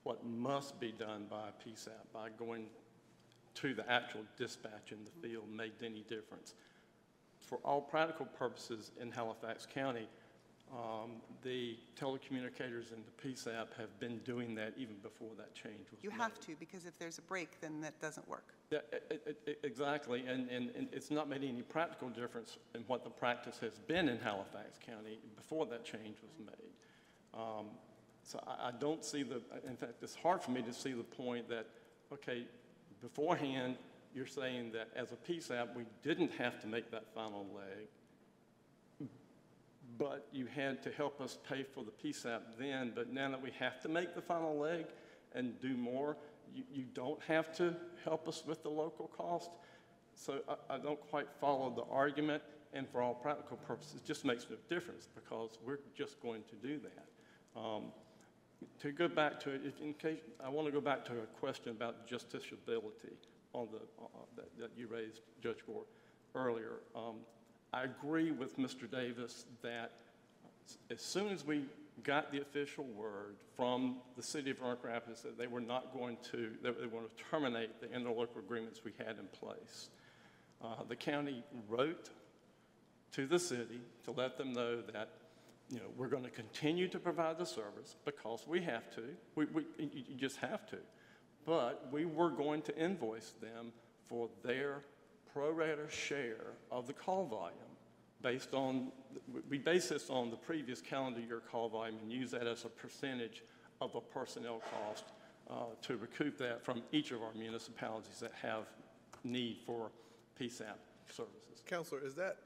what 0.05 0.25
must 0.25 0.79
be 0.81 0.93
done 0.93 1.27
by 1.31 1.49
a 1.49 1.69
PSAP, 1.69 1.91
by 2.13 2.29
going 2.39 2.67
to 3.55 3.75
the 3.75 3.89
actual 3.91 4.23
dispatch 4.37 4.93
in 4.93 4.99
the 5.05 5.29
field 5.29 5.45
made 5.55 5.73
any 5.85 6.05
difference. 6.09 6.55
For 7.41 7.59
all 7.65 7.81
practical 7.81 8.27
purposes 8.27 8.93
in 9.01 9.11
Halifax 9.11 9.67
County, 9.67 10.09
um, 10.73 11.21
the 11.43 11.77
telecommunicators 12.01 12.93
and 12.93 13.05
the 13.05 13.29
PSAP 13.29 13.75
have 13.77 13.99
been 14.01 14.19
doing 14.19 14.55
that 14.55 14.73
even 14.79 14.97
before 15.03 15.29
that 15.37 15.55
change 15.55 15.91
was 15.91 16.03
made. 16.03 16.05
You 16.05 16.11
made. 16.11 16.21
have 16.21 16.41
to, 16.41 16.57
because 16.59 16.87
if 16.87 16.99
there's 16.99 17.19
a 17.19 17.23
break, 17.23 17.61
then 17.61 17.81
that 17.83 18.01
doesn't 18.01 18.27
work. 18.27 18.55
Yeah, 18.71 18.79
e- 19.11 19.51
e- 19.51 19.55
exactly, 19.63 20.25
and, 20.27 20.49
and, 20.49 20.71
and 20.75 20.89
it's 20.93 21.11
not 21.11 21.29
made 21.29 21.45
any 21.45 21.61
practical 21.61 22.09
difference 22.09 22.57
in 22.75 22.83
what 22.87 23.05
the 23.05 23.11
practice 23.11 23.59
has 23.59 23.79
been 23.81 24.09
in 24.09 24.19
Halifax 24.19 24.79
County 24.85 25.19
before 25.37 25.67
that 25.67 25.85
change 25.85 26.17
was 26.23 26.33
made. 26.39 26.73
Um, 27.35 27.67
So 28.23 28.43
I, 28.47 28.69
I 28.69 28.71
don't 28.79 29.05
see 29.05 29.23
the, 29.23 29.43
in 29.67 29.77
fact, 29.77 29.95
it's 30.03 30.15
hard 30.15 30.43
for 30.43 30.51
me 30.51 30.63
to 30.63 30.73
see 30.73 30.93
the 30.93 31.03
point 31.03 31.49
that, 31.49 31.67
okay, 32.13 32.45
beforehand, 33.01 33.77
you're 34.15 34.27
saying 34.27 34.73
that 34.73 34.89
as 34.95 35.13
a 35.13 35.17
PSAP, 35.17 35.75
we 35.75 35.85
didn't 36.03 36.33
have 36.33 36.61
to 36.61 36.67
make 36.67 36.91
that 36.91 37.05
final 37.15 37.47
leg, 37.55 39.09
but 39.99 40.27
you 40.33 40.47
had 40.47 40.83
to 40.83 40.91
help 40.91 41.21
us 41.21 41.39
pay 41.49 41.63
for 41.63 41.85
the 41.85 41.91
PSAP 41.91 42.41
then, 42.59 42.93
but 42.95 43.13
now 43.13 43.31
that 43.31 43.43
we 43.43 43.51
have 43.59 43.81
to 43.83 43.89
make 43.89 44.15
the 44.15 44.23
final 44.23 44.59
leg 44.59 44.87
and 45.35 45.59
do 45.61 45.77
more, 45.77 46.17
you, 46.55 46.63
you 46.73 46.85
don't 46.95 47.21
have 47.23 47.55
to 47.57 47.75
help 48.05 48.29
us 48.29 48.45
with 48.47 48.63
the 48.63 48.69
local 48.69 49.09
cost. 49.09 49.51
So 50.15 50.41
I, 50.49 50.75
I 50.75 50.79
don't 50.79 51.01
quite 51.09 51.27
follow 51.41 51.71
the 51.71 51.91
argument, 51.93 52.43
and 52.75 52.89
for 52.89 53.03
all 53.03 53.15
practical 53.15 53.57
purposes, 53.59 53.95
it 53.97 54.05
just 54.05 54.25
makes 54.25 54.47
no 54.49 54.57
difference 54.69 55.09
because 55.15 55.59
we're 55.65 55.81
just 55.95 56.21
going 56.21 56.43
to 56.51 56.57
do 56.67 56.79
that. 56.79 57.61
Um, 57.61 57.85
to 58.81 58.93
go 58.93 59.09
back 59.09 59.41
to, 59.41 59.51
it, 59.51 59.75
in 59.81 59.95
case, 59.95 60.21
I 60.45 60.49
want 60.49 60.67
to 60.67 60.73
go 60.73 60.81
back 60.81 61.05
to 61.07 61.13
a 61.13 61.27
question 61.41 61.71
about 61.71 62.09
justiciability 62.09 63.15
on 63.53 63.69
the, 63.73 63.79
uh, 64.03 64.09
that, 64.37 64.59
that 64.59 64.71
you 64.77 64.87
raised, 64.87 65.21
Judge 65.43 65.59
Gore, 65.67 65.85
earlier. 66.35 66.81
Um, 66.95 67.17
I 67.73 67.85
agree 67.85 68.31
with 68.31 68.59
Mr. 68.59 68.91
Davis 68.91 69.47
that 69.63 69.93
as 70.91 71.01
soon 71.01 71.29
as 71.29 71.45
we 71.45 71.65
got 72.03 72.33
the 72.33 72.41
official 72.41 72.85
word 72.85 73.37
from 73.57 73.97
the 74.17 74.23
city 74.23 74.51
of 74.51 74.61
Roanoke 74.61 74.85
Rapids 74.85 75.23
that 75.23 75.39
they 75.39 75.47
were 75.47 75.61
not 75.61 75.93
going 75.93 76.17
to, 76.33 76.53
that 76.63 76.79
they 76.79 76.87
were 76.87 76.93
going 76.93 77.07
to 77.07 77.25
terminate 77.31 77.81
the 77.81 77.87
interlocal 77.89 78.39
agreements 78.39 78.81
we 78.85 78.93
had 78.99 79.19
in 79.19 79.27
place, 79.39 79.91
uh, 80.63 80.83
the 80.89 80.97
county 80.97 81.43
wrote 81.69 82.11
to 83.13 83.27
the 83.27 83.39
city 83.39 83.81
to 84.05 84.11
let 84.11 84.39
them 84.39 84.53
know 84.53 84.81
that, 84.81 85.11
you 85.73 85.79
know, 85.79 85.87
we're 85.97 86.09
going 86.09 86.23
to 86.23 86.31
continue 86.31 86.87
to 86.89 86.99
provide 86.99 87.39
the 87.39 87.47
service 87.47 87.97
because 88.05 88.45
we 88.47 88.61
have 88.61 88.95
to. 88.95 89.03
We, 89.35 89.47
we, 89.47 89.65
you 89.79 90.15
just 90.17 90.37
have 90.37 90.67
to. 90.67 90.77
But 91.47 91.89
we 91.91 92.05
were 92.05 92.31
going 92.31 92.61
to 92.63 92.77
invoice 92.77 93.33
them 93.41 93.73
for 94.07 94.29
their 94.45 94.83
pro 95.33 95.51
rata 95.51 95.89
share 95.89 96.53
of 96.71 96.87
the 96.87 96.93
call 96.93 97.25
volume 97.25 97.57
based 98.21 98.53
on, 98.53 98.93
we 99.49 99.57
base 99.59 99.89
this 99.89 100.11
on 100.11 100.31
the 100.31 100.37
previous 100.37 100.83
calendar 100.83 101.21
year 101.21 101.41
call 101.51 101.71
volume 101.71 101.97
and 102.03 102.13
use 102.13 102.31
that 102.33 102.47
as 102.47 102.67
a 102.67 102.69
percentage 102.69 103.43
of 103.81 103.93
the 103.95 104.01
personnel 104.01 104.61
cost 104.71 105.05
uh, 105.51 105.55
to 105.81 105.97
recoup 105.97 106.37
that 106.37 106.63
from 106.63 106.83
each 106.93 107.13
of 107.13 107.23
our 107.23 107.33
municipalities 107.35 108.21
that 108.21 108.33
have 108.41 108.65
need 109.25 109.57
for 109.65 109.91
PSAP 110.39 110.77
services. 111.11 111.63
Counselor, 111.67 112.05
is 112.05 112.15
that, 112.15 112.37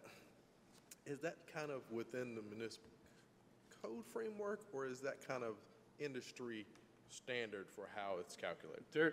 is 1.06 1.20
that 1.20 1.36
kind 1.52 1.72
of 1.72 1.82
within 1.90 2.36
the 2.36 2.42
municipal 2.42 2.90
code 3.86 4.04
framework, 4.06 4.60
or 4.72 4.86
is 4.86 5.00
that 5.00 5.26
kind 5.26 5.42
of 5.42 5.54
industry 5.98 6.66
standard 7.08 7.66
for 7.70 7.88
how 7.94 8.16
it's 8.20 8.36
calculated? 8.36 8.84
There, 8.92 9.12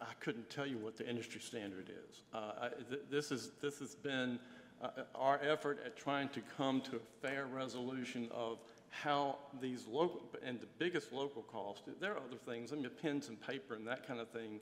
I 0.00 0.14
couldn't 0.20 0.48
tell 0.50 0.66
you 0.66 0.78
what 0.78 0.96
the 0.96 1.08
industry 1.08 1.40
standard 1.40 1.90
is. 1.90 2.22
Uh, 2.32 2.52
I- 2.62 2.68
th- 2.88 3.02
This 3.10 3.30
is, 3.30 3.50
this 3.60 3.78
has 3.80 3.94
been 3.94 4.38
uh, 4.82 4.90
our 5.14 5.40
effort 5.42 5.80
at 5.84 5.96
trying 5.96 6.28
to 6.30 6.40
come 6.56 6.80
to 6.82 6.96
a 6.96 7.26
fair 7.26 7.46
resolution 7.46 8.28
of 8.32 8.58
how 8.90 9.36
these 9.60 9.86
local, 9.86 10.22
and 10.42 10.60
the 10.60 10.68
biggest 10.78 11.12
local 11.12 11.42
cost, 11.42 11.82
there 12.00 12.12
are 12.12 12.18
other 12.18 12.36
things, 12.46 12.72
I 12.72 12.76
mean, 12.76 12.88
pens 13.02 13.28
and 13.28 13.40
paper 13.40 13.74
and 13.74 13.86
that 13.86 14.06
kind 14.06 14.20
of 14.20 14.28
thing, 14.30 14.60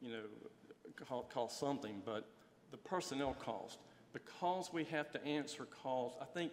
you 0.00 0.10
know, 0.10 0.22
co- 0.96 1.26
cost 1.32 1.60
something, 1.60 2.02
but 2.04 2.28
the 2.72 2.78
personnel 2.78 3.34
cost, 3.34 3.78
because 4.12 4.70
we 4.72 4.84
have 4.84 5.10
to 5.12 5.24
answer 5.24 5.66
calls, 5.66 6.14
I 6.20 6.24
think 6.24 6.52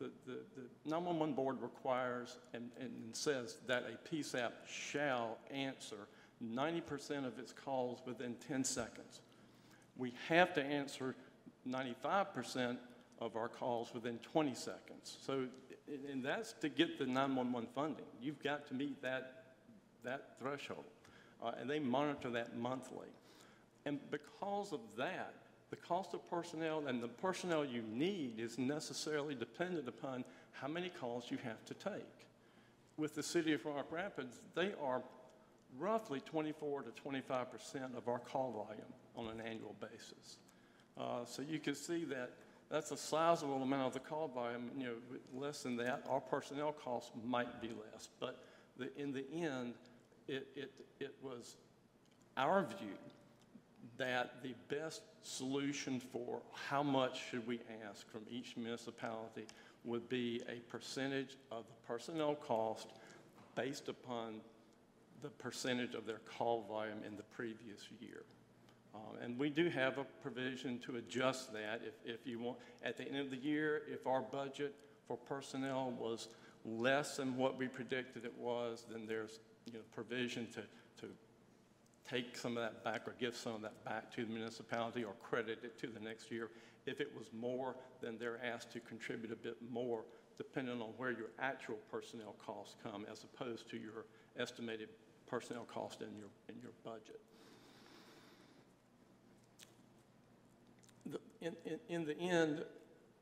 the, 0.00 0.10
the, 0.26 0.38
the 0.56 0.90
911 0.90 1.34
board 1.34 1.60
requires 1.60 2.38
and, 2.54 2.70
and 2.80 2.90
says 3.12 3.58
that 3.66 3.84
a 3.84 4.14
PSAP 4.14 4.52
shall 4.66 5.38
answer 5.50 6.08
90% 6.42 7.26
of 7.26 7.38
its 7.38 7.52
calls 7.52 8.00
within 8.06 8.34
10 8.48 8.64
seconds. 8.64 9.20
We 9.96 10.14
have 10.28 10.54
to 10.54 10.64
answer 10.64 11.14
95% 11.68 12.78
of 13.20 13.36
our 13.36 13.48
calls 13.48 13.92
within 13.92 14.18
20 14.18 14.54
seconds. 14.54 15.18
So, 15.20 15.46
and- 16.12 16.24
that's 16.24 16.54
to 16.54 16.68
get 16.68 16.98
the 16.98 17.06
911 17.06 17.68
funding. 17.74 18.04
You've 18.20 18.42
got 18.42 18.66
to 18.68 18.74
meet 18.74 19.02
that, 19.02 19.44
that 20.02 20.38
threshold. 20.38 20.84
Uh, 21.42 21.52
and 21.60 21.68
they 21.68 21.78
monitor 21.78 22.30
that 22.30 22.56
monthly. 22.56 23.08
And 23.84 23.98
because 24.10 24.72
of 24.72 24.80
that, 24.96 25.34
the 25.70 25.76
cost 25.76 26.14
of 26.14 26.28
personnel 26.28 26.84
and 26.86 27.02
the 27.02 27.08
personnel 27.08 27.64
you 27.64 27.82
need 27.82 28.38
is 28.38 28.58
necessarily 28.58 29.34
dependent 29.34 29.88
upon 29.88 30.24
how 30.52 30.68
many 30.68 30.88
calls 30.88 31.30
you 31.30 31.38
have 31.44 31.64
to 31.66 31.74
take. 31.74 32.26
With 32.96 33.14
the 33.14 33.22
city 33.22 33.52
of 33.52 33.64
Roanoke 33.64 33.90
Rapids, 33.90 34.42
they 34.54 34.72
are 34.82 35.02
roughly 35.78 36.20
24 36.20 36.82
to 36.82 36.90
25 36.90 37.52
percent 37.52 37.92
of 37.96 38.08
our 38.08 38.18
call 38.18 38.52
volume 38.52 38.92
on 39.16 39.28
an 39.28 39.40
annual 39.46 39.76
basis. 39.80 40.38
Uh, 40.98 41.24
So 41.24 41.42
you 41.42 41.60
can 41.60 41.74
see 41.74 42.04
that 42.06 42.32
that's 42.70 42.92
a 42.92 42.96
sizable 42.96 43.62
amount 43.62 43.88
of 43.88 43.92
the 43.94 44.00
call 44.00 44.28
volume, 44.28 44.70
you 44.76 44.84
know, 44.84 44.94
less 45.34 45.62
than 45.64 45.76
that, 45.78 46.04
our 46.08 46.20
personnel 46.20 46.72
costs 46.72 47.10
might 47.24 47.60
be 47.60 47.68
less. 47.68 48.08
But 48.20 48.44
the, 48.76 48.96
in 48.96 49.12
the 49.12 49.24
end, 49.32 49.74
it, 50.28 50.46
it, 50.54 50.72
it 51.00 51.14
was 51.20 51.56
our 52.36 52.64
view 52.64 52.96
that 54.00 54.42
the 54.42 54.54
best 54.74 55.02
solution 55.22 56.00
for 56.00 56.40
how 56.54 56.82
much 56.82 57.20
should 57.30 57.46
we 57.46 57.60
ask 57.86 58.10
from 58.10 58.22
each 58.30 58.56
municipality 58.56 59.44
would 59.84 60.08
be 60.08 60.40
a 60.48 60.58
percentage 60.70 61.36
of 61.52 61.64
the 61.66 61.86
personnel 61.86 62.34
cost 62.34 62.88
based 63.54 63.90
upon 63.90 64.40
the 65.20 65.28
percentage 65.28 65.94
of 65.94 66.06
their 66.06 66.20
call 66.24 66.62
volume 66.62 67.02
in 67.06 67.14
the 67.14 67.22
previous 67.24 67.88
year. 68.00 68.22
Um, 68.94 69.18
And 69.22 69.38
we 69.38 69.50
do 69.50 69.68
have 69.68 69.98
a 69.98 70.04
provision 70.22 70.78
to 70.80 70.96
adjust 70.96 71.52
that 71.52 71.82
if, 71.86 71.94
if 72.04 72.26
you 72.26 72.38
want, 72.38 72.58
at 72.82 72.96
the 72.96 73.06
end 73.06 73.18
of 73.18 73.30
the 73.30 73.36
year, 73.36 73.82
if 73.86 74.06
our 74.06 74.22
budget 74.22 74.74
for 75.06 75.18
personnel 75.18 75.92
was 75.98 76.28
less 76.64 77.18
than 77.18 77.36
what 77.36 77.58
we 77.58 77.68
predicted 77.68 78.24
it 78.24 78.34
was, 78.38 78.86
then 78.90 79.06
there's, 79.06 79.40
you 79.66 79.74
know, 79.74 79.80
provision 79.94 80.46
to, 80.54 80.62
to 81.00 81.12
take 82.10 82.36
some 82.36 82.56
of 82.56 82.62
that 82.62 82.82
back 82.82 83.06
or 83.06 83.14
give 83.20 83.36
some 83.36 83.54
of 83.56 83.62
that 83.62 83.84
back 83.84 84.10
to 84.14 84.24
the 84.24 84.32
municipality 84.32 85.04
or 85.04 85.12
credit 85.22 85.60
it 85.62 85.78
to 85.78 85.86
the 85.86 86.00
next 86.00 86.30
year. 86.30 86.50
If 86.86 87.00
it 87.00 87.08
was 87.16 87.26
more, 87.32 87.76
then 88.02 88.16
they're 88.18 88.42
asked 88.44 88.72
to 88.72 88.80
contribute 88.80 89.32
a 89.32 89.36
bit 89.36 89.56
more 89.70 90.02
depending 90.38 90.80
on 90.80 90.88
where 90.96 91.10
your 91.10 91.28
actual 91.38 91.76
personnel 91.90 92.34
costs 92.44 92.74
come 92.82 93.04
as 93.10 93.24
opposed 93.24 93.68
to 93.70 93.76
your 93.76 94.06
estimated 94.38 94.88
personnel 95.26 95.64
cost 95.64 96.00
in 96.00 96.08
your, 96.18 96.28
in 96.48 96.54
your 96.62 96.72
budget. 96.82 97.20
The- 101.06 101.20
In, 101.42 101.54
in, 101.66 101.78
in 101.88 102.04
the 102.06 102.18
end, 102.18 102.64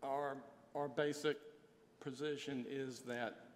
our, 0.02 0.36
our 0.76 0.88
basic 0.88 1.36
position 2.00 2.64
is 2.68 3.00
that 3.00 3.47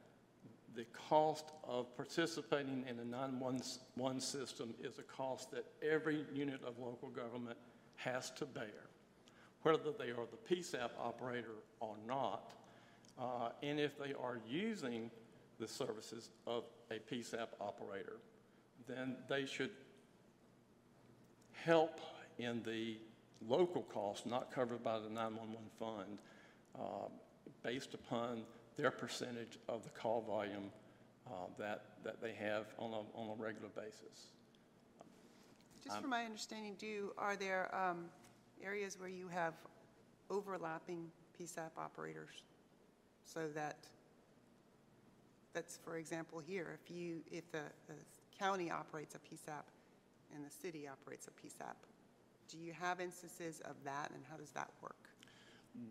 the 0.75 0.85
cost 1.09 1.53
of 1.65 1.95
participating 1.97 2.85
in 2.89 2.99
a 2.99 3.05
911 3.05 4.21
system 4.21 4.75
is 4.83 4.99
a 4.99 5.03
cost 5.03 5.51
that 5.51 5.65
every 5.83 6.25
unit 6.33 6.61
of 6.67 6.79
local 6.79 7.09
government 7.09 7.59
has 7.97 8.31
to 8.33 8.47
bear, 8.47 8.89
whether 9.63 9.93
they 9.99 10.11
are 10.11 10.27
the 10.31 10.55
PSAP 10.55 10.91
operator 10.99 11.57
or 11.81 11.95
not. 12.07 12.53
Uh, 13.19 13.51
And 13.63 13.79
if 13.79 13.99
they 13.99 14.15
are 14.15 14.41
using 14.49 15.11
the 15.59 15.69
services 15.69 16.31
of 16.47 16.65
a 16.91 16.99
PSAP 16.99 17.49
operator, 17.61 18.17
then 18.89 19.17
they 19.29 19.47
should 19.47 19.71
help 21.53 22.01
in 22.39 22.63
the 22.65 22.97
local 23.47 23.83
costs 23.83 24.27
not 24.27 24.51
covered 24.51 24.83
by 24.83 24.99
the 24.99 25.09
911 25.09 25.59
fund 25.79 26.19
uh, 26.79 27.09
based 27.63 27.95
upon 27.95 28.43
their 28.77 28.91
percentage 28.91 29.59
of 29.69 29.85
the 29.85 29.91
call 29.91 30.23
volume 30.23 30.71
uh, 31.27 31.31
that, 31.59 31.85
that 32.05 32.21
they 32.21 32.33
have 32.33 32.67
on 32.79 32.93
a, 32.93 33.19
on 33.19 33.31
a 33.39 33.43
regular 33.43 33.69
basis. 33.69 34.33
Just 35.85 36.01
from 36.01 36.11
my 36.11 36.25
understanding, 36.25 36.77
do, 36.79 37.13
are 37.19 37.35
there 37.35 37.75
um, 37.75 38.05
areas 38.63 38.99
where 38.99 39.09
you 39.09 39.27
have 39.29 39.55
overlapping 40.31 41.11
PSAP 41.39 41.71
operators? 41.77 42.45
So 43.25 43.49
that, 43.55 43.79
that's, 45.55 45.79
for 45.85 45.97
example, 45.97 46.39
here, 46.39 46.79
if 46.83 46.91
you, 46.95 47.17
if 47.31 47.51
the 47.51 47.63
the 47.89 47.95
county 48.39 48.71
operates 48.71 49.15
a 49.15 49.19
PSAP 49.19 49.65
and 50.35 50.45
the 50.45 50.51
city 50.51 50.89
operates 50.89 51.27
a 51.27 51.31
PSAP, 51.31 51.75
do 52.49 52.59
you 52.59 52.73
have 52.73 53.01
instances 53.01 53.61
of 53.65 53.75
that, 53.85 54.11
and 54.15 54.23
how 54.31 54.37
does 54.37 54.51
that 54.51 54.71
work? 54.83 55.09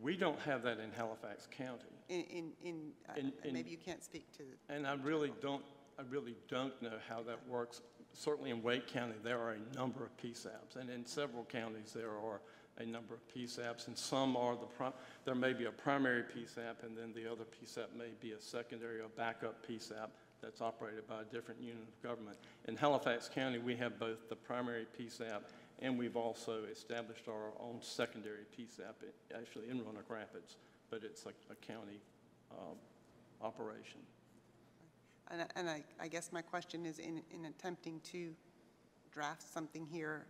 We 0.01 0.15
don't 0.15 0.39
have 0.41 0.63
that 0.63 0.79
in 0.79 0.91
Halifax 0.91 1.47
County. 1.55 1.83
In, 2.09 2.21
in, 2.23 2.51
in, 2.63 2.91
uh, 3.09 3.13
In- 3.17 3.33
in- 3.43 3.53
maybe 3.53 3.69
you 3.71 3.77
can't 3.77 4.03
speak 4.03 4.25
to, 4.37 4.43
And 4.69 4.85
I 4.85 4.93
really 4.95 5.31
don't, 5.41 5.63
I 5.97 6.03
really 6.09 6.35
don't 6.47 6.79
know 6.81 6.97
how 7.09 7.21
that 7.23 7.39
works. 7.47 7.81
Certainly 8.13 8.51
in 8.51 8.61
Wake 8.61 8.87
County, 8.87 9.15
there 9.23 9.39
are 9.39 9.51
a 9.53 9.75
number 9.77 10.03
of 10.03 10.15
PSAPs, 10.17 10.75
and 10.79 10.89
in 10.89 11.05
several 11.05 11.45
counties, 11.45 11.93
there 11.93 12.11
are 12.11 12.41
a 12.79 12.85
number 12.85 13.13
of 13.13 13.21
PSAPs, 13.33 13.87
and 13.87 13.97
some 13.97 14.35
are 14.35 14.55
the, 14.55 14.65
pri- 14.65 14.91
there 15.25 15.35
may 15.35 15.53
be 15.53 15.65
a 15.65 15.71
primary 15.71 16.23
PSAP, 16.23 16.83
and 16.83 16.97
then 16.97 17.13
the 17.13 17.29
other 17.31 17.45
PSAP 17.45 17.95
may 17.97 18.09
be 18.19 18.33
a 18.33 18.39
secondary 18.41 18.99
or 18.99 19.07
backup 19.15 19.65
PSAP 19.67 20.09
that's 20.41 20.61
operated 20.61 21.07
by 21.07 21.21
a 21.21 21.25
different 21.25 21.61
unit 21.61 21.83
of 21.83 22.03
government. 22.03 22.37
In 22.67 22.75
Halifax 22.75 23.29
County, 23.33 23.59
we 23.59 23.75
have 23.75 23.99
both 23.99 24.29
the 24.29 24.35
primary 24.35 24.85
PSAP, 24.97 25.41
and 25.79 25.97
we've 25.97 26.17
also 26.17 26.63
established 26.71 27.27
our 27.27 27.51
own 27.59 27.77
secondary 27.81 28.45
PSAP, 28.57 28.93
actually 29.35 29.69
in 29.69 29.83
Roanoke 29.83 30.09
Rapids, 30.09 30.57
but 30.89 31.03
it's 31.03 31.25
a, 31.25 31.29
a 31.51 31.55
county 31.55 31.99
um, 32.51 32.75
operation. 33.41 33.99
and, 35.29 35.45
and 35.55 35.69
I, 35.69 35.83
I 35.99 36.07
guess 36.07 36.31
my 36.31 36.41
question 36.41 36.85
is, 36.85 36.99
in, 36.99 37.21
in 37.33 37.45
attempting 37.45 37.99
to 38.11 38.33
draft 39.11 39.43
something 39.43 39.85
here, 39.85 40.25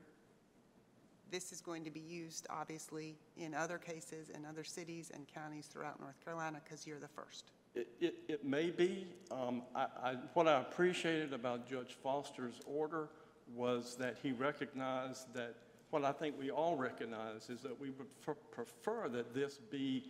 this 1.31 1.53
is 1.53 1.61
going 1.61 1.85
to 1.85 1.91
be 1.91 2.01
used, 2.01 2.45
obviously, 2.49 3.15
in 3.37 3.53
other 3.53 3.77
cases, 3.77 4.29
in 4.29 4.45
other 4.45 4.65
cities 4.65 5.11
and 5.13 5.25
counties 5.33 5.67
throughout 5.67 5.99
North 6.01 6.19
Carolina, 6.23 6.59
because 6.63 6.85
you're 6.85 6.99
the 6.99 7.07
first. 7.07 7.51
It, 7.73 7.87
it, 8.01 8.15
it 8.27 8.45
may 8.45 8.69
be. 8.69 9.07
Um, 9.31 9.63
I, 9.73 9.85
I, 10.03 10.15
what 10.33 10.47
I 10.47 10.59
appreciated 10.59 11.33
about 11.33 11.69
Judge 11.69 11.95
Foster's 12.03 12.59
order 12.65 13.09
was 13.55 13.95
that 13.95 14.17
he 14.21 14.31
recognized 14.31 15.33
that 15.33 15.55
what 15.89 16.03
I 16.05 16.11
think 16.11 16.37
we 16.39 16.51
all 16.51 16.75
recognize 16.75 17.49
is 17.49 17.61
that 17.61 17.79
we 17.79 17.89
would 17.91 18.07
prefer 18.51 19.09
that 19.09 19.33
this 19.33 19.57
be 19.57 20.05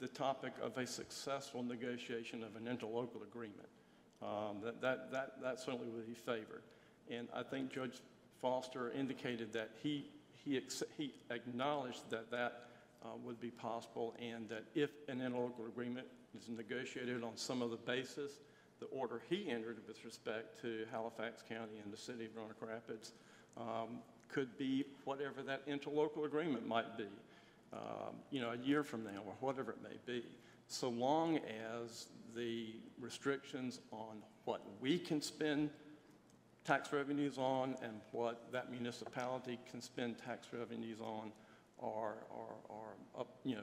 the 0.00 0.08
topic 0.08 0.52
of 0.62 0.76
a 0.78 0.86
successful 0.86 1.62
negotiation 1.62 2.42
of 2.42 2.56
an 2.56 2.64
interlocal 2.64 3.22
agreement. 3.22 3.68
Um, 4.22 4.60
That, 4.62 4.80
that, 4.80 5.12
that, 5.12 5.42
that 5.42 5.60
certainly 5.60 5.88
would 5.88 6.06
be 6.06 6.14
favored. 6.14 6.62
And 7.10 7.28
I 7.34 7.42
think 7.42 7.72
Judge 7.72 8.00
Foster 8.40 8.90
indicated 8.92 9.52
that 9.52 9.70
he, 9.82 10.10
he, 10.44 10.60
he 10.96 11.12
acknowledged 11.30 12.10
that 12.10 12.30
that 12.30 12.68
uh, 13.02 13.08
would 13.24 13.40
be 13.40 13.50
possible 13.50 14.14
and 14.20 14.48
that 14.48 14.64
if 14.74 14.90
an 15.08 15.20
interlocal 15.20 15.66
agreement 15.66 16.06
negotiated 16.48 17.24
on 17.24 17.36
some 17.36 17.62
other 17.62 17.76
basis, 17.76 18.32
the 18.80 18.86
order 18.86 19.20
he 19.28 19.50
entered 19.50 19.78
with 19.86 20.04
respect 20.04 20.60
to 20.62 20.84
Halifax 20.92 21.42
County 21.48 21.80
and 21.82 21.92
the 21.92 21.96
city 21.96 22.26
of 22.26 22.36
Roanoke 22.36 22.62
Rapids 22.62 23.12
um, 23.56 23.98
could 24.28 24.56
be 24.58 24.84
whatever 25.04 25.42
that 25.42 25.66
interlocal 25.66 26.24
agreement 26.26 26.66
might 26.66 26.96
be, 26.96 27.08
um, 27.72 28.14
you 28.30 28.40
know, 28.40 28.52
a 28.52 28.56
year 28.58 28.82
from 28.82 29.04
now 29.04 29.22
or 29.26 29.34
whatever 29.40 29.72
it 29.72 29.82
may 29.82 29.96
be, 30.06 30.24
so 30.68 30.88
long 30.88 31.40
as 31.82 32.06
the 32.36 32.74
restrictions 33.00 33.80
on 33.90 34.22
what 34.44 34.62
we 34.80 34.98
can 34.98 35.20
spend 35.20 35.70
tax 36.64 36.92
revenues 36.92 37.38
on 37.38 37.74
and 37.82 37.94
what 38.12 38.52
that 38.52 38.70
municipality 38.70 39.58
can 39.70 39.80
spend 39.80 40.16
tax 40.18 40.48
revenues 40.52 41.00
on 41.00 41.32
are, 41.80 42.16
are, 42.30 42.56
are, 42.70 43.20
up, 43.20 43.38
you 43.44 43.54
know, 43.54 43.62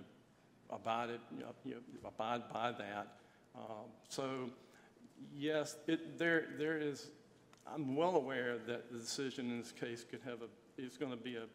abided, 0.70 1.20
you 1.38 1.44
know, 1.44 1.78
abide 2.06 2.44
by 2.52 2.72
that. 2.72 3.08
Um, 3.56 3.86
So, 4.10 4.50
yes, 5.36 5.78
it, 5.88 6.18
there, 6.18 6.48
there 6.58 6.78
is, 6.78 7.10
I'm 7.68 7.96
well 7.96 8.16
aware 8.16 8.58
that 8.68 8.92
the 8.92 8.98
decision 8.98 9.52
in 9.52 9.60
this 9.60 9.72
case 9.72 10.06
could 10.10 10.22
have 10.26 10.40
a, 10.42 10.82
is 10.82 10.98
going 10.98 11.12
to 11.12 11.18
be 11.18 11.36
a, 11.36 11.46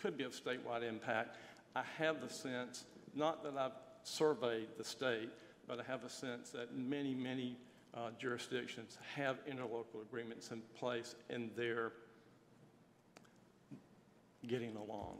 could 0.00 0.16
be 0.16 0.24
of 0.24 0.32
statewide 0.32 0.82
impact. 0.88 1.36
I 1.74 1.82
have 1.98 2.20
the 2.20 2.28
sense, 2.28 2.84
not 3.14 3.42
that 3.44 3.56
I've 3.56 3.78
surveyed 4.02 4.68
the 4.76 4.84
state, 4.84 5.30
but 5.66 5.78
I 5.78 5.82
have 5.84 6.04
a 6.04 6.08
sense 6.08 6.50
that 6.50 6.76
many, 6.76 7.14
many 7.14 7.56
uh, 7.94 8.10
jurisdictions 8.18 8.98
have 9.14 9.38
interlocal 9.46 10.02
agreements 10.02 10.50
in 10.50 10.62
place 10.78 11.14
and 11.28 11.50
they're 11.56 11.92
getting 14.46 14.76
along. 14.76 15.18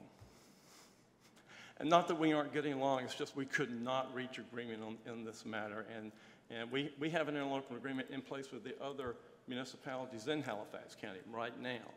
And 1.80 1.88
not 1.88 2.08
that 2.08 2.18
we 2.18 2.34
aren't 2.34 2.52
getting 2.52 2.74
along, 2.74 3.04
it's 3.04 3.14
just 3.14 3.34
we 3.34 3.46
could 3.46 3.82
not 3.82 4.14
reach 4.14 4.38
agreement 4.38 4.82
on, 4.82 4.98
in 5.10 5.24
this 5.24 5.46
matter. 5.46 5.86
And, 5.96 6.12
and 6.50 6.70
we, 6.70 6.92
we 7.00 7.08
have 7.08 7.26
an 7.28 7.36
interlocal 7.36 7.74
agreement 7.74 8.08
in 8.10 8.20
place 8.20 8.52
with 8.52 8.62
the 8.62 8.74
other 8.82 9.16
municipalities 9.48 10.28
in 10.28 10.42
Halifax 10.42 10.94
County 10.94 11.20
right 11.32 11.58
now. 11.58 11.88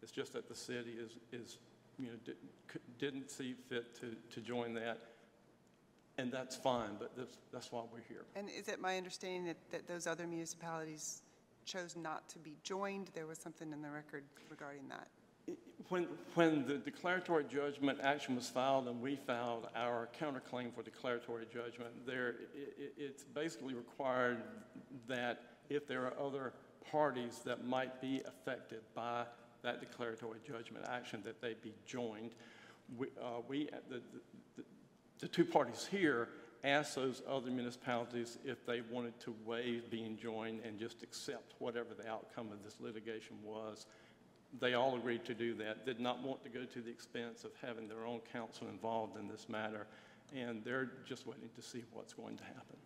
It's 0.00 0.12
just 0.12 0.32
that 0.34 0.48
the 0.48 0.54
city 0.54 0.92
is, 0.92 1.16
is 1.32 1.58
you 1.98 2.06
know, 2.06 2.12
di- 2.24 2.32
c- 2.72 2.80
didn't 3.00 3.32
see 3.32 3.56
fit 3.68 3.98
to, 4.00 4.14
to 4.32 4.40
join 4.40 4.74
that. 4.74 4.98
And 6.18 6.30
that's 6.30 6.54
fine, 6.54 6.90
but 7.00 7.10
that's, 7.16 7.36
that's 7.52 7.72
why 7.72 7.82
we're 7.92 8.02
here. 8.08 8.24
And 8.36 8.48
is 8.48 8.68
it 8.68 8.80
my 8.80 8.96
understanding 8.96 9.46
that, 9.46 9.56
that 9.72 9.88
those 9.88 10.06
other 10.06 10.26
municipalities 10.26 11.22
chose 11.64 11.96
not 11.96 12.28
to 12.28 12.38
be 12.38 12.54
joined? 12.62 13.10
There 13.12 13.26
was 13.26 13.38
something 13.38 13.72
in 13.72 13.82
the 13.82 13.90
record 13.90 14.22
regarding 14.50 14.88
that. 14.90 15.08
When, 15.88 16.06
when 16.34 16.66
the 16.66 16.78
declaratory 16.78 17.44
judgment 17.44 17.98
action 18.02 18.34
was 18.36 18.48
filed 18.48 18.88
and 18.88 19.02
we 19.02 19.16
filed 19.16 19.68
our 19.76 20.08
counterclaim 20.18 20.72
for 20.72 20.82
declaratory 20.82 21.44
judgment, 21.52 22.06
there, 22.06 22.36
i- 22.54 22.82
i- 22.82 22.90
it's 22.96 23.24
basically 23.24 23.74
required 23.74 24.42
that 25.06 25.40
if 25.68 25.86
there 25.86 26.06
are 26.06 26.14
other 26.18 26.54
parties 26.90 27.40
that 27.44 27.64
might 27.66 28.00
be 28.00 28.22
affected 28.26 28.80
by 28.94 29.26
that 29.62 29.80
declaratory 29.80 30.38
judgment 30.46 30.84
action, 30.88 31.20
that 31.24 31.40
they 31.40 31.54
be 31.62 31.74
joined. 31.84 32.30
We, 32.96 33.08
uh, 33.20 33.40
we, 33.46 33.68
the, 33.90 34.00
the, 34.56 34.64
the 35.18 35.28
two 35.28 35.44
parties 35.44 35.86
here 35.90 36.28
asked 36.64 36.94
those 36.94 37.22
other 37.28 37.50
municipalities 37.50 38.38
if 38.44 38.64
they 38.64 38.82
wanted 38.90 39.18
to 39.20 39.34
waive 39.44 39.90
being 39.90 40.16
joined 40.16 40.60
and 40.64 40.78
just 40.78 41.02
accept 41.02 41.54
whatever 41.58 41.88
the 41.94 42.08
outcome 42.08 42.50
of 42.52 42.62
this 42.64 42.80
litigation 42.80 43.36
was. 43.42 43.86
They 44.60 44.74
all 44.74 44.96
agreed 44.96 45.24
to 45.24 45.34
do 45.34 45.54
that, 45.54 45.86
did 45.86 45.98
not 45.98 46.22
want 46.22 46.42
to 46.44 46.50
go 46.50 46.64
to 46.64 46.80
the 46.80 46.90
expense 46.90 47.44
of 47.44 47.52
having 47.60 47.88
their 47.88 48.06
own 48.06 48.20
counsel 48.32 48.68
involved 48.68 49.18
in 49.18 49.26
this 49.26 49.48
matter, 49.48 49.86
and 50.34 50.62
they're 50.64 50.90
just 51.06 51.26
waiting 51.26 51.48
to 51.56 51.62
see 51.62 51.82
what's 51.92 52.12
going 52.12 52.36
to 52.36 52.44
happen. 52.44 52.76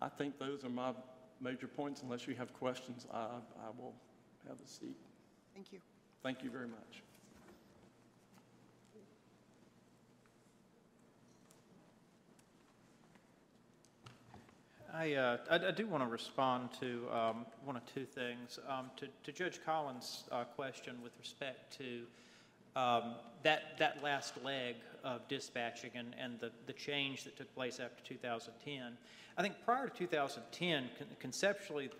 I 0.00 0.08
think 0.08 0.38
those 0.38 0.64
are 0.64 0.68
my 0.68 0.92
major 1.40 1.66
points. 1.66 2.02
Unless 2.02 2.26
you 2.26 2.34
have 2.36 2.52
questions, 2.52 3.06
I, 3.12 3.18
I 3.18 3.70
will 3.76 3.94
have 4.48 4.58
a 4.64 4.68
seat. 4.68 4.96
Thank 5.54 5.72
you. 5.72 5.80
Thank 6.22 6.42
you 6.42 6.50
very 6.50 6.68
much. 6.68 7.02
I, 14.92 15.14
uh, 15.14 15.36
I, 15.50 15.68
I 15.68 15.70
do 15.70 15.86
want 15.86 16.02
to 16.02 16.08
respond 16.08 16.70
to 16.80 17.06
um, 17.12 17.46
one 17.64 17.76
or 17.76 17.82
two 17.94 18.06
things. 18.06 18.58
Um, 18.68 18.90
to, 18.96 19.08
to 19.24 19.32
Judge 19.32 19.60
Collins' 19.64 20.24
uh, 20.32 20.44
question 20.44 20.96
with 21.02 21.12
respect 21.18 21.76
to 21.78 22.02
um, 22.74 23.14
that, 23.42 23.78
that 23.78 24.02
last 24.02 24.42
leg 24.42 24.76
of 25.04 25.26
dispatching 25.28 25.90
and, 25.94 26.14
and 26.18 26.40
the, 26.40 26.50
the 26.66 26.72
change 26.72 27.24
that 27.24 27.36
took 27.36 27.54
place 27.54 27.80
after 27.80 28.02
2010. 28.04 28.96
I 29.36 29.42
think 29.42 29.54
prior 29.64 29.88
to 29.88 29.94
2010, 29.94 30.88
con- 30.98 31.06
conceptually, 31.20 31.90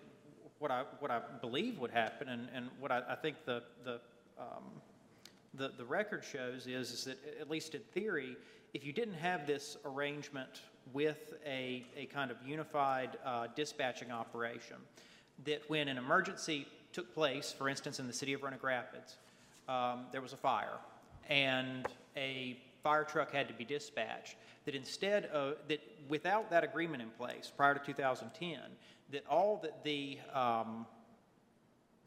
what 0.57 0.71
I, 0.71 0.83
what 0.99 1.11
I 1.11 1.21
believe 1.41 1.77
would 1.79 1.91
happen 1.91 2.27
and, 2.27 2.47
and 2.53 2.69
what 2.79 2.91
I, 2.91 3.01
I 3.09 3.15
think 3.15 3.45
the, 3.45 3.63
the, 3.83 3.99
um, 4.39 4.78
the, 5.59 5.71
the 5.77 5.85
record 5.85 6.23
shows 6.23 6.65
is, 6.65 6.91
is 6.91 7.03
that, 7.03 7.17
at 7.39 7.49
least 7.49 7.75
in 7.75 7.81
theory, 7.93 8.35
if 8.73 8.85
you 8.85 8.93
didn't 8.93 9.15
have 9.15 9.45
this 9.45 9.77
arrangement 9.85 10.61
with 10.93 11.33
a, 11.45 11.85
a 11.95 12.05
kind 12.05 12.31
of 12.31 12.37
unified 12.45 13.17
uh, 13.25 13.47
dispatching 13.55 14.09
operation, 14.09 14.77
that 15.43 15.61
when 15.67 15.87
an 15.87 15.97
emergency 15.97 16.65
took 16.93 17.13
place, 17.13 17.53
for 17.55 17.69
instance, 17.69 17.99
in 17.99 18.07
the 18.07 18.13
city 18.13 18.33
of 18.33 18.41
Roanoke 18.41 18.63
Rapids, 18.63 19.17
um, 19.67 20.05
there 20.11 20.21
was 20.21 20.33
a 20.33 20.37
fire, 20.37 20.77
and 21.27 21.87
a 22.15 22.57
fire 22.81 23.03
truck 23.03 23.31
had 23.31 23.47
to 23.49 23.53
be 23.53 23.65
dispatched, 23.65 24.35
that 24.65 24.73
instead 24.73 25.25
of, 25.25 25.57
that 25.67 25.81
without 26.07 26.49
that 26.49 26.63
agreement 26.63 27.03
in 27.03 27.09
place 27.09 27.51
prior 27.55 27.73
to 27.73 27.79
2010, 27.85 28.59
that 29.11 29.25
all 29.29 29.59
that 29.61 29.83
the 29.83 30.17
um, 30.33 30.85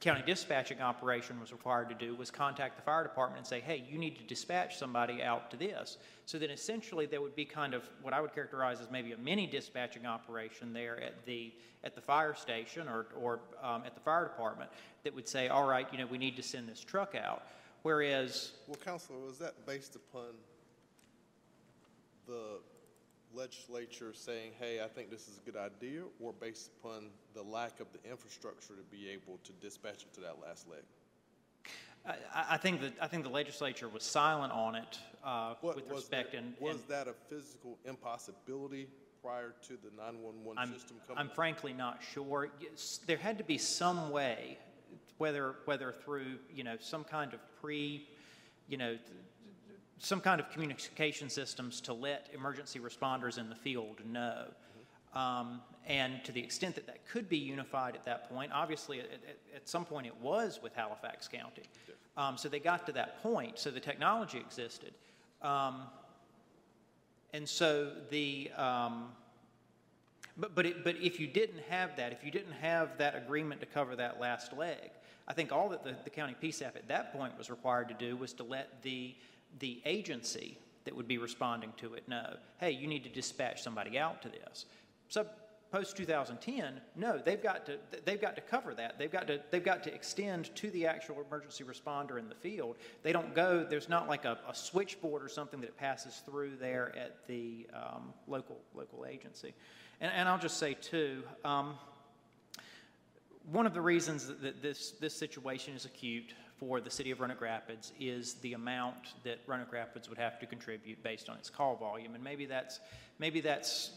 county 0.03 0.23
dispatching 0.27 0.81
operation 0.81 1.39
was 1.41 1.53
required 1.53 1.89
to 1.89 1.95
do 1.95 2.15
was 2.17 2.29
contact 2.29 2.77
the 2.77 2.83
fire 2.83 3.05
department 3.05 3.39
and 3.39 3.47
say, 3.47 3.61
hey, 3.61 3.85
you 3.89 3.97
need 3.97 4.19
to 4.19 4.25
dispatch 4.25 4.77
somebody 4.77 5.23
out 5.23 5.49
to 5.53 5.57
this. 5.57 5.97
So 6.27 6.41
that 6.41 6.51
essentially 6.51 7.07
there 7.07 7.21
would 7.21 7.37
be 7.37 7.45
kind 7.45 7.73
of 7.73 7.85
what 8.03 8.13
I 8.13 8.21
would 8.21 8.35
characterize 8.35 8.81
as 8.81 8.91
maybe 8.91 9.13
a 9.13 9.17
mini 9.17 9.47
dispatching 9.47 10.05
operation 10.05 10.73
there 10.73 11.01
at 11.01 11.25
the, 11.25 11.53
at 11.85 11.95
the 11.95 12.01
fire 12.01 12.35
station 12.35 12.89
or, 12.89 13.07
or 13.17 13.41
um, 13.63 13.85
at 13.87 13.95
the 13.95 14.01
fire 14.01 14.25
department 14.25 14.71
that 15.05 15.15
would 15.15 15.29
say, 15.29 15.47
all 15.47 15.69
right, 15.69 15.87
you 15.93 15.99
know, 15.99 16.07
we 16.07 16.19
need 16.19 16.35
to 16.37 16.43
send 16.43 16.69
this 16.69 16.83
truck 16.83 17.15
out. 17.15 17.47
Whereas, 17.83 18.53
Well, 18.67 18.79
Counselor, 18.85 19.21
was 19.21 19.39
that 19.39 19.67
based 19.67 19.95
upon 19.95 20.35
the 22.27 22.59
legislature 23.35 24.13
saying, 24.15 24.53
hey, 24.59 24.83
I 24.83 24.89
think 24.89 25.11
this 25.11 25.29
is 25.29 25.39
a 25.39 25.51
good 25.51 25.59
idea, 25.59 26.03
or 26.21 26.33
based 26.33 26.71
upon 26.79 27.07
the 27.35 27.43
lack 27.43 27.81
of 27.81 27.87
the 27.93 28.11
infrastructure 28.11 28.75
to 28.75 28.83
be 28.91 29.09
able 29.09 29.39
to 29.45 29.53
dispatch 29.61 30.03
it 30.03 30.13
to 30.15 30.21
that 30.21 30.37
last 30.41 30.69
leg? 30.69 30.83
I, 32.05 32.15
I 32.51 32.57
think 32.57 32.81
that, 32.81 32.93
I 33.01 33.07
think 33.07 33.23
the 33.25 33.31
legislature 33.31 33.89
was 33.89 34.03
silent 34.03 34.53
on 34.53 34.75
it 34.75 34.99
uh, 35.25 35.55
What- 35.61 35.77
with 35.77 35.91
respect 35.91 36.35
and. 36.35 36.55
Was 36.61 36.77
and- 36.77 36.85
that 36.89 37.09
a 37.09 37.15
physical 37.29 37.79
impossibility 37.85 38.89
prior 39.23 39.55
to 39.69 39.75
the 39.75 39.91
911 39.97 40.59
I'm, 40.59 40.73
system 40.73 40.97
coming? 41.07 41.21
I'm 41.21 41.29
frankly 41.31 41.73
not 41.73 42.01
sure. 42.13 42.49
Yes, 42.61 43.01
There 43.07 43.17
had 43.17 43.39
to 43.39 43.45
be 43.45 43.57
some 43.57 44.11
way, 44.11 44.59
whether, 45.19 45.57
whether 45.65 45.93
through, 45.93 46.39
you 46.53 46.65
know, 46.65 46.77
some 46.81 47.05
kind 47.05 47.33
of 47.33 47.41
pre, 47.61 48.09
you 48.69 48.77
know, 48.77 48.97
some 50.03 50.21
kind 50.21 50.41
of 50.41 50.51
communication 50.51 51.31
systems 51.31 51.81
to 51.81 51.93
let 51.93 52.29
emergency 52.35 52.81
responders 52.81 53.39
in 53.39 53.49
the 53.49 53.55
field 53.55 54.01
know. 54.05 54.47
Um, 55.15 55.61
and 55.87 56.25
to 56.25 56.33
the 56.33 56.43
extent 56.43 56.75
that 56.75 56.87
that 56.87 57.07
could 57.07 57.29
be 57.29 57.39
unified 57.39 57.95
at 57.95 58.05
that 58.05 58.29
point, 58.29 58.51
obviously 58.53 58.99
at, 58.99 59.07
at, 59.07 59.39
at 59.55 59.69
some 59.69 59.85
point 59.85 60.09
it 60.09 60.17
was 60.21 60.59
with 60.61 60.75
Halifax 60.75 61.29
County. 61.29 61.63
Um, 62.17 62.37
so 62.37 62.49
they 62.49 62.59
got 62.59 62.85
to 62.87 62.93
that 62.93 63.23
point, 63.23 63.59
so 63.61 63.71
the 63.71 63.81
technology 63.81 64.39
existed. 64.39 64.93
Um, 65.41 65.83
and 67.33 67.49
so 67.49 67.93
the, 68.11 68.51
um, 68.57 69.07
but, 70.37 70.55
but, 70.55 70.67
it, 70.67 70.83
but 70.83 70.97
if 70.97 71.21
you 71.21 71.29
didn't 71.29 71.63
have 71.69 71.97
that, 71.97 72.13
if 72.13 72.25
you 72.25 72.33
didn't 72.33 72.55
have 72.61 72.99
that 72.99 73.15
agreement 73.15 73.61
to 73.61 73.67
cover 73.67 73.95
that 73.97 74.21
last 74.21 74.53
leg, 74.53 74.91
I 75.29 75.33
think 75.33 75.53
all 75.53 75.69
that 75.69 75.85
the, 75.85 75.95
the 76.03 76.11
county 76.11 76.35
PSAP 76.43 76.75
at 76.75 76.89
that 76.89 77.13
point 77.13 77.39
was 77.39 77.51
required 77.51 77.89
to 77.89 77.95
do 77.95 78.17
was 78.17 78.33
to 78.35 78.43
let 78.43 78.83
the, 78.83 79.15
the 79.59 79.81
agency 79.85 80.59
that 80.85 80.95
would 80.95 81.09
be 81.09 81.19
responding 81.19 81.73
to 81.79 81.95
it 81.95 82.09
know, 82.09 82.37
hey, 82.59 82.71
you 82.71 82.87
need 82.87 83.05
to 83.05 83.11
dispatch 83.11 83.63
somebody 83.63 83.99
out 83.99 84.23
to 84.23 84.29
this. 84.29 84.67
So 85.09 85.27
Post-2010, 85.73 86.73
no, 86.97 87.17
they've 87.17 87.43
got 87.43 87.65
to, 87.65 87.79
they've 88.05 88.21
got 88.21 88.35
to 88.35 88.43
cover 88.43 88.75
that. 88.75 88.99
They've 88.99 89.11
got 89.11 89.27
to, 89.29 89.41
they've 89.51 89.65
got 89.65 89.83
to 89.85 89.95
extend 89.95 90.55
to 90.57 90.71
the 90.71 90.87
actual 90.87 91.25
emergency 91.27 91.65
responder 91.65 92.19
in 92.19 92.29
the 92.29 92.35
field. 92.35 92.77
They 93.03 93.11
don't 93.11 93.35
go, 93.35 93.65
there's 93.69 93.89
not 93.89 94.07
like 94.07 94.27
a, 94.27 94.39
a 94.47 94.55
switchboard 94.55 95.23
or 95.23 95.31
something 95.31 95.63
that 95.63 95.69
it 95.69 95.77
passes 95.79 96.23
through 96.27 96.57
there 96.61 96.95
at 96.95 97.27
the 97.27 97.67
um, 97.73 98.13
local, 98.29 98.59
local 98.75 99.07
agency. 99.07 99.55
And, 100.03 100.13
and 100.13 100.29
I'll 100.29 100.39
just 100.39 100.59
say 100.59 100.75
too, 100.75 101.23
um, 101.43 101.79
one 103.51 103.65
of 103.65 103.73
the 103.73 103.81
reasons 103.81 104.27
that 104.27 104.61
this, 104.61 104.91
this 105.01 105.15
situation 105.15 105.75
is 105.75 105.87
acute 105.87 106.35
for 106.63 106.81
the 106.81 106.91
city 106.91 107.11
of 107.11 107.19
Roanoke 107.19 107.41
Rapids 107.41 107.93
is 107.99 108.35
the 108.35 108.53
amount 108.53 109.15
that 109.25 109.41
Roanoke 109.49 109.73
Rapids 109.73 110.09
would 110.09 110.19
have 110.19 110.39
to 110.39 110.47
contribute 110.47 111.03
based 111.03 111.29
on 111.29 111.37
its 111.37 111.51
call 111.51 111.75
volume. 111.75 112.15
And 112.15 112.23
maybe 112.23 112.47
that's, 112.47 112.79
maybe 113.19 113.41
that's, 113.41 113.91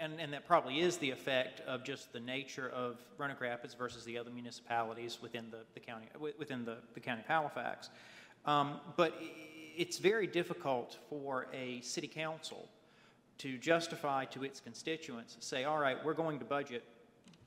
and, 0.00 0.12
and 0.20 0.32
that 0.32 0.46
probably 0.46 0.78
is 0.78 0.98
the 0.98 1.10
effect 1.10 1.58
of 1.62 1.82
just 1.82 2.12
the 2.12 2.20
nature 2.20 2.68
of 2.68 3.00
Roanoke 3.18 3.40
Rapids 3.40 3.74
versus 3.74 4.04
the 4.04 4.16
other 4.16 4.30
municipalities 4.30 5.18
within 5.20 5.50
the, 5.50 5.58
the 5.74 5.80
county, 5.80 6.06
within 6.38 6.64
the, 6.64 6.76
the 6.94 7.00
county 7.00 7.22
of 7.22 7.26
Halifax. 7.26 7.90
Um, 8.46 8.78
But 8.96 9.20
it's 9.76 9.98
very 9.98 10.28
difficult 10.28 10.98
for 11.10 11.48
a 11.52 11.80
city 11.80 12.06
council 12.06 12.68
to 13.38 13.58
justify 13.58 14.24
to 14.26 14.44
its 14.44 14.60
constituents, 14.60 15.36
say, 15.40 15.64
all 15.64 15.80
right, 15.80 15.96
we're 16.04 16.14
going 16.14 16.38
to 16.38 16.44
budget 16.44 16.84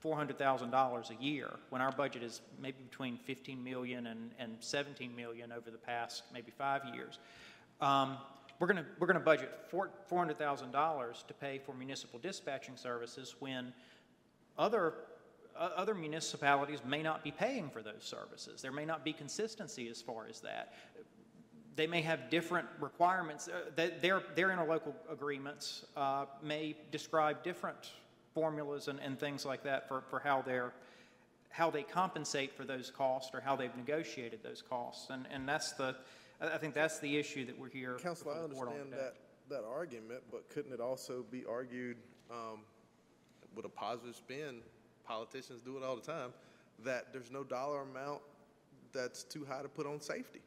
$400,000 0.06 1.10
a 1.10 1.22
year, 1.22 1.50
when 1.70 1.82
our 1.82 1.92
budget 1.92 2.22
is 2.22 2.40
maybe 2.60 2.78
between 2.88 3.18
15 3.18 3.62
million 3.62 4.06
and, 4.06 4.30
and 4.38 4.56
17 4.60 5.14
million 5.14 5.52
over 5.52 5.70
the 5.70 5.78
past 5.78 6.22
maybe 6.32 6.52
five 6.56 6.82
years. 6.94 7.18
Um, 7.80 8.18
we're 8.58 8.68
going 8.68 8.84
we're 8.98 9.12
to 9.12 9.20
budget 9.20 9.50
four- 9.68 9.90
$400,000 10.10 11.26
to 11.26 11.34
pay 11.34 11.58
for 11.58 11.74
municipal 11.74 12.18
dispatching 12.18 12.76
services 12.76 13.34
when 13.38 13.72
other, 14.56 14.94
o- 15.58 15.72
other 15.76 15.94
municipalities 15.94 16.80
may 16.84 17.02
not 17.02 17.22
be 17.22 17.30
paying 17.30 17.68
for 17.68 17.82
those 17.82 18.02
services. 18.02 18.62
There 18.62 18.72
may 18.72 18.86
not 18.86 19.04
be 19.04 19.12
consistency 19.12 19.88
as 19.88 20.00
far 20.00 20.26
as 20.28 20.40
that 20.40 20.72
they 21.76 21.86
may 21.86 22.00
have 22.00 22.30
different 22.30 22.66
requirements. 22.80 23.48
Uh, 23.48 23.70
Their, 24.00 24.22
their 24.34 24.48
interlocal 24.48 24.94
agreements 25.10 25.84
uh, 25.94 26.24
may 26.42 26.74
describe 26.90 27.44
different 27.44 27.90
formulas 28.36 28.88
and, 28.88 29.00
and 29.00 29.18
things 29.18 29.46
like 29.46 29.62
that 29.64 29.88
for, 29.88 30.02
for 30.10 30.20
how 30.20 30.42
they're, 30.42 30.74
how 31.48 31.70
they 31.70 31.82
compensate 31.82 32.52
for 32.52 32.64
those 32.64 32.90
costs 32.90 33.34
or 33.34 33.40
how 33.40 33.56
they've 33.56 33.74
negotiated 33.74 34.40
those 34.42 34.60
costs. 34.60 35.08
And, 35.08 35.24
and 35.32 35.48
that's 35.48 35.72
the, 35.72 35.96
I 36.38 36.58
think 36.58 36.74
that's 36.74 36.98
the 36.98 37.16
issue 37.16 37.46
that 37.46 37.58
we're 37.58 37.70
here 37.70 37.96
Council, 37.96 38.30
I 38.30 38.34
before 38.34 38.48
the 38.48 38.54
board 38.54 38.68
on 38.68 38.74
understand 38.74 38.92
that, 39.48 39.54
that 39.54 39.64
argument, 39.66 40.20
but 40.30 40.50
couldn't 40.50 40.74
it 40.74 40.80
also 40.80 41.24
be 41.30 41.46
argued, 41.46 41.96
um, 42.30 42.60
with 43.54 43.64
a 43.64 43.70
positive 43.70 44.14
spin, 44.14 44.60
politicians 45.06 45.62
do 45.62 45.78
it 45.78 45.82
all 45.82 45.96
the 45.96 46.02
time, 46.02 46.34
that 46.84 47.14
there's 47.14 47.30
no 47.30 47.42
dollar 47.42 47.80
amount 47.80 48.20
that's 48.92 49.22
too 49.24 49.46
high 49.48 49.62
to 49.62 49.68
put 49.68 49.86
on 49.86 49.98
safety 49.98 50.42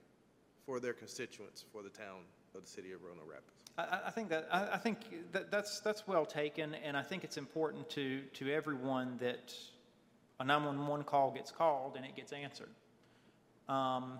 for 0.63 0.79
their 0.79 0.93
constituents, 0.93 1.65
for 1.73 1.81
the 1.81 1.89
town 1.89 2.21
of 2.55 2.61
the 2.63 2.69
city 2.69 2.91
of 2.91 3.03
Roanoke 3.03 3.29
Rapids? 3.29 3.45
I, 3.77 4.07
I- 4.07 4.11
think 4.11 4.29
that, 4.29 4.47
I, 4.51 4.73
I 4.73 4.77
think 4.77 4.97
that, 5.31 5.51
that's, 5.51 5.79
that's 5.79 6.07
well 6.07 6.25
taken, 6.25 6.75
and 6.75 6.97
I 6.97 7.03
think 7.03 7.23
it's 7.23 7.37
important 7.37 7.89
to, 7.91 8.21
to 8.33 8.51
everyone 8.51 9.17
that 9.19 9.53
a 10.39 10.43
911 10.43 11.05
call 11.05 11.31
gets 11.31 11.51
called 11.51 11.95
and 11.95 12.05
it 12.05 12.15
gets 12.15 12.31
answered. 12.31 12.69
Um, 13.67 14.19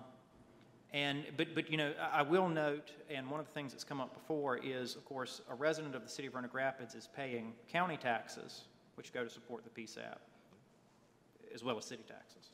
and, 0.92 1.24
but, 1.36 1.54
but, 1.54 1.70
you 1.70 1.76
know, 1.76 1.92
I, 2.00 2.20
I 2.20 2.22
will 2.22 2.48
note, 2.48 2.90
and 3.08 3.30
one 3.30 3.40
of 3.40 3.46
the 3.46 3.52
things 3.52 3.72
that's 3.72 3.84
come 3.84 4.00
up 4.00 4.12
before 4.14 4.58
is, 4.58 4.96
of 4.96 5.04
course, 5.04 5.40
a 5.50 5.54
resident 5.54 5.94
of 5.94 6.02
the 6.02 6.10
city 6.10 6.28
of 6.28 6.34
Roanoke 6.34 6.54
Rapids 6.54 6.94
is 6.94 7.08
paying 7.14 7.52
county 7.70 7.96
taxes, 7.96 8.62
which 8.96 9.12
go 9.12 9.22
to 9.24 9.30
support 9.30 9.62
the 9.64 9.82
PSAP, 9.82 10.16
as 11.54 11.62
well 11.62 11.78
as 11.78 11.84
city 11.84 12.02
taxes. 12.08 12.50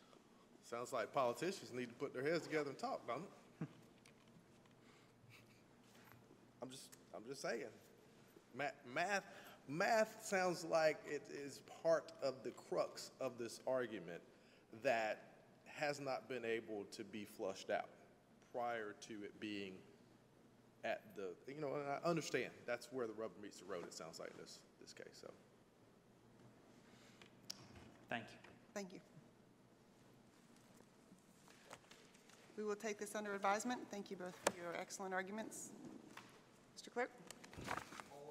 Sounds 0.68 0.92
like 0.92 1.12
politicians 1.12 1.70
need 1.72 1.88
to 1.88 1.94
put 1.94 2.12
their 2.12 2.22
heads 2.22 2.44
together 2.46 2.70
and 2.70 2.78
talk, 2.78 3.06
don't 3.06 3.18
it? 3.18 3.22
I'm 6.62 6.70
just, 6.70 6.96
I'm 7.14 7.22
just 7.28 7.42
saying. 7.42 7.64
Math, 8.56 8.74
math, 8.94 9.24
math 9.68 10.16
sounds 10.22 10.64
like 10.64 10.98
it 11.06 11.22
is 11.30 11.60
part 11.82 12.12
of 12.22 12.34
the 12.42 12.50
crux 12.50 13.10
of 13.20 13.38
this 13.38 13.60
argument 13.66 14.22
that 14.82 15.22
has 15.66 16.00
not 16.00 16.28
been 16.28 16.44
able 16.44 16.84
to 16.92 17.04
be 17.04 17.24
flushed 17.24 17.70
out 17.70 17.88
prior 18.52 18.94
to 19.08 19.14
it 19.24 19.38
being 19.40 19.72
at 20.84 21.02
the, 21.16 21.28
you 21.52 21.60
know, 21.60 21.74
and 21.74 21.84
I 21.88 22.08
understand, 22.08 22.50
that's 22.66 22.88
where 22.92 23.06
the 23.06 23.12
rubber 23.12 23.34
meets 23.42 23.58
the 23.58 23.66
road, 23.66 23.84
it 23.84 23.92
sounds 23.92 24.20
like 24.20 24.30
in 24.30 24.36
this, 24.40 24.60
this 24.80 24.92
case, 24.92 25.18
so. 25.20 25.28
Thank 28.08 28.24
you. 28.24 28.38
Thank 28.72 28.92
you. 28.92 29.00
We 32.56 32.64
will 32.64 32.76
take 32.76 32.98
this 32.98 33.14
under 33.14 33.34
advisement. 33.34 33.80
Thank 33.90 34.10
you 34.10 34.16
both 34.16 34.34
for 34.44 34.56
your 34.58 34.74
excellent 34.80 35.12
arguments. 35.12 35.72
Mr. 36.86 36.92
Clerk? 36.94 37.10